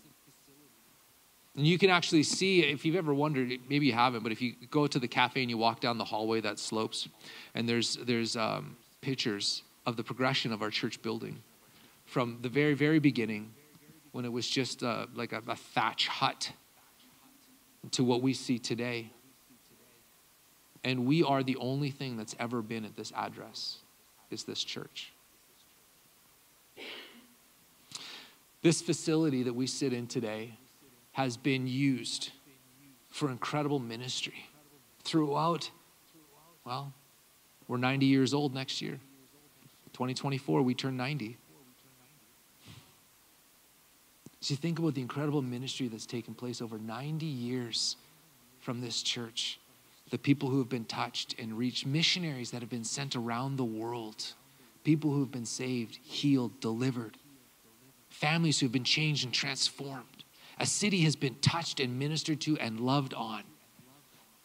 And 1.56 1.66
you 1.66 1.78
can 1.78 1.90
actually 1.90 2.22
see, 2.22 2.62
if 2.62 2.84
you've 2.84 2.96
ever 2.96 3.12
wondered, 3.12 3.52
maybe 3.68 3.86
you 3.86 3.92
haven't, 3.92 4.22
but 4.22 4.30
if 4.30 4.40
you 4.40 4.54
go 4.70 4.86
to 4.86 4.98
the 4.98 5.08
cafe 5.08 5.40
and 5.40 5.50
you 5.50 5.58
walk 5.58 5.80
down 5.80 5.98
the 5.98 6.04
hallway 6.04 6.40
that 6.40 6.58
slopes, 6.58 7.08
and 7.54 7.68
there's 7.68 7.96
there's 7.96 8.36
um, 8.36 8.76
pictures 9.00 9.62
of 9.86 9.96
the 9.96 10.04
progression 10.04 10.52
of 10.52 10.62
our 10.62 10.70
church 10.70 11.02
building 11.02 11.42
from 12.04 12.38
the 12.42 12.48
very, 12.48 12.74
very 12.74 12.98
beginning 12.98 13.52
when 14.12 14.24
it 14.24 14.32
was 14.32 14.48
just 14.48 14.82
uh, 14.82 15.06
like 15.14 15.32
a, 15.32 15.42
a 15.46 15.56
thatch 15.56 16.08
hut 16.08 16.52
to 17.92 18.04
what 18.04 18.22
we 18.22 18.34
see 18.34 18.58
today. 18.58 19.10
And 20.82 21.06
we 21.06 21.22
are 21.22 21.42
the 21.42 21.56
only 21.56 21.90
thing 21.90 22.16
that's 22.16 22.34
ever 22.38 22.62
been 22.62 22.84
at 22.84 22.96
this 22.96 23.12
address, 23.14 23.78
is 24.30 24.44
this 24.44 24.64
church. 24.64 25.12
This 28.62 28.82
facility 28.82 29.42
that 29.42 29.54
we 29.54 29.66
sit 29.66 29.92
in 29.92 30.06
today 30.06 30.54
has 31.12 31.36
been 31.36 31.66
used 31.66 32.30
for 33.08 33.30
incredible 33.30 33.78
ministry 33.78 34.46
throughout, 35.02 35.70
well, 36.64 36.92
we're 37.68 37.78
90 37.78 38.06
years 38.06 38.32
old 38.32 38.54
next 38.54 38.80
year. 38.80 38.98
2024, 39.92 40.62
we 40.62 40.74
turn 40.74 40.96
90. 40.96 41.36
So 44.40 44.52
you 44.52 44.56
think 44.56 44.78
about 44.78 44.94
the 44.94 45.02
incredible 45.02 45.42
ministry 45.42 45.88
that's 45.88 46.06
taken 46.06 46.34
place 46.34 46.62
over 46.62 46.78
90 46.78 47.26
years 47.26 47.96
from 48.60 48.80
this 48.80 49.02
church. 49.02 49.58
The 50.10 50.18
people 50.18 50.50
who 50.50 50.58
have 50.58 50.68
been 50.68 50.84
touched 50.84 51.36
and 51.38 51.56
reached, 51.56 51.86
missionaries 51.86 52.50
that 52.50 52.60
have 52.60 52.70
been 52.70 52.84
sent 52.84 53.14
around 53.14 53.56
the 53.56 53.64
world, 53.64 54.34
people 54.82 55.12
who 55.12 55.20
have 55.20 55.30
been 55.30 55.46
saved, 55.46 55.98
healed, 56.02 56.60
delivered, 56.60 57.16
families 58.08 58.58
who 58.58 58.66
have 58.66 58.72
been 58.72 58.84
changed 58.84 59.24
and 59.24 59.32
transformed. 59.32 60.24
A 60.58 60.66
city 60.66 61.02
has 61.02 61.16
been 61.16 61.36
touched 61.36 61.80
and 61.80 61.98
ministered 61.98 62.40
to 62.42 62.58
and 62.58 62.80
loved 62.80 63.14
on. 63.14 63.44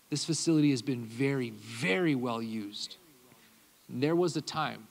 This 0.10 0.24
facility 0.24 0.70
has 0.70 0.82
been 0.82 1.04
very, 1.04 1.50
very 1.50 2.16
well 2.16 2.42
used. 2.42 2.98
There 3.90 4.16
was 4.16 4.38
a 4.38 4.42
time, 4.42 4.88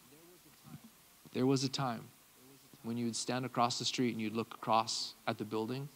there 1.33 1.47
was 1.47 1.65
a 1.65 1.69
time 1.69 2.03
when 2.83 2.97
you 2.97 3.07
would 3.07 3.17
stand 3.17 3.47
across 3.47 3.79
the 3.79 3.85
street 3.85 4.13
and 4.13 4.21
you'd 4.21 4.35
look 4.35 4.55
across 4.55 5.15
at 5.27 5.39
the 5.39 5.45
building 5.45 5.89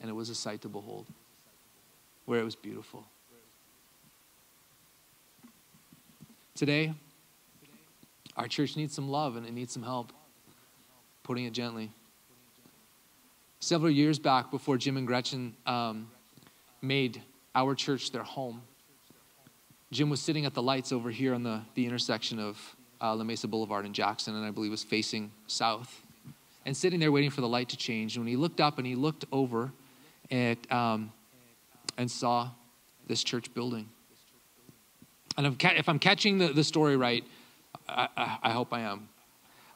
and 0.00 0.08
it 0.08 0.14
was 0.14 0.30
a 0.30 0.34
sight 0.34 0.62
to 0.62 0.68
behold, 0.68 1.06
where 2.24 2.40
it 2.40 2.44
was 2.44 2.56
beautiful. 2.56 3.04
Today, 6.60 6.92
our 8.36 8.46
church 8.46 8.76
needs 8.76 8.94
some 8.94 9.08
love 9.08 9.36
and 9.36 9.46
it 9.46 9.52
needs 9.54 9.72
some 9.72 9.82
help, 9.82 10.12
putting 11.22 11.46
it 11.46 11.54
gently. 11.54 11.90
Several 13.60 13.90
years 13.90 14.18
back, 14.18 14.50
before 14.50 14.76
Jim 14.76 14.98
and 14.98 15.06
Gretchen 15.06 15.56
um, 15.64 16.10
made 16.82 17.22
our 17.54 17.74
church 17.74 18.12
their 18.12 18.24
home, 18.24 18.60
Jim 19.90 20.10
was 20.10 20.20
sitting 20.20 20.44
at 20.44 20.52
the 20.52 20.60
lights 20.60 20.92
over 20.92 21.10
here 21.10 21.32
on 21.32 21.44
the, 21.44 21.62
the 21.76 21.86
intersection 21.86 22.38
of 22.38 22.76
uh, 23.00 23.14
La 23.14 23.24
Mesa 23.24 23.48
Boulevard 23.48 23.86
and 23.86 23.94
Jackson, 23.94 24.36
and 24.36 24.44
I 24.44 24.50
believe 24.50 24.70
was 24.70 24.84
facing 24.84 25.32
south, 25.46 26.02
and 26.66 26.76
sitting 26.76 27.00
there 27.00 27.10
waiting 27.10 27.30
for 27.30 27.40
the 27.40 27.48
light 27.48 27.70
to 27.70 27.78
change. 27.78 28.16
And 28.16 28.26
when 28.26 28.30
he 28.30 28.36
looked 28.36 28.60
up 28.60 28.76
and 28.76 28.86
he 28.86 28.96
looked 28.96 29.24
over 29.32 29.72
at, 30.30 30.58
um, 30.70 31.10
and 31.96 32.10
saw 32.10 32.50
this 33.06 33.24
church 33.24 33.54
building. 33.54 33.88
And 35.40 35.46
if, 35.46 35.78
if 35.78 35.88
I'm 35.88 35.98
catching 35.98 36.36
the, 36.36 36.48
the 36.48 36.62
story 36.62 36.98
right, 36.98 37.24
I, 37.88 38.08
I, 38.14 38.38
I 38.42 38.50
hope 38.50 38.74
I 38.74 38.80
am. 38.80 39.08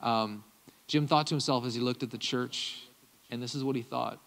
Um, 0.03 0.45
Jim 0.89 1.07
thought 1.07 1.27
to 1.29 1.35
himself 1.35 1.65
as 1.65 1.75
he 1.75 1.81
looked 1.81 2.03
at 2.03 2.11
the 2.11 2.19
church, 2.19 2.83
and 3.31 3.43
this 3.43 3.55
is 3.55 3.65
what 3.65 3.75
he 3.75 3.81
thought 3.81 4.19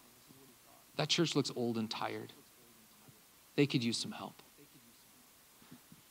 that 0.96 1.10
church 1.10 1.36
looks 1.36 1.52
old 1.56 1.78
and 1.78 1.92
tired. 1.92 2.34
They 3.56 3.68
could 3.68 3.84
use 3.84 4.00
some 4.00 4.14
help. 4.14 4.42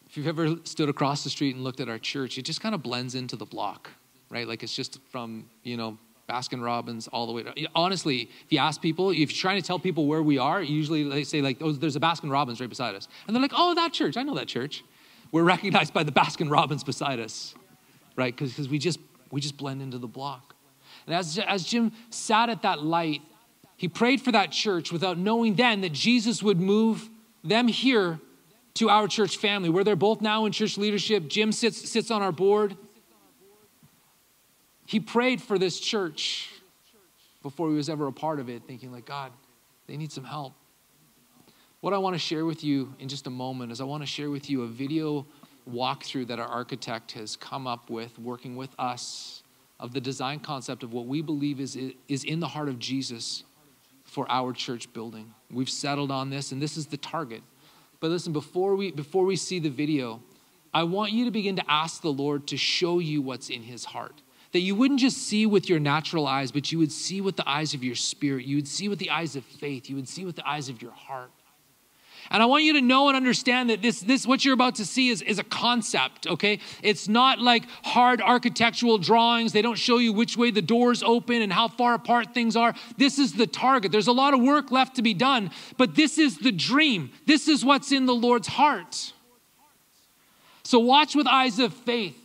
If 0.08 0.16
you've 0.16 0.28
ever 0.28 0.58
stood 0.62 0.88
across 0.88 1.24
the 1.24 1.30
street 1.30 1.56
and 1.56 1.64
looked 1.64 1.80
at 1.80 1.88
our 1.88 1.98
church, 1.98 2.38
it 2.38 2.42
just 2.42 2.60
kind 2.60 2.72
of 2.72 2.84
blends 2.84 3.16
into 3.16 3.34
the 3.34 3.46
block, 3.46 3.90
right? 4.30 4.46
Like 4.46 4.62
it's 4.62 4.76
just 4.76 5.00
from, 5.10 5.50
you 5.64 5.76
know, 5.76 5.98
Baskin 6.28 6.62
Robbins 6.62 7.08
all 7.08 7.26
the 7.26 7.32
way 7.32 7.42
to, 7.42 7.68
honestly, 7.74 8.30
if 8.44 8.52
you 8.52 8.58
ask 8.58 8.80
people, 8.80 9.10
if 9.10 9.18
you're 9.18 9.28
trying 9.30 9.60
to 9.60 9.66
tell 9.66 9.80
people 9.80 10.06
where 10.06 10.22
we 10.22 10.38
are, 10.38 10.62
usually 10.62 11.02
they 11.02 11.24
say 11.24 11.42
like, 11.42 11.56
oh, 11.60 11.72
there's 11.72 11.96
a 11.96 12.00
Baskin 12.00 12.30
Robbins 12.30 12.60
right 12.60 12.68
beside 12.68 12.94
us. 12.94 13.08
And 13.26 13.34
they're 13.34 13.42
like, 13.42 13.54
oh, 13.56 13.74
that 13.74 13.92
church, 13.92 14.16
I 14.16 14.22
know 14.22 14.36
that 14.36 14.46
church. 14.46 14.84
We're 15.32 15.44
recognized 15.44 15.92
by 15.92 16.02
the 16.02 16.12
Baskin 16.12 16.50
Robbins 16.50 16.84
beside 16.84 17.20
us, 17.20 17.54
right? 18.16 18.34
Because 18.36 18.68
we 18.68 18.78
just, 18.78 18.98
we 19.30 19.40
just 19.40 19.56
blend 19.56 19.82
into 19.82 19.98
the 19.98 20.06
block. 20.06 20.54
And 21.06 21.14
as, 21.14 21.38
as 21.38 21.64
Jim 21.64 21.92
sat 22.10 22.48
at 22.48 22.62
that 22.62 22.82
light, 22.82 23.22
he 23.76 23.88
prayed 23.88 24.22
for 24.22 24.32
that 24.32 24.52
church 24.52 24.90
without 24.90 25.18
knowing 25.18 25.54
then 25.54 25.82
that 25.82 25.92
Jesus 25.92 26.42
would 26.42 26.60
move 26.60 27.08
them 27.44 27.68
here 27.68 28.18
to 28.74 28.90
our 28.90 29.08
church 29.08 29.36
family, 29.36 29.68
where 29.68 29.84
they're 29.84 29.96
both 29.96 30.20
now 30.20 30.44
in 30.44 30.52
church 30.52 30.76
leadership. 30.76 31.28
Jim 31.28 31.52
sits, 31.52 31.88
sits 31.88 32.10
on 32.10 32.22
our 32.22 32.32
board. 32.32 32.76
He 34.86 35.00
prayed 35.00 35.42
for 35.42 35.58
this 35.58 35.80
church 35.80 36.50
before 37.42 37.70
he 37.70 37.76
was 37.76 37.88
ever 37.88 38.06
a 38.06 38.12
part 38.12 38.38
of 38.38 38.48
it, 38.48 38.62
thinking, 38.66 38.92
like, 38.92 39.06
God, 39.06 39.32
they 39.86 39.96
need 39.96 40.12
some 40.12 40.24
help. 40.24 40.52
What 41.80 41.92
I 41.92 41.98
want 41.98 42.14
to 42.14 42.18
share 42.18 42.46
with 42.46 42.64
you 42.64 42.94
in 42.98 43.08
just 43.08 43.26
a 43.26 43.30
moment 43.30 43.70
is 43.70 43.80
I 43.80 43.84
want 43.84 44.02
to 44.02 44.06
share 44.06 44.30
with 44.30 44.48
you 44.48 44.62
a 44.62 44.66
video 44.66 45.26
walkthrough 45.70 46.28
that 46.28 46.38
our 46.38 46.46
architect 46.48 47.12
has 47.12 47.36
come 47.36 47.66
up 47.66 47.90
with, 47.90 48.18
working 48.18 48.56
with 48.56 48.70
us, 48.78 49.42
of 49.78 49.92
the 49.92 50.00
design 50.00 50.40
concept 50.40 50.82
of 50.82 50.92
what 50.92 51.06
we 51.06 51.20
believe 51.20 51.60
is, 51.60 51.78
is 52.08 52.24
in 52.24 52.40
the 52.40 52.48
heart 52.48 52.68
of 52.68 52.78
Jesus 52.78 53.44
for 54.04 54.26
our 54.30 54.52
church 54.52 54.90
building. 54.94 55.34
We've 55.50 55.68
settled 55.68 56.10
on 56.10 56.30
this, 56.30 56.50
and 56.50 56.62
this 56.62 56.78
is 56.78 56.86
the 56.86 56.96
target. 56.96 57.42
But 58.00 58.10
listen, 58.10 58.32
before 58.32 58.74
we 58.74 58.90
before 58.90 59.24
we 59.24 59.36
see 59.36 59.58
the 59.58 59.68
video, 59.68 60.22
I 60.72 60.84
want 60.84 61.12
you 61.12 61.24
to 61.26 61.30
begin 61.30 61.56
to 61.56 61.70
ask 61.70 62.00
the 62.00 62.12
Lord 62.12 62.46
to 62.48 62.56
show 62.56 62.98
you 62.98 63.20
what's 63.20 63.50
in 63.50 63.62
his 63.62 63.84
heart. 63.84 64.22
That 64.52 64.60
you 64.60 64.74
wouldn't 64.74 65.00
just 65.00 65.18
see 65.18 65.44
with 65.44 65.68
your 65.68 65.80
natural 65.80 66.26
eyes, 66.26 66.52
but 66.52 66.72
you 66.72 66.78
would 66.78 66.92
see 66.92 67.20
with 67.20 67.36
the 67.36 67.48
eyes 67.48 67.74
of 67.74 67.84
your 67.84 67.94
spirit. 67.94 68.46
You 68.46 68.56
would 68.56 68.68
see 68.68 68.88
with 68.88 68.98
the 68.98 69.10
eyes 69.10 69.36
of 69.36 69.44
faith. 69.44 69.90
You 69.90 69.96
would 69.96 70.08
see 70.08 70.24
with 70.24 70.36
the 70.36 70.48
eyes 70.48 70.68
of 70.68 70.80
your 70.80 70.92
heart. 70.92 71.30
And 72.30 72.42
I 72.42 72.46
want 72.46 72.64
you 72.64 72.72
to 72.74 72.80
know 72.80 73.08
and 73.08 73.16
understand 73.16 73.70
that 73.70 73.82
this, 73.82 74.00
this 74.00 74.26
what 74.26 74.44
you're 74.44 74.54
about 74.54 74.76
to 74.76 74.84
see 74.84 75.10
is, 75.10 75.22
is 75.22 75.38
a 75.38 75.44
concept, 75.44 76.26
okay? 76.26 76.58
It's 76.82 77.08
not 77.08 77.40
like 77.40 77.64
hard 77.84 78.20
architectural 78.20 78.98
drawings. 78.98 79.52
They 79.52 79.62
don't 79.62 79.78
show 79.78 79.98
you 79.98 80.12
which 80.12 80.36
way 80.36 80.50
the 80.50 80.62
doors 80.62 81.02
open 81.02 81.42
and 81.42 81.52
how 81.52 81.68
far 81.68 81.94
apart 81.94 82.34
things 82.34 82.56
are. 82.56 82.74
This 82.96 83.18
is 83.18 83.34
the 83.34 83.46
target. 83.46 83.92
There's 83.92 84.08
a 84.08 84.12
lot 84.12 84.34
of 84.34 84.40
work 84.40 84.70
left 84.70 84.96
to 84.96 85.02
be 85.02 85.14
done, 85.14 85.50
but 85.76 85.94
this 85.94 86.18
is 86.18 86.38
the 86.38 86.52
dream. 86.52 87.10
This 87.26 87.48
is 87.48 87.64
what's 87.64 87.92
in 87.92 88.06
the 88.06 88.14
Lord's 88.14 88.48
heart. 88.48 89.12
So 90.64 90.80
watch 90.80 91.14
with 91.14 91.28
eyes 91.28 91.60
of 91.60 91.72
faith, 91.72 92.18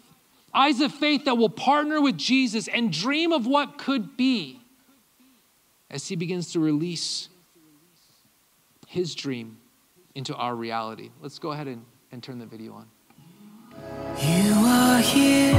eyes 0.51 0.81
of 0.81 0.91
faith 0.91 1.25
that 1.25 1.35
will 1.35 1.49
partner 1.49 2.01
with 2.01 2.17
Jesus 2.17 2.67
and 2.67 2.91
dream 2.91 3.31
of 3.31 3.45
what 3.45 3.77
could 3.77 4.17
be 4.17 4.59
as 5.91 6.07
he 6.07 6.15
begins 6.15 6.53
to 6.53 6.59
release 6.59 7.29
his 8.87 9.13
dream 9.13 9.60
into 10.15 10.35
our 10.35 10.55
reality. 10.55 11.11
Let's 11.21 11.39
go 11.39 11.51
ahead 11.51 11.67
and, 11.67 11.85
and 12.11 12.21
turn 12.21 12.39
the 12.39 12.45
video 12.45 12.73
on. 12.73 12.87
You 14.21 14.53
are 14.65 14.99
here, 14.99 15.53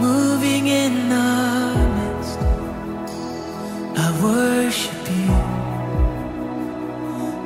moving 0.00 0.66
in 0.66 1.08
the 1.08 1.74
midst. 1.96 2.38
I 3.96 4.10
worship 4.22 5.08
you. 5.10 5.30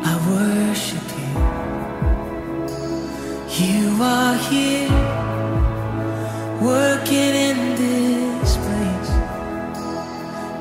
I 0.07 0.15
worship 0.31 1.09
you. 1.19 1.33
You 3.67 4.03
are 4.03 4.37
here, 4.49 4.91
working 6.63 7.35
in 7.49 7.57
this 7.77 8.57
place. 8.57 9.11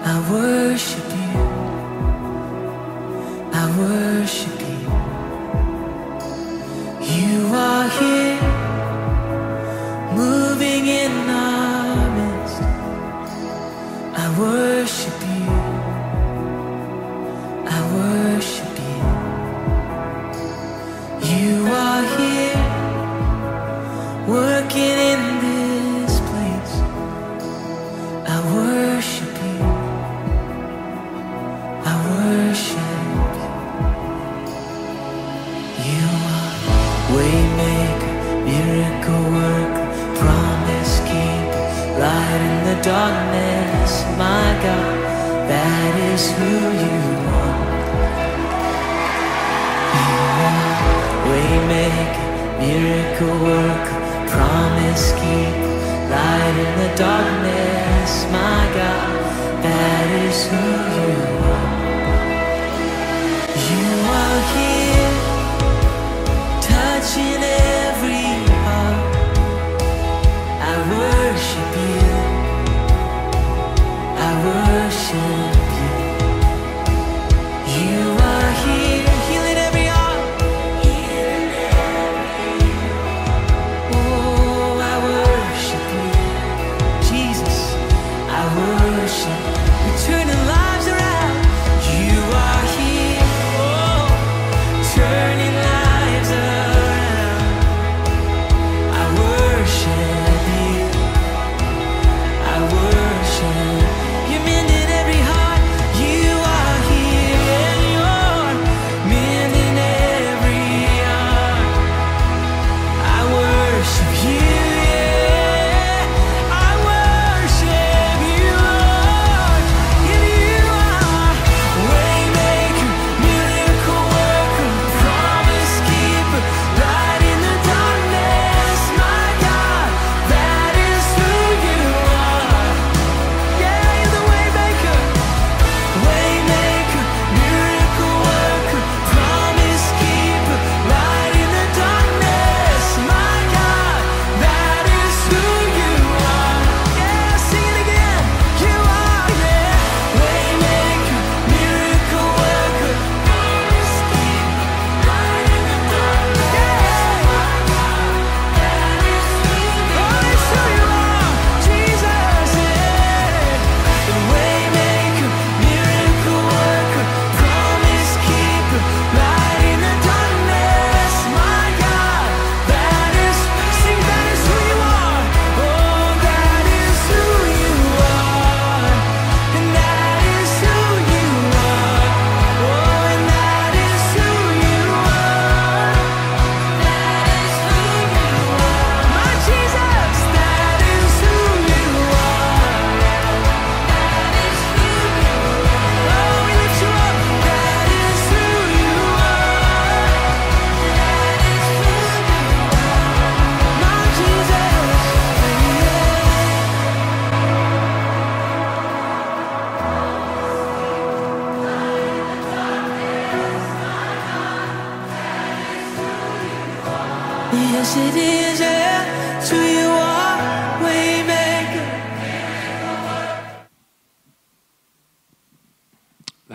I 0.06 0.16
worship 0.32 1.08
you. 1.22 1.40
I 3.54 3.66
worship 3.78 4.60
you. 4.60 4.63
You 7.34 7.54
waymaker, 37.74 38.46
miracle 38.46 39.24
worker, 39.38 39.86
promise 40.20 41.00
keeper, 41.10 41.64
light 42.00 42.42
in 42.50 42.58
the 42.70 42.82
darkness. 42.84 43.92
My 44.18 44.48
God, 44.64 44.98
that 45.50 45.94
is 46.12 46.32
who 46.38 46.54
you 46.84 47.00
are. 47.42 47.66
You 50.00 50.18
are 50.50 50.74
waymaker, 51.30 52.28
miracle 52.60 53.38
worker, 53.48 54.00
promise 54.28 55.12
keeper, 55.22 55.74
light 56.14 56.56
in 56.66 56.72
the 56.82 56.92
darkness. 56.96 58.12
My 58.32 58.64
God, 58.80 59.64
that 59.64 60.08
is 60.26 60.48
who 60.48 60.66
you 60.98 61.14
are. 61.54 61.83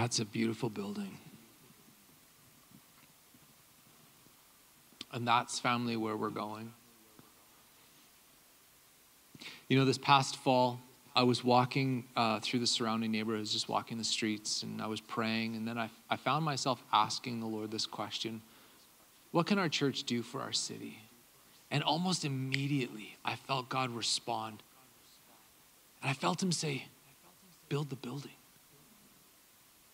That's 0.09 0.21
a 0.21 0.25
beautiful 0.25 0.71
building. 0.71 1.19
And 5.13 5.29
that's 5.29 5.61
family 5.61 5.99
where 5.99 6.17
we're 6.17 6.31
going. 6.31 6.73
You 9.69 9.79
know, 9.79 9.85
this 9.85 9.99
past 9.99 10.37
fall, 10.37 10.81
I 11.15 11.25
was 11.25 11.45
walking 11.45 12.05
uh, 12.17 12.41
through 12.41 12.61
the 12.61 12.67
surrounding 12.67 13.13
neighborhoods, 13.13 13.53
just 13.53 13.69
walking 13.69 13.99
the 13.99 14.05
streets, 14.05 14.63
and 14.63 14.81
I 14.81 14.87
was 14.87 15.03
praying. 15.03 15.57
And 15.57 15.69
then 15.69 15.77
I, 15.77 15.91
I 16.09 16.17
found 16.17 16.43
myself 16.43 16.83
asking 16.91 17.41
the 17.41 17.47
Lord 17.47 17.71
this 17.71 17.85
question 17.85 18.41
What 19.33 19.47
can 19.47 19.59
our 19.59 19.69
church 19.69 20.05
do 20.05 20.23
for 20.23 20.41
our 20.41 20.55
city? 20.55 21.01
And 21.71 21.85
almost 21.85 22.25
immediately, 22.25 23.19
I 23.27 23.37
felt 23.37 23.69
God 23.69 23.91
respond. 23.91 24.63
And 26.01 26.09
I 26.11 26.15
felt 26.15 26.43
Him 26.43 26.51
say, 26.51 26.87
Build 27.69 27.91
the 27.91 27.97
building 27.97 28.33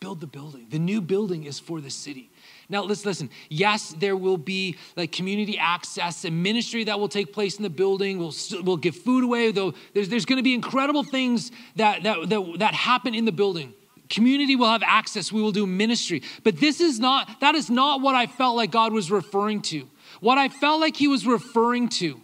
build 0.01 0.21
the 0.21 0.27
building. 0.27 0.67
The 0.71 0.79
new 0.79 1.01
building 1.01 1.45
is 1.45 1.59
for 1.59 1.81
the 1.81 1.91
city. 1.91 2.31
Now, 2.69 2.83
let's 2.83 3.07
listen. 3.07 3.31
Yes, 3.49 3.95
there 3.99 4.17
will 4.17 4.37
be 4.37 4.77
like 4.97 5.13
community 5.13 5.59
access 5.59 6.25
and 6.25 6.43
ministry 6.43 6.85
that 6.85 6.99
will 7.01 7.09
take 7.09 7.33
place 7.33 7.57
in 7.57 7.63
the 7.63 7.71
building. 7.71 8.19
We'll, 8.19 8.35
we'll 8.63 8.77
give 8.77 8.97
food 8.97 9.25
away, 9.25 9.51
though 9.51 9.75
there's, 9.95 10.09
there's 10.09 10.25
going 10.25 10.37
to 10.39 10.43
be 10.43 10.55
incredible 10.55 11.05
things 11.05 11.53
that, 11.77 12.03
that, 12.03 12.29
that, 12.29 12.59
that 12.59 12.75
happen 12.75 13.15
in 13.15 13.25
the 13.25 13.33
building. 13.33 13.73
Community 14.11 14.57
will 14.57 14.69
have 14.69 14.83
access. 14.83 15.33
We 15.33 15.41
will 15.41 15.53
do 15.53 15.67
ministry. 15.67 16.23
But 16.43 16.61
this 16.61 16.81
is 16.81 17.01
not, 17.01 17.41
that 17.41 17.55
is 17.55 17.71
not 17.71 18.03
what 18.03 18.15
I 18.15 18.27
felt 18.27 18.57
like 18.57 18.71
God 18.71 18.93
was 18.93 19.11
referring 19.11 19.63
to. 19.63 19.89
What 20.21 20.37
I 20.37 20.49
felt 20.49 20.81
like 20.81 20.97
He 20.97 21.09
was 21.09 21.27
referring 21.27 21.89
to 22.01 22.21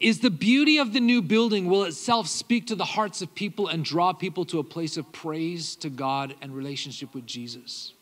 is 0.00 0.20
the 0.20 0.30
beauty 0.30 0.78
of 0.78 0.92
the 0.92 1.00
new 1.00 1.22
building 1.22 1.66
will 1.66 1.84
itself 1.84 2.26
speak 2.26 2.66
to 2.66 2.74
the 2.74 2.84
hearts 2.84 3.22
of 3.22 3.34
people 3.34 3.68
and 3.68 3.84
draw 3.84 4.12
people 4.12 4.44
to 4.46 4.58
a 4.58 4.64
place 4.64 4.96
of 4.96 5.10
praise 5.12 5.76
to 5.76 5.88
God 5.88 6.34
and 6.42 6.54
relationship 6.54 7.14
with 7.14 7.26
Jesus. 7.26 7.92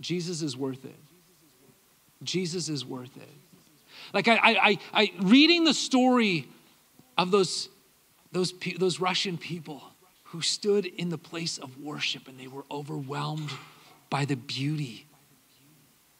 Jesus 0.00 0.42
is 0.42 0.56
worth 0.56 0.84
it. 0.84 0.96
Jesus 2.22 2.68
is 2.68 2.84
worth 2.84 3.16
it. 3.16 3.28
Like 4.12 4.28
I, 4.28 4.36
I, 4.36 4.78
I, 4.92 5.12
reading 5.20 5.64
the 5.64 5.74
story 5.74 6.46
of 7.18 7.30
those, 7.30 7.68
those, 8.32 8.52
those 8.78 9.00
Russian 9.00 9.38
people 9.38 9.82
who 10.24 10.42
stood 10.42 10.86
in 10.86 11.08
the 11.08 11.18
place 11.18 11.58
of 11.58 11.78
worship 11.78 12.28
and 12.28 12.38
they 12.38 12.46
were 12.46 12.64
overwhelmed 12.70 13.50
by 14.10 14.24
the 14.24 14.36
beauty 14.36 15.06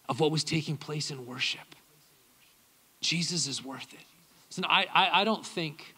of 0.08 0.20
what 0.20 0.30
was 0.30 0.42
taking 0.42 0.76
place 0.76 1.10
in 1.10 1.26
worship. 1.26 1.75
Jesus 3.00 3.46
is 3.46 3.64
worth 3.64 3.92
it. 3.92 4.04
Listen, 4.50 4.64
I, 4.64 4.86
I, 4.92 5.20
I 5.20 5.24
don't 5.24 5.44
think 5.44 5.94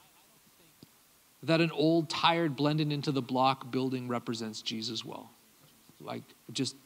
that 1.44 1.60
an 1.60 1.70
old, 1.70 2.10
tired, 2.10 2.56
blended 2.56 2.92
into 2.92 3.12
the 3.12 3.22
block 3.22 3.70
building 3.70 4.08
represents 4.08 4.60
Jesus 4.62 5.04
well. 5.04 5.30
Like, 6.00 6.22
just 6.52 6.76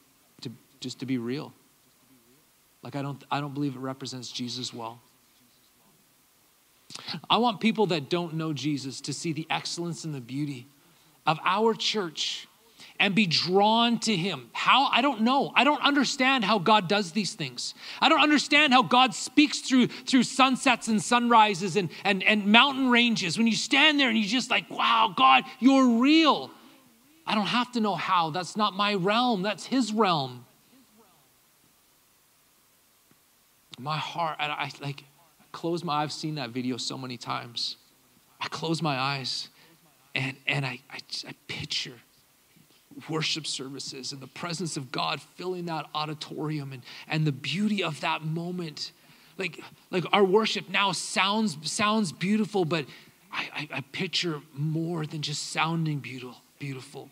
to, 0.43 0.51
just 0.81 1.01
to 1.01 1.07
be 1.07 1.19
real. 1.19 1.53
Like, 2.83 2.97
I 2.97 3.03
don't, 3.03 3.23
I 3.31 3.41
don't 3.41 3.55
believe 3.55 3.77
it 3.77 3.81
represents 3.81 4.31
Jesus 4.31 4.75
well. 4.75 5.01
I 7.31 7.39
want 7.39 7.61
people 7.61 7.87
that 7.87 8.11
don't 8.11 8.35
know 8.35 8.53
Jesus 8.53 9.01
to 9.03 9.13
see 9.13 9.33
the 9.33 9.47
excellence 9.49 10.05
and 10.05 10.15
the 10.15 10.21
beauty 10.21 10.67
of 11.27 11.39
our 11.45 11.75
church 11.75 12.47
and 13.03 13.17
be 13.17 13.27
drawn 13.27 13.99
to 13.99 14.15
him. 14.15 14.49
How? 14.53 14.89
I 14.93 15.03
don't 15.03 15.23
know. 15.23 15.53
I 15.57 15.65
don't 15.65 15.83
understand 15.83 16.45
how 16.45 16.61
God 16.61 16.89
does 16.89 17.11
these 17.11 17.35
things. 17.35 17.75
I 18.01 18.09
don't 18.09 18.21
understand 18.21 18.73
how 18.73 18.85
God 18.85 19.13
speaks 19.13 19.59
through 19.59 19.89
through 19.89 20.23
sunsets 20.23 20.87
and 20.87 21.03
sunrises 21.03 21.75
and, 21.75 21.91
and, 22.05 22.23
and 22.23 22.47
mountain 22.47 22.91
ranges. 22.91 23.37
When 23.37 23.49
you 23.49 23.57
stand 23.57 23.99
there 23.99 24.09
and 24.09 24.17
you 24.17 24.25
just 24.25 24.51
like, 24.51 24.71
wow, 24.71 25.13
God, 25.17 25.43
you're 25.59 25.99
real. 25.99 26.53
I 27.27 27.35
don't 27.35 27.47
have 27.47 27.73
to 27.73 27.81
know 27.81 27.97
how. 27.97 28.31
That's 28.31 28.57
not 28.57 28.75
my 28.75 28.95
realm. 28.95 29.43
That's 29.43 29.67
his 29.67 29.93
realm. 29.93 30.47
My 33.81 33.97
heart, 33.97 34.37
I, 34.39 34.47
I 34.47 34.71
like 34.81 35.03
close 35.51 35.83
my 35.83 36.03
I've 36.05 36.13
seen 36.13 36.37
that 36.37 36.51
video 36.51 36.77
so 36.77 36.97
many 36.97 37.17
times. 37.17 37.79
I 38.41 38.47
close 38.47 38.81
my 38.81 38.97
eyes 38.97 39.49
and, 40.15 40.37
and 40.47 40.65
I, 40.65 40.79
I, 40.89 40.99
I 41.27 41.35
picture 41.49 41.99
worship 43.09 43.47
services 43.47 44.13
and 44.13 44.21
the 44.21 44.27
presence 44.27 44.77
of 44.77 44.93
God 44.93 45.21
filling 45.21 45.67
that 45.67 45.87
auditorium 45.95 46.73
and, 46.73 46.83
and 47.09 47.27
the 47.27 47.33
beauty 47.33 47.83
of 47.83 48.01
that 48.01 48.25
moment. 48.25 48.93
Like, 49.39 49.61
like 49.91 50.05
our 50.13 50.25
worship 50.25 50.69
now 50.69 50.93
sounds, 50.93 51.57
sounds 51.71 52.13
beautiful, 52.13 52.65
but 52.65 52.87
I, 53.33 53.49
I, 53.55 53.69
I 53.77 53.81
picture 53.93 54.41
more 54.55 55.07
than 55.07 55.23
just 55.23 55.51
sounding 55.51 56.01
beautiful, 56.01 56.43
beautiful. 56.59 57.11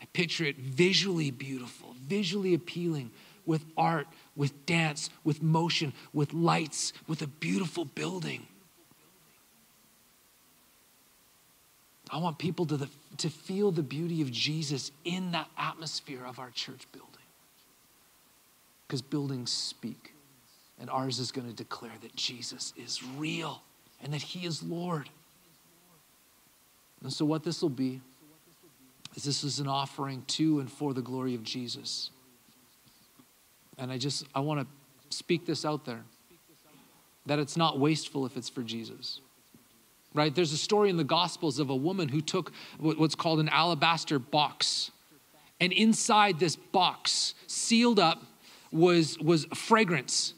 I 0.00 0.06
picture 0.12 0.44
it 0.44 0.56
visually 0.56 1.30
beautiful, 1.30 1.94
visually 2.06 2.54
appealing 2.54 3.10
with 3.46 3.64
art, 3.76 4.06
with 4.36 4.66
dance, 4.66 5.10
with 5.22 5.42
motion, 5.42 5.92
with 6.12 6.32
lights, 6.32 6.92
with 7.06 7.22
a 7.22 7.26
beautiful 7.26 7.84
building. 7.84 8.46
I 12.10 12.18
want 12.18 12.38
people 12.38 12.66
to, 12.66 12.76
the, 12.76 12.88
to 13.18 13.30
feel 13.30 13.70
the 13.70 13.82
beauty 13.82 14.20
of 14.20 14.30
Jesus 14.30 14.92
in 15.04 15.32
that 15.32 15.48
atmosphere 15.56 16.24
of 16.26 16.38
our 16.38 16.50
church 16.50 16.86
building. 16.92 17.10
Because 18.86 19.00
buildings 19.00 19.50
speak, 19.50 20.12
and 20.78 20.90
ours 20.90 21.18
is 21.18 21.32
going 21.32 21.48
to 21.48 21.54
declare 21.54 21.92
that 22.02 22.14
Jesus 22.14 22.74
is 22.76 23.02
real 23.02 23.62
and 24.02 24.12
that 24.12 24.20
He 24.20 24.46
is 24.46 24.62
Lord. 24.62 25.08
And 27.02 27.12
so, 27.12 27.24
what 27.24 27.44
this 27.44 27.62
will 27.62 27.70
be 27.70 28.00
is 29.14 29.24
this 29.24 29.42
is 29.42 29.58
an 29.58 29.68
offering 29.68 30.22
to 30.26 30.60
and 30.60 30.70
for 30.70 30.92
the 30.92 31.02
glory 31.02 31.34
of 31.34 31.42
Jesus. 31.42 32.10
And 33.78 33.90
I 33.90 33.98
just, 33.98 34.26
I 34.34 34.40
want 34.40 34.60
to 34.60 34.66
speak 35.16 35.46
this 35.46 35.64
out 35.64 35.86
there 35.86 36.02
that 37.26 37.38
it's 37.38 37.56
not 37.56 37.78
wasteful 37.78 38.26
if 38.26 38.36
it's 38.36 38.50
for 38.50 38.62
Jesus 38.62 39.20
right? 40.14 40.34
There's 40.34 40.52
a 40.52 40.58
story 40.58 40.90
in 40.90 40.96
the 40.96 41.04
Gospels 41.04 41.58
of 41.58 41.70
a 41.70 41.76
woman 41.76 42.08
who 42.08 42.20
took 42.20 42.52
what's 42.78 43.14
called 43.14 43.40
an 43.40 43.48
alabaster 43.48 44.18
box. 44.18 44.90
And 45.60 45.72
inside 45.72 46.38
this 46.38 46.56
box, 46.56 47.34
sealed 47.46 47.98
up, 47.98 48.22
was, 48.72 49.18
was 49.18 49.44
fragrance. 49.54 50.34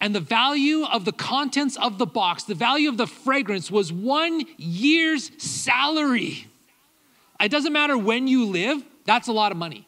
And 0.00 0.14
the 0.14 0.20
value 0.20 0.84
of 0.84 1.04
the 1.04 1.12
contents 1.12 1.76
of 1.76 1.98
the 1.98 2.06
box, 2.06 2.44
the 2.44 2.54
value 2.54 2.88
of 2.88 2.96
the 2.96 3.06
fragrance 3.06 3.70
was 3.70 3.92
one 3.92 4.44
year's 4.56 5.30
salary. 5.42 6.46
It 7.40 7.50
doesn't 7.50 7.72
matter 7.72 7.98
when 7.98 8.26
you 8.26 8.46
live, 8.46 8.82
that's 9.04 9.28
a 9.28 9.32
lot 9.32 9.52
of 9.52 9.58
money 9.58 9.86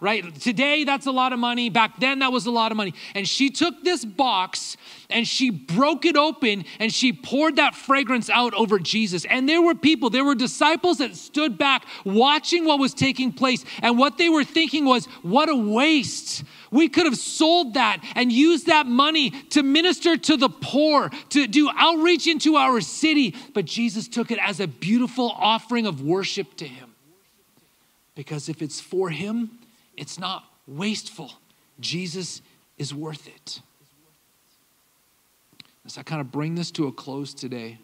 right? 0.00 0.34
Today, 0.40 0.84
that's 0.84 1.06
a 1.06 1.12
lot 1.12 1.32
of 1.32 1.38
money. 1.38 1.70
Back 1.70 2.00
then, 2.00 2.20
that 2.20 2.32
was 2.32 2.46
a 2.46 2.50
lot 2.50 2.72
of 2.72 2.76
money. 2.76 2.94
And 3.14 3.28
she 3.28 3.50
took 3.50 3.84
this 3.84 4.04
box 4.04 4.76
and 5.10 5.26
she 5.26 5.50
broke 5.50 6.04
it 6.04 6.16
open 6.16 6.64
and 6.78 6.92
she 6.92 7.12
poured 7.12 7.56
that 7.56 7.74
fragrance 7.74 8.30
out 8.30 8.54
over 8.54 8.78
Jesus. 8.78 9.24
And 9.24 9.48
there 9.48 9.62
were 9.62 9.74
people, 9.74 10.10
there 10.10 10.24
were 10.24 10.34
disciples 10.34 10.98
that 10.98 11.16
stood 11.16 11.58
back 11.58 11.84
watching 12.04 12.64
what 12.64 12.78
was 12.78 12.94
taking 12.94 13.32
place. 13.32 13.64
And 13.82 13.98
what 13.98 14.18
they 14.18 14.28
were 14.28 14.44
thinking 14.44 14.84
was, 14.84 15.06
what 15.22 15.48
a 15.48 15.54
waste. 15.54 16.44
We 16.70 16.88
could 16.88 17.06
have 17.06 17.18
sold 17.18 17.74
that 17.74 18.02
and 18.14 18.30
used 18.30 18.66
that 18.66 18.86
money 18.86 19.30
to 19.50 19.62
minister 19.62 20.16
to 20.16 20.36
the 20.36 20.48
poor, 20.48 21.10
to 21.30 21.46
do 21.46 21.70
outreach 21.76 22.26
into 22.26 22.56
our 22.56 22.80
city. 22.80 23.34
But 23.54 23.64
Jesus 23.64 24.08
took 24.08 24.30
it 24.30 24.38
as 24.40 24.60
a 24.60 24.66
beautiful 24.66 25.30
offering 25.30 25.86
of 25.86 26.02
worship 26.02 26.56
to 26.56 26.66
him. 26.66 26.94
Because 28.14 28.48
if 28.48 28.62
it's 28.62 28.80
for 28.80 29.10
him, 29.10 29.50
it's 29.96 30.18
not 30.18 30.44
wasteful. 30.66 31.32
Jesus 31.80 32.42
is 32.78 32.94
worth 32.94 33.26
it. 33.26 33.60
As 35.90 35.98
I 35.98 36.04
kind 36.04 36.20
of 36.20 36.30
bring 36.30 36.54
this 36.54 36.70
to 36.72 36.86
a 36.86 36.92
close 36.92 37.34
today, 37.34 37.76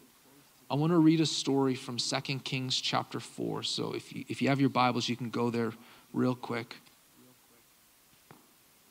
I 0.71 0.75
want 0.75 0.93
to 0.93 0.97
read 0.97 1.19
a 1.19 1.25
story 1.25 1.75
from 1.75 1.97
2 1.97 2.39
Kings 2.39 2.79
chapter 2.79 3.19
4. 3.19 3.63
So 3.63 3.91
if 3.91 4.15
you, 4.15 4.23
if 4.29 4.41
you 4.41 4.47
have 4.47 4.61
your 4.61 4.69
Bibles, 4.69 5.09
you 5.09 5.17
can 5.17 5.29
go 5.29 5.49
there 5.49 5.73
real 6.13 6.33
quick. 6.33 6.77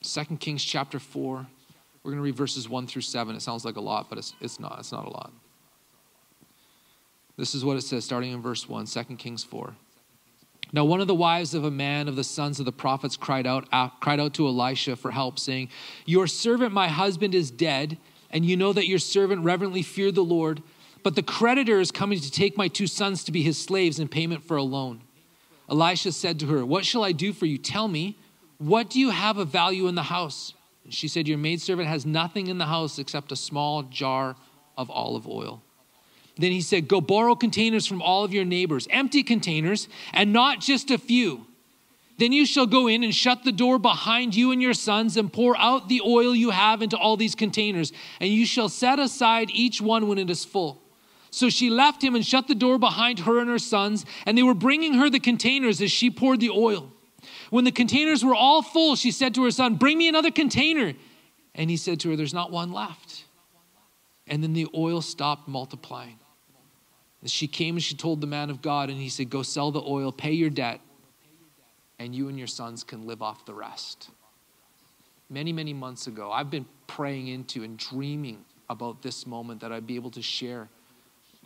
2 0.03 0.23
Kings 0.37 0.63
chapter 0.63 0.99
4. 0.99 1.47
We're 2.03 2.11
going 2.11 2.19
to 2.19 2.23
read 2.23 2.37
verses 2.37 2.69
1 2.69 2.87
through 2.89 3.01
7. 3.01 3.35
It 3.35 3.41
sounds 3.41 3.65
like 3.65 3.77
a 3.77 3.81
lot, 3.81 4.11
but 4.11 4.19
it's, 4.19 4.35
it's 4.43 4.61
not. 4.61 4.81
It's 4.81 4.93
not 4.93 5.07
a 5.07 5.11
lot. 5.11 5.33
This 7.39 7.55
is 7.55 7.65
what 7.65 7.79
it 7.79 7.85
says, 7.85 8.05
starting 8.05 8.33
in 8.33 8.43
verse 8.43 8.69
1, 8.69 8.85
2 8.85 9.03
Kings 9.17 9.43
4. 9.43 9.75
Now, 10.75 10.85
one 10.85 11.01
of 11.01 11.07
the 11.07 11.15
wives 11.15 11.55
of 11.55 11.65
a 11.65 11.71
man 11.71 12.09
of 12.09 12.17
the 12.17 12.25
sons 12.25 12.61
of 12.61 12.67
the 12.67 12.73
prophets 12.73 13.17
cried 13.17 13.47
out, 13.47 13.67
uh, 13.73 13.89
cried 13.89 14.21
out 14.21 14.35
to 14.35 14.47
Elisha 14.47 14.95
for 14.95 15.11
help, 15.11 15.39
saying, 15.39 15.71
Your 16.05 16.27
servant, 16.27 16.75
my 16.75 16.89
husband, 16.89 17.35
is 17.35 17.51
dead, 17.51 17.97
and 18.31 18.45
you 18.45 18.57
know 18.57 18.73
that 18.73 18.89
your 18.89 18.99
servant 18.99 19.45
reverently 19.45 19.83
feared 19.83 20.15
the 20.15 20.23
Lord, 20.23 20.63
but 21.03 21.15
the 21.15 21.23
creditor 21.23 21.81
is 21.81 21.93
coming 21.93 22.19
to 22.21 22.31
take 22.31 22.57
my 22.57 22.69
two 22.69 22.87
sons 22.87 23.25
to 23.25 23.33
be 23.33 23.43
his 23.43 23.59
slaves 23.59 23.99
in 23.99 24.09
payment 24.09 24.43
for 24.45 24.57
a 24.57 24.63
loan. 24.63 25.03
Elisha 25.71 26.13
said 26.13 26.41
to 26.41 26.47
her, 26.47 26.65
What 26.65 26.85
shall 26.85 27.05
I 27.05 27.13
do 27.13 27.33
for 27.33 27.47
you? 27.47 27.59
Tell 27.59 27.89
me, 27.89 28.17
what 28.59 28.91
do 28.91 29.01
you 29.01 29.11
have 29.11 29.39
of 29.39 29.49
value 29.49 29.87
in 29.89 29.95
the 29.95 30.05
house? 30.05 30.55
She 30.89 31.09
said, 31.09 31.29
Your 31.29 31.39
maidservant 31.39 31.89
has 31.89 32.07
nothing 32.07 32.47
in 32.47 32.59
the 32.59 32.67
house 32.67 32.99
except 32.99 33.33
a 33.33 33.37
small 33.37 33.83
jar 33.85 34.37
of 34.77 34.91
olive 34.91 35.27
oil. 35.27 35.63
Then 36.37 36.53
he 36.53 36.61
said, 36.61 36.89
Go 36.89 37.01
borrow 37.01 37.35
containers 37.35 37.87
from 37.87 38.03
all 38.03 38.25
of 38.25 38.33
your 38.33 38.45
neighbors, 38.45 38.87
empty 38.91 39.23
containers, 39.23 39.89
and 40.13 40.33
not 40.33 40.61
just 40.61 40.91
a 40.91 40.99
few. 40.99 41.47
Then 42.19 42.33
you 42.33 42.47
shall 42.47 42.67
go 42.67 42.87
in 42.87 43.05
and 43.05 43.15
shut 43.15 43.45
the 43.45 43.53
door 43.53 43.79
behind 43.79 44.35
you 44.35 44.51
and 44.51 44.63
your 44.63 44.75
sons 44.75 45.17
and 45.17 45.33
pour 45.33 45.57
out 45.59 45.89
the 45.89 46.01
oil 46.01 46.35
you 46.35 46.51
have 46.51 46.81
into 46.81 46.97
all 46.97 47.17
these 47.17 47.35
containers, 47.35 47.93
and 48.21 48.31
you 48.31 48.47
shall 48.47 48.69
set 48.69 48.99
aside 48.99 49.51
each 49.53 49.81
one 49.81 50.09
when 50.09 50.19
it 50.19 50.31
is 50.31 50.45
full. 50.45 50.83
So 51.31 51.51
she 51.51 51.69
left 51.69 52.03
him 52.03 52.15
and 52.15 52.25
shut 52.25 52.49
the 52.49 52.55
door 52.55 52.79
behind 52.79 53.21
her 53.21 53.39
and 53.39 53.51
her 53.51 53.59
sons, 53.59 54.07
and 54.25 54.39
they 54.39 54.43
were 54.43 54.55
bringing 54.55 54.95
her 54.95 55.11
the 55.11 55.21
containers 55.21 55.83
as 55.83 55.93
she 55.93 56.11
poured 56.11 56.41
the 56.41 56.51
oil. 56.51 56.91
When 57.51 57.65
the 57.65 57.73
containers 57.73 58.25
were 58.25 58.35
all 58.35 58.63
full, 58.63 58.97
she 58.97 59.11
said 59.11 59.35
to 59.35 59.45
her 59.45 59.51
son, 59.51 59.75
Bring 59.75 59.99
me 59.99 60.09
another 60.09 60.31
container. 60.31 60.95
And 61.55 61.69
he 61.69 61.77
said 61.77 62.01
to 62.01 62.11
her, 62.11 62.17
There's 62.17 62.35
not 62.35 62.51
one 62.51 62.73
left. 62.73 63.25
And 64.27 64.43
then 64.43 64.55
the 64.55 64.69
oil 64.75 65.03
stopped 65.03 65.47
multiplying. 65.49 66.19
And 67.21 67.31
she 67.31 67.47
came 67.47 67.77
and 67.77 67.83
she 67.83 67.95
told 67.95 68.21
the 68.21 68.27
man 68.27 68.51
of 68.51 68.63
God, 68.63 68.89
and 68.89 68.99
he 68.99 69.09
said, 69.09 69.31
Go 69.31 69.43
sell 69.43 69.71
the 69.71 69.83
oil, 69.83 70.13
pay 70.13 70.33
your 70.33 70.51
debt, 70.51 70.81
and 71.99 72.15
you 72.15 72.29
and 72.29 72.39
your 72.39 72.47
sons 72.47 72.85
can 72.85 73.07
live 73.07 73.23
off 73.23 73.45
the 73.47 73.55
rest. 73.55 74.11
Many, 75.29 75.53
many 75.53 75.73
months 75.73 76.07
ago, 76.07 76.31
I've 76.31 76.51
been 76.51 76.67
praying 76.87 77.29
into 77.29 77.65
and 77.65 77.77
dreaming 77.77 78.45
about 78.69 79.03
this 79.03 79.27
moment 79.27 79.61
that 79.61 79.73
I'd 79.73 79.87
be 79.87 79.97
able 79.97 80.11
to 80.13 80.23
share 80.23 80.69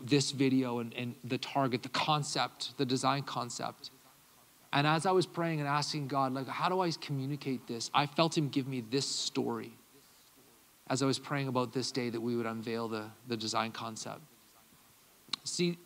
this 0.03 0.31
video 0.31 0.79
and, 0.79 0.95
and 0.95 1.15
the 1.25 1.39
target, 1.39 1.83
the 1.83 1.89
concept, 1.91 2.77
the 2.79 2.85
design 2.85 3.23
concept. 3.23 3.91
And 4.73 4.87
as 4.87 5.05
I 5.07 5.11
was 5.11 5.27
praying 5.27 5.61
and 5.61 5.69
asking 5.69 6.09
God, 6.09 6.33
like, 6.33 6.47
how 6.47 6.69
do 6.69 6.81
I 6.81 6.91
communicate 6.93 7.67
this? 7.67 7.91
I 7.93 8.07
felt 8.07 8.37
Him 8.37 8.49
give 8.49 8.67
me 8.67 8.83
this 8.91 9.07
story 9.07 9.73
as 10.89 11.03
I 11.03 11.07
was 11.07 11.19
praying 11.19 11.49
about 11.49 11.73
this 11.73 11.93
day 11.93 12.11
that 12.11 12.21
we 12.21 12.37
would 12.37 12.47
unveil 12.47 12.89
the, 12.89 13.05
the 13.29 13.37
design 13.37 13.73
concept. 13.73 14.21
See, 15.45 15.79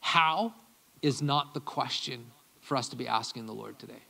how 0.00 0.54
is 1.02 1.20
not 1.20 1.54
the 1.54 1.60
question 1.60 2.26
for 2.72 2.78
us 2.78 2.88
to 2.88 2.96
be 2.96 3.06
asking 3.06 3.44
the 3.44 3.52
Lord 3.52 3.78
today. 3.78 4.02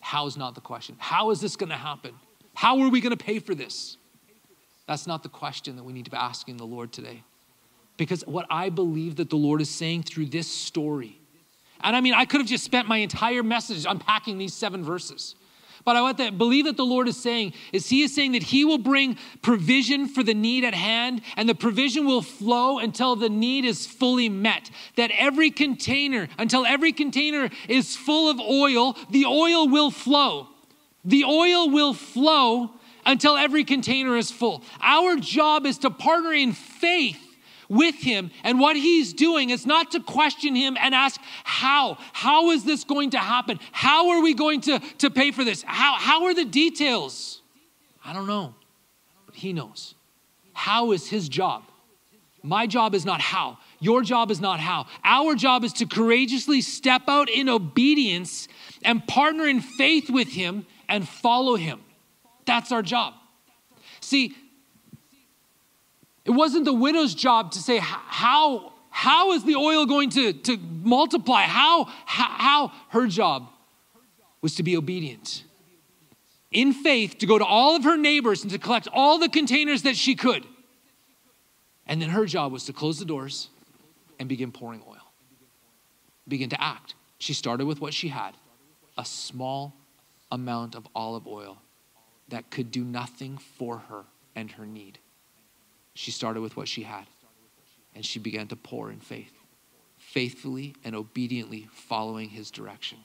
How 0.00 0.26
is 0.26 0.36
not 0.36 0.56
the 0.56 0.60
question. 0.60 0.96
How 0.98 1.30
is 1.30 1.40
this 1.40 1.54
going 1.54 1.68
to 1.70 1.76
happen? 1.76 2.12
How 2.54 2.80
are 2.80 2.88
we 2.88 3.00
going 3.00 3.16
to 3.16 3.24
pay 3.24 3.38
for 3.38 3.54
this? 3.54 3.98
That's 4.88 5.06
not 5.06 5.22
the 5.22 5.28
question 5.28 5.76
that 5.76 5.84
we 5.84 5.92
need 5.92 6.06
to 6.06 6.10
be 6.10 6.16
asking 6.16 6.56
the 6.56 6.64
Lord 6.64 6.92
today. 6.92 7.22
Because 7.96 8.26
what 8.26 8.46
I 8.50 8.68
believe 8.68 9.14
that 9.14 9.30
the 9.30 9.36
Lord 9.36 9.60
is 9.60 9.70
saying 9.70 10.02
through 10.02 10.26
this 10.26 10.48
story, 10.48 11.20
and 11.82 11.94
I 11.94 12.00
mean, 12.00 12.14
I 12.14 12.24
could 12.24 12.40
have 12.40 12.48
just 12.48 12.64
spent 12.64 12.88
my 12.88 12.96
entire 12.96 13.44
message 13.44 13.86
unpacking 13.88 14.38
these 14.38 14.54
seven 14.54 14.82
verses. 14.82 15.36
But 15.84 15.96
I 15.96 16.02
want 16.02 16.18
to 16.18 16.30
believe 16.30 16.66
that 16.66 16.76
the 16.76 16.84
Lord 16.84 17.08
is 17.08 17.16
saying 17.16 17.54
is 17.72 17.88
He 17.88 18.02
is 18.02 18.14
saying 18.14 18.32
that 18.32 18.42
He 18.42 18.64
will 18.64 18.78
bring 18.78 19.18
provision 19.42 20.06
for 20.06 20.22
the 20.22 20.34
need 20.34 20.64
at 20.64 20.74
hand, 20.74 21.22
and 21.36 21.48
the 21.48 21.54
provision 21.54 22.06
will 22.06 22.22
flow 22.22 22.78
until 22.78 23.16
the 23.16 23.28
need 23.28 23.64
is 23.64 23.86
fully 23.86 24.28
met. 24.28 24.70
That 24.96 25.10
every 25.12 25.50
container, 25.50 26.28
until 26.38 26.64
every 26.66 26.92
container 26.92 27.50
is 27.68 27.96
full 27.96 28.30
of 28.30 28.38
oil, 28.40 28.96
the 29.10 29.26
oil 29.26 29.68
will 29.68 29.90
flow. 29.90 30.48
The 31.04 31.24
oil 31.24 31.68
will 31.70 31.94
flow 31.94 32.70
until 33.04 33.36
every 33.36 33.64
container 33.64 34.16
is 34.16 34.30
full. 34.30 34.62
Our 34.80 35.16
job 35.16 35.66
is 35.66 35.78
to 35.78 35.90
partner 35.90 36.32
in 36.32 36.52
faith 36.52 37.31
with 37.72 37.94
him. 37.96 38.30
And 38.44 38.60
what 38.60 38.76
he's 38.76 39.14
doing 39.14 39.48
is 39.48 39.64
not 39.66 39.92
to 39.92 40.00
question 40.00 40.54
him 40.54 40.76
and 40.78 40.94
ask, 40.94 41.18
how? 41.42 41.96
How 42.12 42.50
is 42.50 42.64
this 42.64 42.84
going 42.84 43.10
to 43.10 43.18
happen? 43.18 43.58
How 43.72 44.10
are 44.10 44.22
we 44.22 44.34
going 44.34 44.60
to, 44.62 44.78
to 44.98 45.10
pay 45.10 45.30
for 45.30 45.42
this? 45.42 45.62
How, 45.62 45.94
how 45.94 46.24
are 46.24 46.34
the 46.34 46.44
details? 46.44 47.40
I 48.04 48.12
don't 48.12 48.26
know, 48.26 48.54
but 49.24 49.34
he 49.34 49.54
knows. 49.54 49.94
How 50.52 50.92
is 50.92 51.08
his 51.08 51.30
job? 51.30 51.62
My 52.42 52.66
job 52.66 52.94
is 52.94 53.06
not 53.06 53.20
how. 53.20 53.58
Your 53.80 54.02
job 54.02 54.30
is 54.30 54.40
not 54.40 54.60
how. 54.60 54.86
Our 55.02 55.34
job 55.34 55.64
is 55.64 55.72
to 55.74 55.86
courageously 55.86 56.60
step 56.60 57.02
out 57.08 57.30
in 57.30 57.48
obedience 57.48 58.48
and 58.84 59.06
partner 59.06 59.46
in 59.46 59.60
faith 59.60 60.10
with 60.10 60.28
him 60.28 60.66
and 60.88 61.08
follow 61.08 61.56
him. 61.56 61.80
That's 62.44 62.70
our 62.70 62.82
job. 62.82 63.14
See, 64.00 64.34
it 66.24 66.30
wasn't 66.30 66.64
the 66.64 66.72
widow's 66.72 67.14
job 67.14 67.52
to 67.52 67.58
say, 67.58 67.78
how, 67.78 68.72
how 68.90 69.32
is 69.32 69.44
the 69.44 69.56
oil 69.56 69.86
going 69.86 70.10
to, 70.10 70.32
to 70.32 70.56
multiply? 70.56 71.42
How, 71.42 71.84
how, 72.06 72.28
how? 72.28 72.72
Her 72.90 73.06
job 73.06 73.48
was 74.40 74.54
to 74.56 74.62
be 74.62 74.76
obedient. 74.76 75.44
In 76.50 76.72
faith, 76.72 77.18
to 77.18 77.26
go 77.26 77.38
to 77.38 77.44
all 77.44 77.74
of 77.76 77.84
her 77.84 77.96
neighbors 77.96 78.42
and 78.42 78.52
to 78.52 78.58
collect 78.58 78.86
all 78.92 79.18
the 79.18 79.28
containers 79.28 79.82
that 79.82 79.96
she 79.96 80.14
could. 80.14 80.46
And 81.86 82.00
then 82.00 82.10
her 82.10 82.26
job 82.26 82.52
was 82.52 82.64
to 82.66 82.72
close 82.72 82.98
the 82.98 83.04
doors 83.04 83.48
and 84.20 84.28
begin 84.28 84.52
pouring 84.52 84.82
oil, 84.86 85.12
begin 86.28 86.50
to 86.50 86.62
act. 86.62 86.94
She 87.18 87.34
started 87.34 87.66
with 87.66 87.80
what 87.80 87.94
she 87.94 88.08
had 88.08 88.34
a 88.98 89.04
small 89.04 89.74
amount 90.30 90.74
of 90.74 90.86
olive 90.94 91.26
oil 91.26 91.58
that 92.28 92.50
could 92.50 92.70
do 92.70 92.84
nothing 92.84 93.38
for 93.38 93.78
her 93.78 94.04
and 94.36 94.50
her 94.52 94.66
need. 94.66 94.98
She 95.94 96.10
started 96.10 96.40
with 96.40 96.56
what 96.56 96.68
she 96.68 96.82
had, 96.82 97.06
and 97.94 98.04
she 98.04 98.18
began 98.18 98.48
to 98.48 98.56
pour 98.56 98.90
in 98.90 98.98
faith, 99.00 99.32
faithfully 99.98 100.74
and 100.84 100.94
obediently 100.96 101.68
following 101.72 102.30
his 102.30 102.50
direction. 102.50 102.98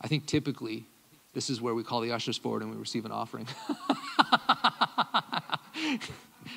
I 0.00 0.08
think 0.08 0.26
typically 0.26 0.84
this 1.32 1.48
is 1.48 1.60
where 1.60 1.74
we 1.74 1.84
call 1.84 2.00
the 2.00 2.12
ushers 2.12 2.36
forward 2.36 2.62
and 2.62 2.70
we 2.70 2.76
receive 2.76 3.04
an 3.04 3.12
offering. 3.12 3.46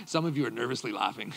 Some 0.05 0.25
of 0.25 0.35
you 0.35 0.45
are 0.45 0.51
nervously 0.51 0.91
laughing. 0.91 1.31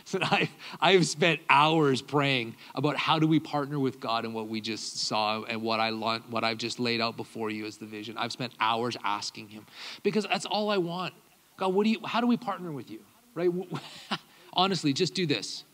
So 0.04 0.18
I, 0.22 0.48
I've 0.80 1.06
spent 1.06 1.40
hours 1.48 2.02
praying 2.02 2.56
about 2.74 2.96
how 2.96 3.18
do 3.18 3.26
we 3.26 3.38
partner 3.38 3.78
with 3.78 4.00
God 4.00 4.24
and 4.24 4.34
what 4.34 4.48
we 4.48 4.60
just 4.60 4.98
saw 4.98 5.42
and 5.42 5.62
what, 5.62 5.78
I, 5.78 5.90
what 5.92 6.42
I've 6.42 6.58
just 6.58 6.80
laid 6.80 7.00
out 7.00 7.16
before 7.16 7.50
you 7.50 7.66
as 7.66 7.76
the 7.76 7.86
vision. 7.86 8.16
I've 8.16 8.32
spent 8.32 8.52
hours 8.60 8.96
asking 9.04 9.48
Him 9.48 9.66
because 10.02 10.26
that's 10.26 10.46
all 10.46 10.70
I 10.70 10.78
want. 10.78 11.14
God, 11.56 11.74
what 11.74 11.84
do 11.84 11.90
you, 11.90 12.00
how 12.04 12.20
do 12.20 12.26
we 12.26 12.36
partner 12.36 12.72
with 12.72 12.90
you? 12.90 13.00
Right? 13.34 13.50
Honestly, 14.52 14.92
just 14.92 15.14
do 15.14 15.26
this. 15.26 15.64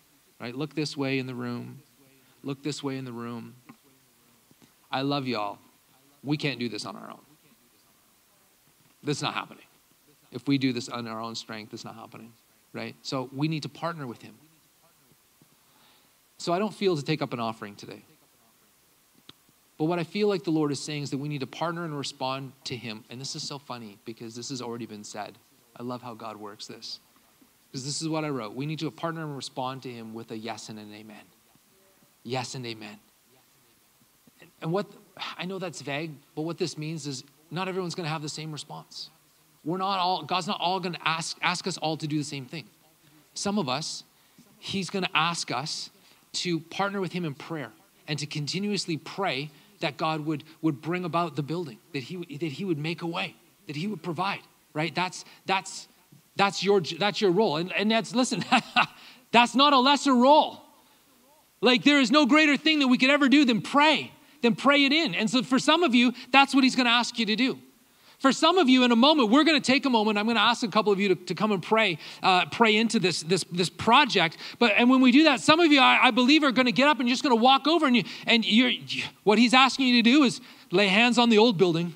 Right? 0.40 0.54
Look 0.54 0.74
this 0.74 0.96
way 0.96 1.18
in 1.18 1.26
the 1.26 1.34
room. 1.34 1.80
Look 2.42 2.62
this 2.62 2.82
way 2.82 2.98
in 2.98 3.04
the 3.04 3.12
room. 3.12 3.54
I 4.90 5.02
love 5.02 5.26
y'all. 5.26 5.58
We 6.22 6.36
can't 6.36 6.58
do 6.58 6.68
this 6.68 6.84
on 6.84 6.96
our 6.96 7.10
own. 7.10 7.20
This 9.02 9.18
is 9.18 9.22
not 9.22 9.34
happening. 9.34 9.64
If 10.32 10.46
we 10.48 10.58
do 10.58 10.72
this 10.72 10.88
on 10.88 11.06
our 11.06 11.20
own 11.20 11.34
strength, 11.34 11.72
it's 11.72 11.84
not 11.84 11.94
happening 11.94 12.32
right? 12.76 12.94
So 13.02 13.28
we 13.34 13.48
need 13.48 13.62
to 13.62 13.68
partner 13.68 14.06
with 14.06 14.22
him. 14.22 14.34
So 16.38 16.52
I 16.52 16.58
don't 16.58 16.74
feel 16.74 16.96
to 16.96 17.02
take 17.02 17.22
up 17.22 17.32
an 17.32 17.40
offering 17.40 17.74
today. 17.74 18.02
But 19.78 19.86
what 19.86 19.98
I 19.98 20.04
feel 20.04 20.28
like 20.28 20.44
the 20.44 20.50
Lord 20.50 20.72
is 20.72 20.80
saying 20.80 21.04
is 21.04 21.10
that 21.10 21.18
we 21.18 21.28
need 21.28 21.40
to 21.40 21.46
partner 21.46 21.84
and 21.84 21.96
respond 21.96 22.52
to 22.64 22.76
him. 22.76 23.04
And 23.10 23.20
this 23.20 23.36
is 23.36 23.42
so 23.42 23.58
funny 23.58 23.98
because 24.04 24.34
this 24.34 24.48
has 24.48 24.62
already 24.62 24.86
been 24.86 25.04
said. 25.04 25.38
I 25.78 25.82
love 25.82 26.02
how 26.02 26.14
God 26.14 26.36
works 26.36 26.66
this. 26.66 27.00
Because 27.70 27.84
this 27.84 28.00
is 28.00 28.08
what 28.08 28.24
I 28.24 28.30
wrote. 28.30 28.54
We 28.54 28.64
need 28.64 28.78
to 28.78 28.90
partner 28.90 29.22
and 29.22 29.36
respond 29.36 29.82
to 29.82 29.90
him 29.90 30.14
with 30.14 30.30
a 30.30 30.36
yes 30.36 30.68
and 30.68 30.78
an 30.78 30.92
amen. 30.94 31.24
Yes 32.22 32.54
and 32.54 32.64
amen. 32.64 32.98
And 34.62 34.72
what 34.72 34.86
I 35.36 35.44
know 35.44 35.58
that's 35.58 35.82
vague, 35.82 36.12
but 36.34 36.42
what 36.42 36.58
this 36.58 36.78
means 36.78 37.06
is 37.06 37.24
not 37.50 37.68
everyone's 37.68 37.94
going 37.94 38.06
to 38.06 38.10
have 38.10 38.22
the 38.22 38.28
same 38.28 38.52
response. 38.52 39.10
We're 39.66 39.78
not 39.78 39.98
all, 39.98 40.22
God's 40.22 40.46
not 40.46 40.60
all 40.60 40.78
gonna 40.78 41.00
ask, 41.04 41.36
ask 41.42 41.66
us 41.66 41.76
all 41.76 41.96
to 41.96 42.06
do 42.06 42.16
the 42.16 42.24
same 42.24 42.46
thing. 42.46 42.64
Some 43.34 43.58
of 43.58 43.68
us, 43.68 44.04
He's 44.58 44.88
gonna 44.88 45.10
ask 45.12 45.50
us 45.50 45.90
to 46.34 46.60
partner 46.60 47.00
with 47.00 47.12
Him 47.12 47.24
in 47.24 47.34
prayer 47.34 47.72
and 48.06 48.16
to 48.20 48.26
continuously 48.26 48.96
pray 48.96 49.50
that 49.80 49.96
God 49.96 50.24
would, 50.24 50.44
would 50.62 50.80
bring 50.80 51.04
about 51.04 51.34
the 51.34 51.42
building, 51.42 51.78
that 51.92 52.04
he, 52.04 52.16
that 52.36 52.52
he 52.52 52.64
would 52.64 52.78
make 52.78 53.02
a 53.02 53.06
way, 53.06 53.34
that 53.66 53.74
He 53.74 53.88
would 53.88 54.02
provide, 54.02 54.40
right? 54.72 54.94
That's, 54.94 55.24
that's, 55.46 55.88
that's, 56.36 56.62
your, 56.62 56.80
that's 56.80 57.20
your 57.20 57.32
role. 57.32 57.56
And, 57.56 57.72
and 57.72 57.90
that's, 57.90 58.14
listen, 58.14 58.44
that's 59.32 59.56
not 59.56 59.72
a 59.72 59.78
lesser 59.78 60.14
role. 60.14 60.62
Like, 61.60 61.82
there 61.82 62.00
is 62.00 62.12
no 62.12 62.24
greater 62.24 62.56
thing 62.56 62.78
that 62.78 62.86
we 62.86 62.98
could 62.98 63.10
ever 63.10 63.28
do 63.28 63.44
than 63.44 63.62
pray, 63.62 64.12
than 64.42 64.54
pray 64.54 64.84
it 64.84 64.92
in. 64.92 65.16
And 65.16 65.28
so, 65.28 65.42
for 65.42 65.58
some 65.58 65.82
of 65.82 65.92
you, 65.92 66.12
that's 66.30 66.54
what 66.54 66.62
He's 66.62 66.76
gonna 66.76 66.90
ask 66.90 67.18
you 67.18 67.26
to 67.26 67.34
do. 67.34 67.58
For 68.18 68.32
some 68.32 68.56
of 68.56 68.68
you, 68.68 68.82
in 68.82 68.92
a 68.92 68.96
moment, 68.96 69.30
we're 69.30 69.44
going 69.44 69.60
to 69.60 69.72
take 69.72 69.84
a 69.84 69.90
moment. 69.90 70.16
I'm 70.16 70.24
going 70.24 70.36
to 70.36 70.42
ask 70.42 70.62
a 70.62 70.68
couple 70.68 70.90
of 70.90 70.98
you 70.98 71.08
to, 71.10 71.14
to 71.14 71.34
come 71.34 71.52
and 71.52 71.62
pray, 71.62 71.98
uh, 72.22 72.46
pray 72.46 72.76
into 72.76 72.98
this, 72.98 73.22
this, 73.22 73.44
this 73.52 73.68
project. 73.68 74.38
But 74.58 74.72
and 74.76 74.88
when 74.88 75.02
we 75.02 75.12
do 75.12 75.24
that, 75.24 75.40
some 75.40 75.60
of 75.60 75.70
you, 75.70 75.80
I, 75.80 76.06
I 76.06 76.10
believe, 76.12 76.42
are 76.42 76.50
going 76.50 76.66
to 76.66 76.72
get 76.72 76.88
up 76.88 76.98
and 76.98 77.08
you're 77.08 77.14
just 77.14 77.22
going 77.22 77.36
to 77.36 77.42
walk 77.42 77.68
over, 77.68 77.86
and 77.86 77.94
you 77.94 78.04
and 78.26 78.44
you're 78.44 78.72
what 79.24 79.38
he's 79.38 79.52
asking 79.52 79.88
you 79.88 80.02
to 80.02 80.10
do 80.10 80.22
is 80.22 80.40
lay 80.70 80.88
hands 80.88 81.18
on 81.18 81.28
the 81.28 81.36
old 81.36 81.58
building 81.58 81.94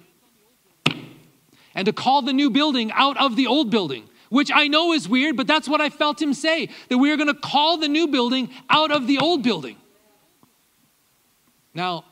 and 1.75 1.87
to 1.87 1.93
call 1.93 2.21
the 2.21 2.33
new 2.33 2.51
building 2.51 2.93
out 2.93 3.17
of 3.17 3.37
the 3.37 3.47
old 3.47 3.71
building. 3.71 4.07
which 4.31 4.51
I 4.53 4.69
know 4.69 4.93
is 4.93 5.09
weird, 5.09 5.37
but 5.37 5.47
that's 5.47 5.69
what 5.69 5.81
I 5.81 5.91
felt 5.91 6.23
him 6.23 6.33
say 6.33 6.71
that 6.89 6.97
we 6.97 7.13
are 7.13 7.17
going 7.17 7.29
to 7.29 7.35
call 7.35 7.77
the 7.77 7.89
new 7.89 8.09
building 8.09 8.49
out 8.71 8.91
of 8.91 9.07
the 9.07 9.19
old 9.19 9.43
building. 9.43 9.77
Now, 11.75 12.05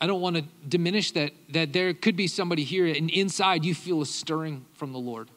I 0.00 0.06
don't 0.06 0.20
want 0.20 0.36
to 0.36 0.44
diminish 0.66 1.12
that, 1.12 1.32
that 1.50 1.72
there 1.72 1.92
could 1.92 2.16
be 2.16 2.26
somebody 2.26 2.64
here 2.64 2.86
and 2.86 3.10
inside 3.10 3.64
you 3.64 3.74
feel 3.74 4.00
a 4.00 4.06
stirring 4.06 4.64
from 4.72 4.92
the 4.92 4.98
Lord 4.98 5.30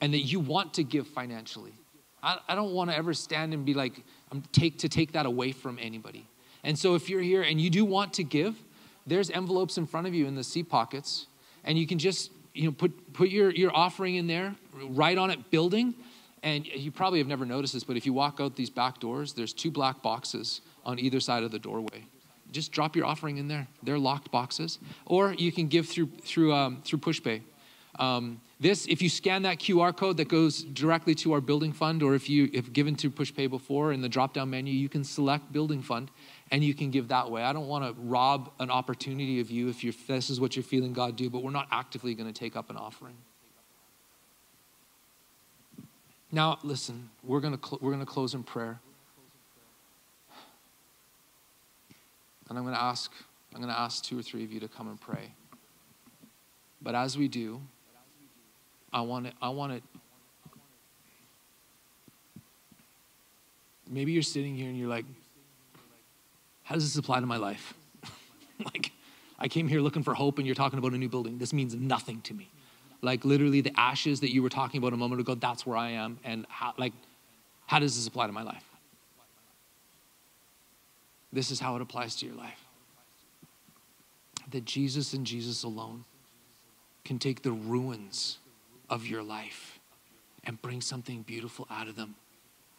and 0.00 0.14
that 0.14 0.20
you 0.20 0.38
want 0.38 0.74
to 0.74 0.84
give 0.84 1.06
financially. 1.08 1.72
I, 2.22 2.38
I 2.48 2.54
don't 2.54 2.72
want 2.72 2.90
to 2.90 2.96
ever 2.96 3.12
stand 3.12 3.52
and 3.54 3.64
be 3.64 3.74
like, 3.74 4.04
I'm 4.30 4.42
take 4.52 4.78
to 4.78 4.88
take 4.88 5.12
that 5.12 5.26
away 5.26 5.50
from 5.50 5.78
anybody. 5.80 6.26
And 6.62 6.78
so 6.78 6.94
if 6.94 7.08
you're 7.08 7.20
here 7.20 7.42
and 7.42 7.60
you 7.60 7.70
do 7.70 7.84
want 7.84 8.12
to 8.14 8.24
give, 8.24 8.56
there's 9.04 9.30
envelopes 9.30 9.78
in 9.78 9.86
front 9.86 10.06
of 10.06 10.14
you 10.14 10.26
in 10.26 10.36
the 10.36 10.44
seat 10.44 10.68
pockets, 10.68 11.26
and 11.64 11.76
you 11.76 11.88
can 11.88 11.98
just 11.98 12.30
you 12.54 12.66
know 12.66 12.72
put 12.72 13.12
put 13.12 13.30
your 13.30 13.50
your 13.50 13.74
offering 13.76 14.14
in 14.14 14.28
there, 14.28 14.54
write 14.90 15.18
on 15.18 15.30
it 15.30 15.50
building, 15.50 15.92
and 16.44 16.64
you 16.66 16.92
probably 16.92 17.18
have 17.18 17.26
never 17.26 17.44
noticed 17.44 17.74
this, 17.74 17.82
but 17.82 17.96
if 17.96 18.06
you 18.06 18.12
walk 18.12 18.38
out 18.40 18.54
these 18.54 18.70
back 18.70 19.00
doors, 19.00 19.32
there's 19.32 19.52
two 19.52 19.72
black 19.72 20.02
boxes 20.02 20.60
on 20.84 21.00
either 21.00 21.18
side 21.18 21.42
of 21.42 21.50
the 21.50 21.58
doorway 21.58 22.04
just 22.52 22.72
drop 22.72 22.94
your 22.94 23.06
offering 23.06 23.38
in 23.38 23.48
there. 23.48 23.66
They're 23.82 23.98
locked 23.98 24.30
boxes, 24.30 24.78
or 25.06 25.32
you 25.34 25.50
can 25.50 25.68
give 25.68 25.88
through 25.88 26.10
through 26.22 26.52
um, 26.52 26.82
through 26.84 27.00
PushPay. 27.00 27.42
Um, 27.98 28.40
this, 28.58 28.86
if 28.86 29.02
you 29.02 29.08
scan 29.08 29.42
that 29.42 29.58
QR 29.58 29.94
code 29.94 30.16
that 30.18 30.28
goes 30.28 30.62
directly 30.62 31.14
to 31.16 31.32
our 31.32 31.40
building 31.40 31.72
fund, 31.72 32.02
or 32.02 32.14
if 32.14 32.30
you 32.30 32.48
have 32.54 32.72
given 32.72 32.94
to 32.96 33.10
PushPay 33.10 33.50
before 33.50 33.92
in 33.92 34.00
the 34.00 34.08
drop-down 34.08 34.50
menu, 34.50 34.72
you 34.72 34.88
can 34.88 35.02
select 35.02 35.52
building 35.52 35.82
fund, 35.82 36.10
and 36.52 36.62
you 36.62 36.72
can 36.72 36.90
give 36.90 37.08
that 37.08 37.28
way. 37.28 37.42
I 37.42 37.52
don't 37.52 37.66
want 37.66 37.84
to 37.84 38.00
rob 38.00 38.52
an 38.60 38.70
opportunity 38.70 39.40
of 39.40 39.50
you 39.50 39.68
if, 39.68 39.84
if 39.84 40.06
this 40.06 40.30
is 40.30 40.40
what 40.40 40.54
you're 40.54 40.62
feeling 40.62 40.92
God 40.92 41.16
do, 41.16 41.28
but 41.28 41.42
we're 41.42 41.50
not 41.50 41.66
actively 41.72 42.14
going 42.14 42.32
to 42.32 42.38
take 42.38 42.54
up 42.54 42.70
an 42.70 42.76
offering. 42.76 43.16
Now, 46.30 46.58
listen, 46.62 47.10
we're 47.22 47.40
going 47.40 47.58
to 47.58 47.66
cl- 47.66 47.78
we're 47.82 47.92
going 47.92 48.04
to 48.04 48.10
close 48.10 48.32
in 48.32 48.42
prayer. 48.42 48.80
And 52.52 52.58
I'm 52.58 52.66
going 52.66 52.76
to 52.76 52.82
ask, 52.82 53.10
I'm 53.54 53.62
going 53.62 53.72
to 53.72 53.80
ask 53.80 54.04
two 54.04 54.18
or 54.18 54.22
three 54.22 54.44
of 54.44 54.52
you 54.52 54.60
to 54.60 54.68
come 54.68 54.86
and 54.88 55.00
pray. 55.00 55.32
But 56.82 56.94
as 56.94 57.16
we 57.16 57.26
do, 57.26 57.62
I 58.92 59.00
want 59.00 59.24
to, 59.24 59.32
I 59.40 59.48
want 59.48 59.72
to, 59.72 59.82
maybe 63.88 64.12
you're 64.12 64.22
sitting 64.22 64.54
here 64.54 64.68
and 64.68 64.78
you're 64.78 64.90
like, 64.90 65.06
how 66.64 66.74
does 66.74 66.84
this 66.84 66.98
apply 66.98 67.20
to 67.20 67.26
my 67.26 67.38
life? 67.38 67.72
like, 68.66 68.92
I 69.38 69.48
came 69.48 69.66
here 69.66 69.80
looking 69.80 70.02
for 70.02 70.12
hope 70.12 70.36
and 70.36 70.46
you're 70.46 70.54
talking 70.54 70.78
about 70.78 70.92
a 70.92 70.98
new 70.98 71.08
building. 71.08 71.38
This 71.38 71.54
means 71.54 71.74
nothing 71.74 72.20
to 72.20 72.34
me. 72.34 72.50
Like, 73.00 73.24
literally, 73.24 73.62
the 73.62 73.72
ashes 73.78 74.20
that 74.20 74.30
you 74.30 74.42
were 74.42 74.50
talking 74.50 74.76
about 74.76 74.92
a 74.92 74.98
moment 74.98 75.22
ago, 75.22 75.34
that's 75.36 75.64
where 75.64 75.78
I 75.78 75.92
am. 75.92 76.18
And 76.22 76.44
how, 76.50 76.74
like, 76.76 76.92
how 77.64 77.78
does 77.78 77.96
this 77.96 78.06
apply 78.06 78.26
to 78.26 78.32
my 78.34 78.42
life? 78.42 78.71
This 81.32 81.50
is 81.50 81.60
how 81.60 81.76
it 81.76 81.82
applies 81.82 82.16
to 82.16 82.26
your 82.26 82.34
life. 82.34 82.66
That 84.50 84.64
Jesus 84.64 85.14
and 85.14 85.26
Jesus 85.26 85.62
alone 85.62 86.04
can 87.04 87.18
take 87.18 87.42
the 87.42 87.52
ruins 87.52 88.38
of 88.90 89.06
your 89.06 89.22
life 89.22 89.78
and 90.44 90.60
bring 90.60 90.80
something 90.80 91.22
beautiful 91.22 91.66
out 91.70 91.88
of 91.88 91.96
them. 91.96 92.14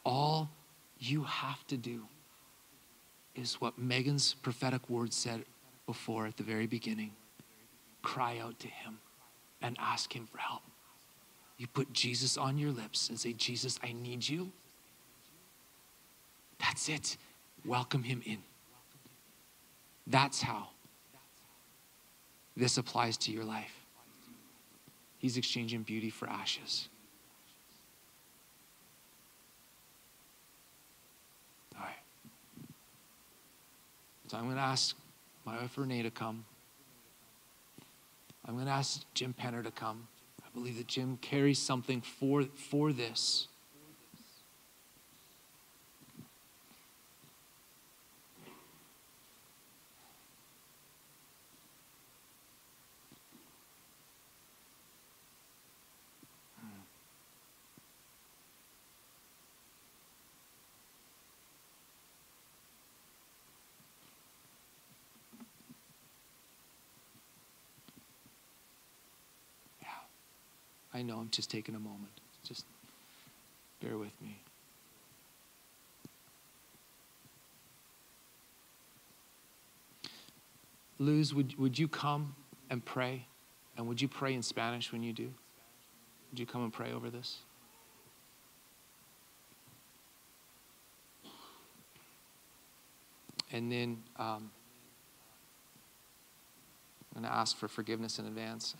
All 0.05 0.49
you 0.99 1.23
have 1.23 1.65
to 1.67 1.77
do 1.77 2.03
is 3.35 3.59
what 3.59 3.79
Megan's 3.79 4.35
prophetic 4.35 4.87
word 4.89 5.13
said 5.13 5.43
before 5.87 6.27
at 6.27 6.37
the 6.37 6.43
very 6.43 6.67
beginning 6.67 7.11
cry 8.03 8.37
out 8.37 8.59
to 8.59 8.67
Him 8.67 8.99
and 9.61 9.77
ask 9.79 10.13
Him 10.13 10.27
for 10.27 10.37
help. 10.37 10.61
You 11.57 11.67
put 11.67 11.93
Jesus 11.93 12.37
on 12.37 12.57
your 12.57 12.71
lips 12.71 13.09
and 13.09 13.19
say, 13.19 13.33
Jesus, 13.33 13.79
I 13.81 13.93
need 13.93 14.27
you. 14.27 14.51
That's 16.59 16.89
it 16.89 17.17
welcome 17.65 18.03
him 18.03 18.21
in. 18.25 18.39
That's 20.07 20.41
how 20.41 20.69
this 22.55 22.77
applies 22.77 23.17
to 23.17 23.31
your 23.31 23.43
life. 23.43 23.73
He's 25.17 25.37
exchanging 25.37 25.83
beauty 25.83 26.09
for 26.09 26.29
ashes. 26.29 26.89
All 31.77 31.83
right. 31.85 31.95
So 34.27 34.37
I'm 34.37 34.43
going 34.43 34.57
to 34.57 34.61
ask 34.61 34.95
my 35.45 35.57
wife 35.57 35.77
Renee 35.77 36.03
to 36.03 36.11
come. 36.11 36.45
I'm 38.45 38.55
going 38.55 38.65
to 38.65 38.71
ask 38.73 39.03
Jim 39.13 39.33
Penner 39.39 39.63
to 39.63 39.71
come. 39.71 40.07
I 40.41 40.49
believe 40.53 40.77
that 40.77 40.87
Jim 40.87 41.17
carries 41.21 41.59
something 41.59 42.01
for, 42.01 42.43
for 42.43 42.91
this. 42.91 43.47
Know 71.03 71.17
I'm 71.17 71.29
just 71.29 71.51
taking 71.51 71.75
a 71.75 71.79
moment. 71.79 72.11
Just 72.43 72.65
bear 73.81 73.97
with 73.97 74.19
me. 74.21 74.41
Luz, 80.99 81.33
would, 81.33 81.57
would 81.57 81.77
you 81.77 81.87
come 81.87 82.35
and 82.69 82.83
pray? 82.83 83.27
And 83.77 83.87
would 83.87 84.01
you 84.01 84.07
pray 84.07 84.33
in 84.33 84.41
Spanish 84.41 84.91
when 84.91 85.03
you 85.03 85.13
do? 85.13 85.33
Would 86.31 86.39
you 86.39 86.45
come 86.45 86.63
and 86.63 86.71
pray 86.71 86.91
over 86.91 87.09
this? 87.09 87.39
And 93.51 93.71
then 93.71 94.01
um, 94.17 94.51
I'm 97.15 97.21
going 97.21 97.31
to 97.31 97.37
ask 97.37 97.55
for 97.55 97.67
forgiveness 97.67 98.17
in 98.17 98.25
advance. 98.25 98.75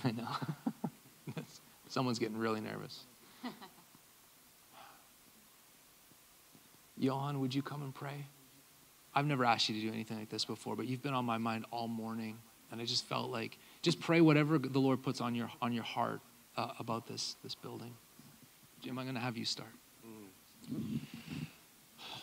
I 0.04 0.12
know. 0.12 0.28
Someone's 1.88 2.18
getting 2.18 2.38
really 2.38 2.60
nervous. 2.60 3.04
Johan, 6.98 7.40
would 7.40 7.54
you 7.54 7.62
come 7.62 7.82
and 7.82 7.94
pray? 7.94 8.26
I've 9.14 9.26
never 9.26 9.44
asked 9.44 9.68
you 9.68 9.74
to 9.74 9.80
do 9.80 9.92
anything 9.92 10.18
like 10.18 10.30
this 10.30 10.44
before, 10.44 10.76
but 10.76 10.86
you've 10.86 11.02
been 11.02 11.14
on 11.14 11.24
my 11.24 11.38
mind 11.38 11.64
all 11.72 11.88
morning, 11.88 12.38
and 12.70 12.80
I 12.80 12.84
just 12.84 13.04
felt 13.06 13.30
like 13.30 13.58
just 13.82 13.98
pray 13.98 14.20
whatever 14.20 14.58
the 14.58 14.78
Lord 14.78 15.02
puts 15.02 15.20
on 15.20 15.34
your 15.34 15.50
on 15.60 15.72
your 15.72 15.82
heart 15.82 16.20
uh, 16.56 16.68
about 16.78 17.06
this 17.08 17.34
this 17.42 17.56
building. 17.56 17.92
Jim, 18.82 18.98
I'm 18.98 19.04
going 19.04 19.16
to 19.16 19.20
have 19.20 19.36
you 19.36 19.44
start. 19.44 19.70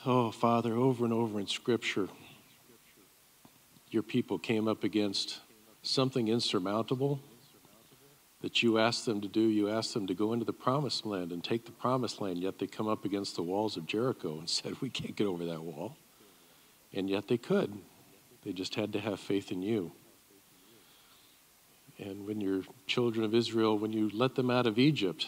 Oh, 0.05 0.31
Father, 0.31 0.73
over 0.73 1.03
and 1.03 1.13
over 1.13 1.39
in 1.39 1.47
Scripture, 1.47 2.07
your 3.89 4.03
people 4.03 4.39
came 4.39 4.67
up 4.67 4.85
against 4.85 5.41
something 5.81 6.29
insurmountable 6.29 7.19
that 8.41 8.61
you 8.61 8.77
asked 8.77 9.05
them 9.05 9.21
to 9.21 9.27
do. 9.27 9.41
You 9.41 9.69
asked 9.69 9.93
them 9.93 10.07
to 10.07 10.13
go 10.13 10.33
into 10.33 10.45
the 10.45 10.53
promised 10.53 11.05
land 11.05 11.31
and 11.31 11.43
take 11.43 11.65
the 11.65 11.71
promised 11.71 12.21
land, 12.21 12.39
yet 12.39 12.59
they 12.59 12.67
come 12.67 12.87
up 12.87 13.05
against 13.05 13.35
the 13.35 13.43
walls 13.43 13.77
of 13.77 13.85
Jericho 13.85 14.39
and 14.39 14.49
said, 14.49 14.79
We 14.81 14.89
can't 14.89 15.15
get 15.15 15.27
over 15.27 15.45
that 15.45 15.63
wall. 15.63 15.97
And 16.93 17.09
yet 17.09 17.27
they 17.27 17.37
could. 17.37 17.73
They 18.43 18.53
just 18.53 18.75
had 18.75 18.93
to 18.93 18.99
have 18.99 19.19
faith 19.19 19.51
in 19.51 19.61
you. 19.61 19.91
And 21.99 22.27
when 22.27 22.39
your 22.39 22.61
children 22.85 23.25
of 23.25 23.33
Israel, 23.33 23.77
when 23.77 23.91
you 23.91 24.09
let 24.13 24.35
them 24.35 24.51
out 24.51 24.67
of 24.67 24.77
Egypt, 24.77 25.27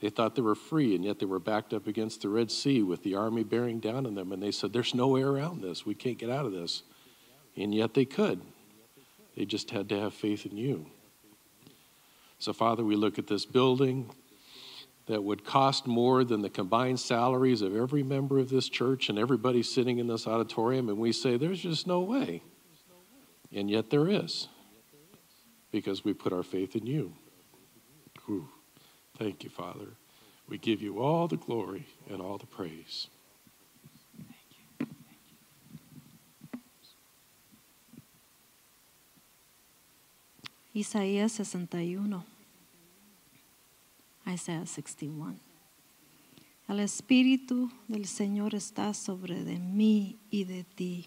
they 0.00 0.10
thought 0.10 0.34
they 0.34 0.42
were 0.42 0.56
free, 0.56 0.94
and 0.94 1.04
yet 1.04 1.20
they 1.20 1.26
were 1.26 1.38
backed 1.38 1.72
up 1.72 1.86
against 1.86 2.20
the 2.20 2.28
Red 2.28 2.50
Sea 2.50 2.82
with 2.82 3.02
the 3.04 3.14
army 3.14 3.44
bearing 3.44 3.78
down 3.78 4.06
on 4.06 4.14
them. 4.14 4.32
And 4.32 4.42
they 4.42 4.50
said, 4.50 4.72
There's 4.72 4.94
no 4.94 5.08
way 5.08 5.22
around 5.22 5.62
this. 5.62 5.86
We 5.86 5.94
can't 5.94 6.18
get 6.18 6.30
out 6.30 6.44
of 6.44 6.52
this. 6.52 6.82
And 7.56 7.72
yet 7.72 7.94
they 7.94 8.04
could. 8.04 8.40
They 9.36 9.44
just 9.44 9.70
had 9.70 9.88
to 9.90 10.00
have 10.00 10.12
faith 10.12 10.46
in 10.46 10.56
you. 10.56 10.86
So, 12.38 12.52
Father, 12.52 12.84
we 12.84 12.96
look 12.96 13.18
at 13.18 13.26
this 13.26 13.46
building 13.46 14.10
that 15.06 15.22
would 15.22 15.44
cost 15.44 15.86
more 15.86 16.24
than 16.24 16.42
the 16.42 16.50
combined 16.50 16.98
salaries 16.98 17.60
of 17.62 17.76
every 17.76 18.02
member 18.02 18.38
of 18.38 18.48
this 18.48 18.68
church 18.68 19.08
and 19.08 19.18
everybody 19.18 19.62
sitting 19.62 19.98
in 19.98 20.06
this 20.06 20.26
auditorium, 20.26 20.88
and 20.88 20.98
we 20.98 21.12
say, 21.12 21.36
there's 21.36 21.60
just 21.60 21.86
no 21.86 22.00
way. 22.00 22.42
And 23.52 23.70
yet 23.70 23.90
there 23.90 24.08
is, 24.08 24.48
because 25.70 26.04
we 26.04 26.12
put 26.14 26.32
our 26.32 26.42
faith 26.42 26.74
in 26.74 26.86
you. 26.86 27.12
Whew. 28.26 28.48
Thank 29.18 29.44
you, 29.44 29.50
Father. 29.50 29.88
We 30.48 30.58
give 30.58 30.82
you 30.82 31.00
all 31.00 31.28
the 31.28 31.36
glory 31.36 31.86
and 32.10 32.20
all 32.20 32.38
the 32.38 32.46
praise. 32.46 33.08
Isaías 40.74 41.30
61. 41.30 42.24
Isaiah 44.26 44.66
61. 44.66 45.38
El 46.66 46.80
Espíritu 46.80 47.70
del 47.86 48.08
Señor 48.08 48.56
está 48.56 48.92
sobre 48.92 49.44
de 49.44 49.60
mí 49.60 50.18
y 50.30 50.42
de 50.44 50.64
ti. 50.64 51.06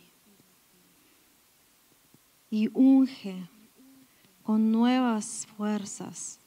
Y 2.50 2.70
unge 2.74 3.50
con 4.42 4.72
nuevas 4.72 5.46
fuerzas 5.58 6.40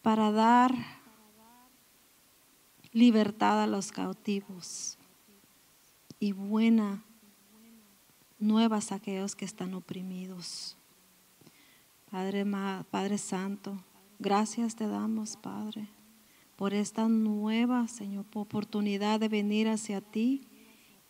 para 0.00 0.32
dar 0.32 0.74
libertad 2.92 3.62
a 3.62 3.66
los 3.66 3.92
cautivos 3.92 4.96
y 6.18 6.32
buena 6.32 7.04
nuevas 8.38 8.92
a 8.92 8.94
aquellos 8.94 9.36
que 9.36 9.44
están 9.44 9.74
oprimidos. 9.74 10.78
Padre, 12.16 12.46
Padre 12.90 13.18
Santo, 13.18 13.76
gracias 14.18 14.74
te 14.74 14.86
damos, 14.86 15.36
Padre, 15.36 15.86
por 16.56 16.72
esta 16.72 17.08
nueva, 17.08 17.88
Señor, 17.88 18.24
oportunidad 18.32 19.20
de 19.20 19.28
venir 19.28 19.68
hacia 19.68 20.00
ti 20.00 20.48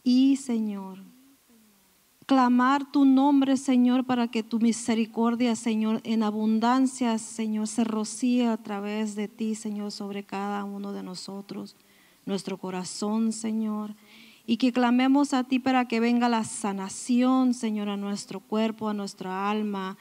y, 0.02 0.34
Señor, 0.34 0.98
clamar 2.26 2.90
tu 2.90 3.04
nombre, 3.04 3.56
Señor, 3.56 4.04
para 4.04 4.26
que 4.26 4.42
tu 4.42 4.58
misericordia, 4.58 5.54
Señor, 5.54 6.00
en 6.02 6.24
abundancia, 6.24 7.18
Señor, 7.18 7.68
se 7.68 7.84
rocíe 7.84 8.48
a 8.48 8.56
través 8.56 9.14
de 9.14 9.28
ti, 9.28 9.54
Señor, 9.54 9.92
sobre 9.92 10.24
cada 10.24 10.64
uno 10.64 10.92
de 10.92 11.04
nosotros, 11.04 11.76
nuestro 12.24 12.58
corazón, 12.58 13.30
Señor. 13.30 13.94
Y 14.44 14.56
que 14.56 14.72
clamemos 14.72 15.34
a 15.34 15.44
ti 15.44 15.60
para 15.60 15.86
que 15.86 16.00
venga 16.00 16.28
la 16.28 16.42
sanación, 16.42 17.54
Señor, 17.54 17.90
a 17.90 17.96
nuestro 17.96 18.40
cuerpo, 18.40 18.88
a 18.88 18.94
nuestra 18.94 19.48
alma, 19.48 19.96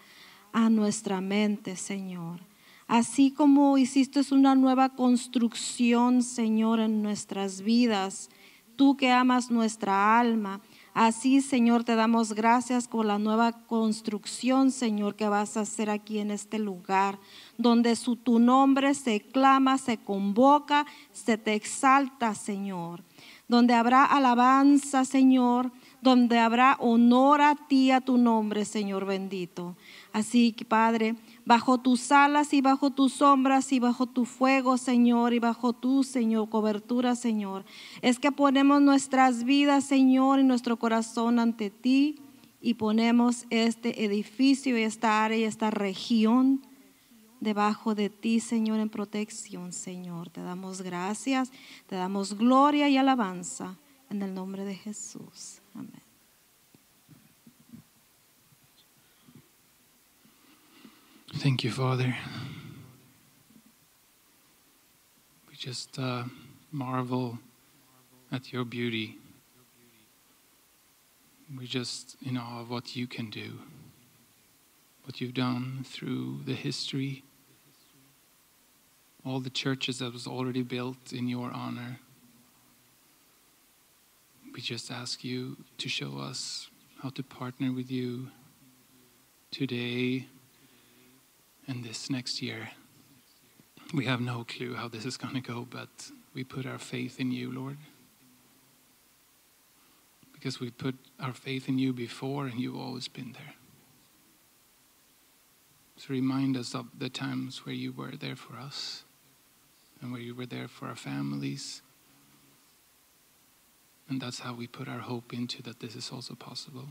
a 0.56 0.70
nuestra 0.70 1.20
mente, 1.20 1.76
Señor. 1.76 2.40
Así 2.88 3.30
como 3.30 3.78
hiciste 3.78 4.22
una 4.32 4.56
nueva 4.56 4.88
construcción, 4.88 6.24
Señor, 6.24 6.80
en 6.80 7.04
nuestras 7.04 7.62
vidas, 7.62 8.30
tú 8.78 8.96
que 8.96 9.12
amas 9.12 9.52
nuestra 9.52 10.18
alma. 10.18 10.62
Así, 10.94 11.42
Señor, 11.42 11.84
te 11.84 11.96
damos 11.96 12.32
gracias 12.32 12.88
por 12.88 13.06
la 13.06 13.20
nueva 13.20 13.52
construcción, 13.52 14.72
Señor, 14.72 15.16
que 15.16 15.28
vas 15.28 15.58
a 15.58 15.62
hacer 15.62 15.90
aquí 15.90 16.20
en 16.20 16.32
este 16.32 16.58
lugar, 16.58 17.20
donde 17.58 17.98
su, 17.98 18.16
tu 18.16 18.40
nombre 18.40 18.94
se 18.94 19.20
clama, 19.20 19.78
se 19.78 19.98
convoca, 19.98 20.86
se 21.12 21.38
te 21.38 21.54
exalta, 21.54 22.34
Señor. 22.34 23.04
Donde 23.50 23.74
habrá 23.74 24.06
alabanza, 24.06 25.04
Señor, 25.04 25.70
donde 26.02 26.40
habrá 26.40 26.78
honor 26.80 27.42
a 27.42 27.56
ti, 27.56 27.92
a 27.92 28.00
tu 28.00 28.18
nombre, 28.18 28.64
Señor 28.64 29.06
bendito. 29.06 29.76
Así 30.16 30.54
que, 30.54 30.64
Padre, 30.64 31.16
bajo 31.46 31.78
tus 31.78 32.10
alas 32.10 32.54
y 32.54 32.62
bajo 32.62 32.90
tus 32.90 33.16
sombras 33.16 33.74
y 33.74 33.82
bajo 33.82 34.06
tu 34.06 34.24
fuego, 34.24 34.78
Señor, 34.78 35.34
y 35.34 35.40
bajo 35.40 35.74
tu, 35.74 36.06
Señor, 36.06 36.48
cobertura, 36.48 37.18
Señor. 37.18 37.66
Es 38.02 38.18
que 38.18 38.32
ponemos 38.32 38.82
nuestras 38.82 39.44
vidas, 39.44 39.84
Señor, 39.84 40.40
y 40.40 40.46
nuestro 40.46 40.78
corazón 40.80 41.38
ante 41.38 41.70
ti 41.70 42.16
y 42.62 42.76
ponemos 42.76 43.46
este 43.50 44.06
edificio 44.06 44.78
y 44.78 44.84
esta 44.84 45.26
área 45.26 45.38
y 45.38 45.44
esta 45.44 45.70
región 45.70 46.66
debajo 47.42 47.94
de 47.94 48.10
ti, 48.10 48.40
Señor, 48.40 48.80
en 48.80 48.88
protección, 48.88 49.74
Señor. 49.74 50.30
Te 50.30 50.40
damos 50.40 50.82
gracias, 50.82 51.52
te 51.88 51.96
damos 51.98 52.38
gloria 52.38 52.88
y 52.88 52.96
alabanza 52.96 53.76
en 54.10 54.22
el 54.22 54.34
nombre 54.34 54.64
de 54.64 54.76
Jesús. 54.76 55.62
Amén. 55.74 56.05
Thank 61.46 61.64
you, 61.64 61.70
Father. 61.70 62.16
We 65.48 65.56
just 65.56 66.00
uh, 66.00 66.24
marvel 66.72 67.38
at 68.32 68.52
your 68.52 68.66
beauty. 68.66 69.20
We 71.56 71.68
just 71.68 72.16
in 72.26 72.36
awe 72.36 72.62
of 72.62 72.72
what 72.72 72.96
you 72.96 73.06
can 73.06 73.30
do, 73.30 73.60
what 75.04 75.22
you've 75.22 75.36
done 75.36 75.86
through 75.88 76.40
the 76.48 76.56
history, 76.56 77.24
all 79.24 79.40
the 79.40 79.52
churches 79.52 80.00
that 80.00 80.14
was 80.14 80.26
already 80.26 80.64
built 80.64 81.14
in 81.14 81.28
your 81.28 81.52
honor. 81.52 82.00
We 84.52 84.62
just 84.62 84.90
ask 84.90 85.24
you 85.24 85.58
to 85.78 85.90
show 85.90 86.18
us 86.18 86.72
how 87.04 87.10
to 87.10 87.22
partner 87.22 87.72
with 87.72 87.92
you 87.92 88.30
today 89.52 90.26
and 91.68 91.84
this 91.84 92.10
next 92.10 92.42
year. 92.42 92.70
We 93.94 94.06
have 94.06 94.22
no 94.22 94.44
clue 94.44 94.76
how 94.76 94.88
this 94.88 95.06
is 95.06 95.18
going 95.18 95.36
to 95.36 95.42
go, 95.42 95.68
but 95.70 96.12
we 96.34 96.44
put 96.44 96.66
our 96.66 96.80
faith 96.80 97.20
in 97.20 97.32
you, 97.32 97.52
Lord. 97.52 97.78
Because 100.34 100.60
we 100.60 100.70
put 100.70 100.96
our 101.20 101.34
faith 101.34 101.68
in 101.70 101.80
you 101.80 101.94
before 101.94 102.46
and 102.46 102.60
you've 102.60 102.80
always 102.80 103.08
been 103.08 103.34
there. 103.34 103.54
So 105.98 106.08
remind 106.10 106.58
us 106.58 106.76
of 106.76 106.88
the 106.98 107.10
times 107.10 107.66
where 107.66 107.76
you 107.76 107.92
were 107.92 108.12
there 108.12 108.36
for 108.36 108.58
us 108.58 109.04
and 110.02 110.12
where 110.12 110.22
you 110.22 110.36
were 110.36 110.46
there 110.46 110.68
for 110.68 110.88
our 110.88 110.96
families. 110.96 111.82
And 114.10 114.22
that's 114.22 114.40
how 114.40 114.54
we 114.54 114.68
put 114.68 114.88
our 114.88 115.00
hope 115.00 115.34
into 115.34 115.64
that 115.64 115.80
this 115.80 115.96
is 115.96 116.12
also 116.12 116.36
possible. 116.36 116.90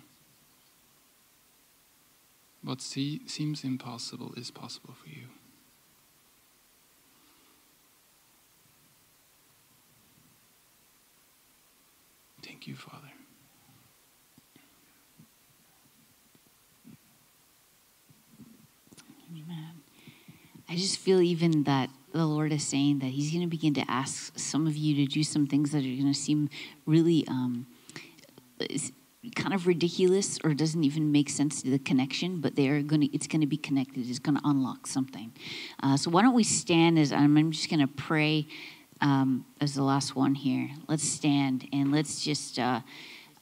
What 2.64 2.80
see, 2.80 3.20
seems 3.26 3.62
impossible 3.62 4.32
is 4.38 4.50
possible 4.50 4.94
for 4.94 5.08
you. 5.08 5.26
Thank 12.42 12.66
you, 12.66 12.74
Father. 12.74 13.12
Amen. 19.30 19.82
I 20.68 20.76
just 20.76 20.98
feel 20.98 21.20
even 21.20 21.64
that 21.64 21.90
the 22.12 22.24
Lord 22.24 22.50
is 22.52 22.62
saying 22.62 23.00
that 23.00 23.08
He's 23.08 23.30
going 23.30 23.42
to 23.42 23.46
begin 23.46 23.74
to 23.74 23.90
ask 23.90 24.38
some 24.38 24.66
of 24.66 24.74
you 24.76 24.94
to 25.04 25.12
do 25.12 25.22
some 25.22 25.46
things 25.46 25.72
that 25.72 25.78
are 25.78 25.82
going 25.82 26.06
to 26.06 26.14
seem 26.14 26.48
really 26.86 27.26
um, 27.28 27.66
kind 29.34 29.54
of 29.54 29.66
ridiculous 29.66 30.38
or 30.44 30.54
doesn't 30.54 30.84
even 30.84 31.12
make 31.12 31.28
sense 31.28 31.62
to 31.62 31.70
the 31.70 31.78
connection, 31.78 32.40
but 32.40 32.56
they 32.56 32.68
are 32.68 32.82
going 32.82 33.02
to. 33.02 33.14
It's 33.14 33.26
going 33.26 33.40
to 33.40 33.46
be 33.46 33.56
connected. 33.56 34.08
It's 34.08 34.18
going 34.18 34.36
to 34.36 34.42
unlock 34.44 34.86
something. 34.86 35.32
Uh, 35.82 35.96
so 35.96 36.10
why 36.10 36.22
don't 36.22 36.34
we 36.34 36.44
stand 36.44 36.98
as 36.98 37.12
I'm 37.12 37.50
just 37.52 37.70
going 37.70 37.80
to 37.80 37.86
pray 37.86 38.46
um, 39.00 39.44
as 39.60 39.74
the 39.74 39.82
last 39.82 40.16
one 40.16 40.34
here. 40.34 40.70
Let's 40.88 41.08
stand 41.08 41.68
and 41.72 41.92
let's 41.92 42.24
just. 42.24 42.58
Uh, 42.58 42.80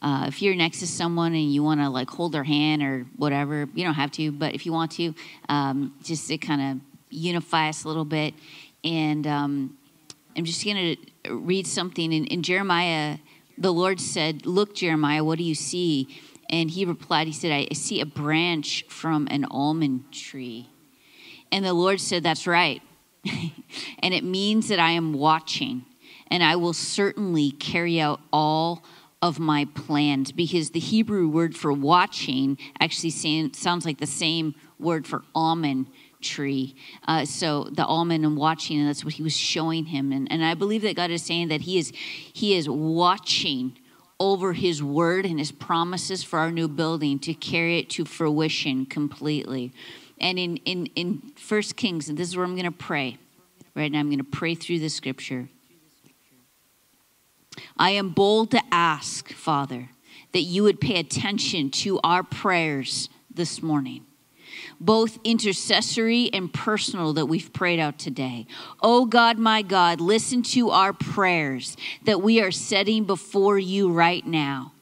uh, 0.03 0.25
if 0.27 0.43
you're 0.43 0.57
next 0.57 0.81
to 0.81 0.87
someone 0.87 1.33
and 1.33 1.55
you 1.55 1.63
want 1.63 1.81
to 1.81 1.89
like 1.89 2.11
hold 2.11 2.33
their 2.33 2.43
hand 2.43 2.83
or 2.83 3.07
whatever, 3.17 3.69
you 3.73 3.85
don't 3.85 3.95
have 3.95 4.11
to, 4.11 4.33
but 4.33 4.53
if 4.53 4.67
you 4.67 4.73
want 4.73 4.91
to, 4.91 5.15
um, 5.49 5.95
just 6.03 6.27
to 6.27 6.37
kind 6.39 6.61
of 6.61 6.81
unify 7.09 7.69
us 7.69 7.85
a 7.85 7.89
little 7.89 8.05
bit. 8.05 8.35
And 8.83 9.25
um, 9.29 9.79
I'm 10.37 10.45
just 10.45 10.65
going 10.65 10.97
to 11.25 11.35
read 11.35 11.69
something 11.69 12.13
in, 12.13 12.25
in 12.27 12.43
Jeremiah. 12.43 13.19
The 13.59 13.73
Lord 13.73 14.01
said, 14.01 14.47
Look, 14.47 14.75
Jeremiah, 14.75 15.25
what 15.25 15.39
do 15.39 15.45
you 15.45 15.55
see? 15.55 16.09
And 16.51 16.71
he 16.71 16.85
replied, 16.85 17.27
He 17.27 17.33
said, 17.33 17.53
I 17.53 17.75
see 17.75 18.01
a 18.01 18.07
branch 18.07 18.85
from 18.89 19.29
an 19.31 19.45
almond 19.51 20.13
tree. 20.13 20.69
And 21.51 21.65
the 21.65 21.75
Lord 21.75 22.01
said, 22.01 22.23
That's 22.23 22.47
right. 22.47 22.83
and 24.01 24.15
it 24.15 24.25
means 24.25 24.69
that 24.69 24.79
I 24.79 24.91
am 24.93 25.13
watching, 25.13 25.85
and 26.29 26.43
I 26.43 26.57
will 26.57 26.73
certainly 26.73 27.53
carry 27.53 28.01
out 28.01 28.21
all 28.33 28.83
of 29.21 29.39
my 29.39 29.65
plans 29.67 30.33
because 30.33 30.71
the 30.71 30.81
Hebrew 30.81 31.29
word 31.29 31.57
for 31.57 31.73
watching 31.73 32.59
actually 32.81 33.11
sounds 33.11 33.87
like 33.87 33.99
the 33.99 34.07
same 34.07 34.57
word 34.81 35.07
for 35.07 35.23
almond 35.33 35.87
tree. 36.23 36.75
Uh, 37.07 37.25
so 37.25 37.65
the 37.65 37.85
almond 37.85 38.25
and 38.25 38.37
watching, 38.37 38.79
and 38.79 38.89
that's 38.89 39.05
what 39.05 39.15
he 39.15 39.23
was 39.23 39.37
showing 39.37 39.87
him. 39.87 40.13
And, 40.13 40.31
and 40.31 40.45
I 40.45 40.55
believe 40.55 40.83
that 40.83 40.97
God 40.97 41.11
is 41.11 41.23
saying 41.23 41.49
that 41.49 41.63
he 41.63 41.79
is 41.79 41.93
he 41.95 42.55
is 42.55 42.69
watching 42.69 43.77
over 44.19 44.53
his 44.53 44.83
word 44.83 45.27
and 45.27 45.39
his 45.39 45.51
promises 45.51 46.23
for 46.23 46.39
our 46.39 46.51
new 46.51 46.69
building 46.69 47.19
to 47.19 47.35
carry 47.35 47.81
it 47.81 47.91
to 47.91 48.05
fruition 48.05 48.87
completely. 48.87 49.73
And 50.21 50.39
in 50.39 50.57
in 50.59 50.87
in 50.95 51.33
First 51.37 51.77
Kings, 51.77 52.09
and 52.09 52.17
this 52.17 52.29
is 52.29 52.37
where 52.37 52.45
I'm 52.45 52.55
going 52.55 52.65
to 52.65 52.71
pray. 52.71 53.19
Right 53.75 53.91
now, 53.91 54.01
I'm 54.01 54.09
going 54.09 54.19
to 54.19 54.25
pray 54.25 54.55
through 54.55 54.81
the 54.81 54.91
scripture. 54.91 55.49
I 57.79 57.91
am 57.91 58.11
bold 58.11 58.51
to 58.53 58.61
ask, 58.71 59.33
Father, 59.33 59.89
that 60.33 60.43
you 60.43 60.63
would 60.63 60.81
pay 60.81 60.99
attention 60.99 61.71
to 61.71 61.99
our 62.05 62.23
prayers 62.23 63.09
this 63.35 63.63
morning, 63.63 64.05
both 64.85 65.19
intercessory 65.25 66.29
and 66.33 66.53
personal 66.53 67.13
that 67.15 67.27
we've 67.27 67.53
prayed 67.53 67.81
out 67.81 67.99
today. 67.99 68.47
Oh 68.83 69.07
God, 69.07 69.39
my 69.39 69.63
God, 69.63 70.01
listen 70.01 70.43
to 70.43 70.71
our 70.71 70.93
prayers 70.93 71.77
that 72.05 72.21
we 72.21 72.41
are 72.41 72.51
setting 72.51 73.05
before 73.05 73.59
you 73.59 73.93
right 73.93 74.27
now. 74.27 74.73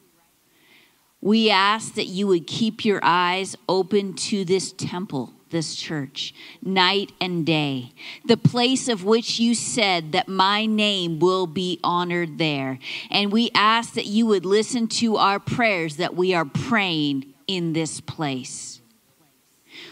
We 1.21 1.51
ask 1.51 1.93
that 1.95 2.07
you 2.07 2.25
would 2.27 2.47
keep 2.47 2.83
your 2.83 2.99
eyes 3.03 3.55
open 3.69 4.15
to 4.15 4.43
this 4.43 4.73
temple 4.73 5.33
this 5.51 5.75
church 5.75 6.33
night 6.63 7.11
and 7.21 7.45
day, 7.45 7.91
the 8.25 8.37
place 8.37 8.87
of 8.87 9.03
which 9.03 9.39
you 9.39 9.53
said 9.53 10.13
that 10.13 10.27
my 10.27 10.65
name 10.65 11.19
will 11.19 11.45
be 11.45 11.79
honored 11.83 12.37
there. 12.37 12.79
And 13.11 13.31
we 13.31 13.51
ask 13.53 13.93
that 13.93 14.07
you 14.07 14.25
would 14.25 14.45
listen 14.45 14.87
to 14.87 15.17
our 15.17 15.39
prayers 15.39 15.97
that 15.97 16.15
we 16.15 16.33
are 16.33 16.45
praying 16.45 17.33
in 17.47 17.73
this 17.73 18.01
place. 18.01 18.80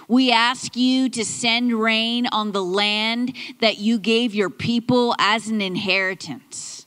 We 0.07 0.31
ask 0.31 0.75
you 0.75 1.09
to 1.09 1.25
send 1.25 1.73
rain 1.73 2.27
on 2.27 2.51
the 2.51 2.63
land 2.63 3.35
that 3.59 3.77
you 3.77 3.99
gave 3.99 4.33
your 4.33 4.49
people 4.49 5.15
as 5.19 5.47
an 5.47 5.61
inheritance. 5.61 6.85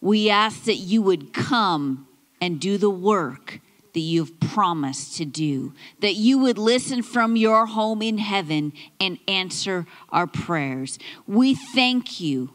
We 0.00 0.30
ask 0.30 0.64
that 0.64 0.76
you 0.76 1.02
would 1.02 1.32
come 1.32 2.06
and 2.40 2.60
do 2.60 2.78
the 2.78 2.90
work 2.90 3.60
that 3.94 4.00
you've 4.00 4.38
promised 4.38 5.16
to 5.16 5.24
do, 5.24 5.72
that 6.00 6.14
you 6.14 6.38
would 6.38 6.58
listen 6.58 7.02
from 7.02 7.34
your 7.34 7.66
home 7.66 8.00
in 8.02 8.18
heaven 8.18 8.72
and 9.00 9.18
answer 9.26 9.86
our 10.10 10.26
prayers. 10.26 10.98
We 11.26 11.54
thank 11.54 12.20
you 12.20 12.50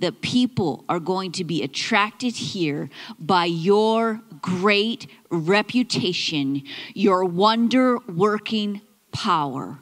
that 0.00 0.22
people 0.22 0.84
are 0.88 0.98
going 0.98 1.30
to 1.30 1.44
be 1.44 1.62
attracted 1.62 2.34
here 2.34 2.90
by 3.18 3.44
your 3.44 4.22
great 4.40 5.06
reputation, 5.30 6.62
your 6.94 7.24
wonder 7.24 7.98
working 8.08 8.80
power. 9.12 9.78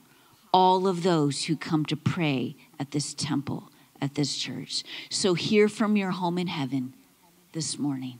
All 0.53 0.87
of 0.87 1.03
those 1.03 1.45
who 1.45 1.57
come 1.57 1.85
to 1.87 1.97
pray 1.97 2.57
at 2.79 2.93
this 2.93 3.13
temple, 3.15 3.71
at 4.01 4.15
this 4.15 4.37
church. 4.39 4.83
So, 5.11 5.35
hear 5.35 5.69
from 5.69 5.97
your 5.97 6.11
home 6.11 6.39
in 6.39 6.47
heaven 6.47 6.95
this 7.53 7.79
morning. 7.79 8.19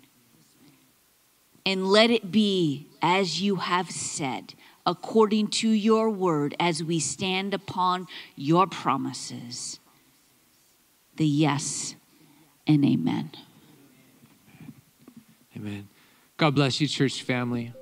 And 1.65 1.87
let 1.87 2.11
it 2.11 2.31
be 2.31 2.87
as 3.03 3.41
you 3.41 3.57
have 3.57 3.91
said, 3.91 4.55
according 4.87 5.49
to 5.49 5.69
your 5.69 6.11
word, 6.11 6.55
as 6.59 6.83
we 6.83 6.99
stand 6.99 7.55
upon 7.55 8.07
your 8.37 8.67
promises. 8.67 9.79
The 11.17 11.27
yes 11.27 11.95
and 12.67 12.85
amen. 12.85 13.31
Amen. 15.57 15.89
God 16.39 16.55
bless 16.55 16.81
you, 16.81 16.87
church 16.87 17.23
family. 17.23 17.73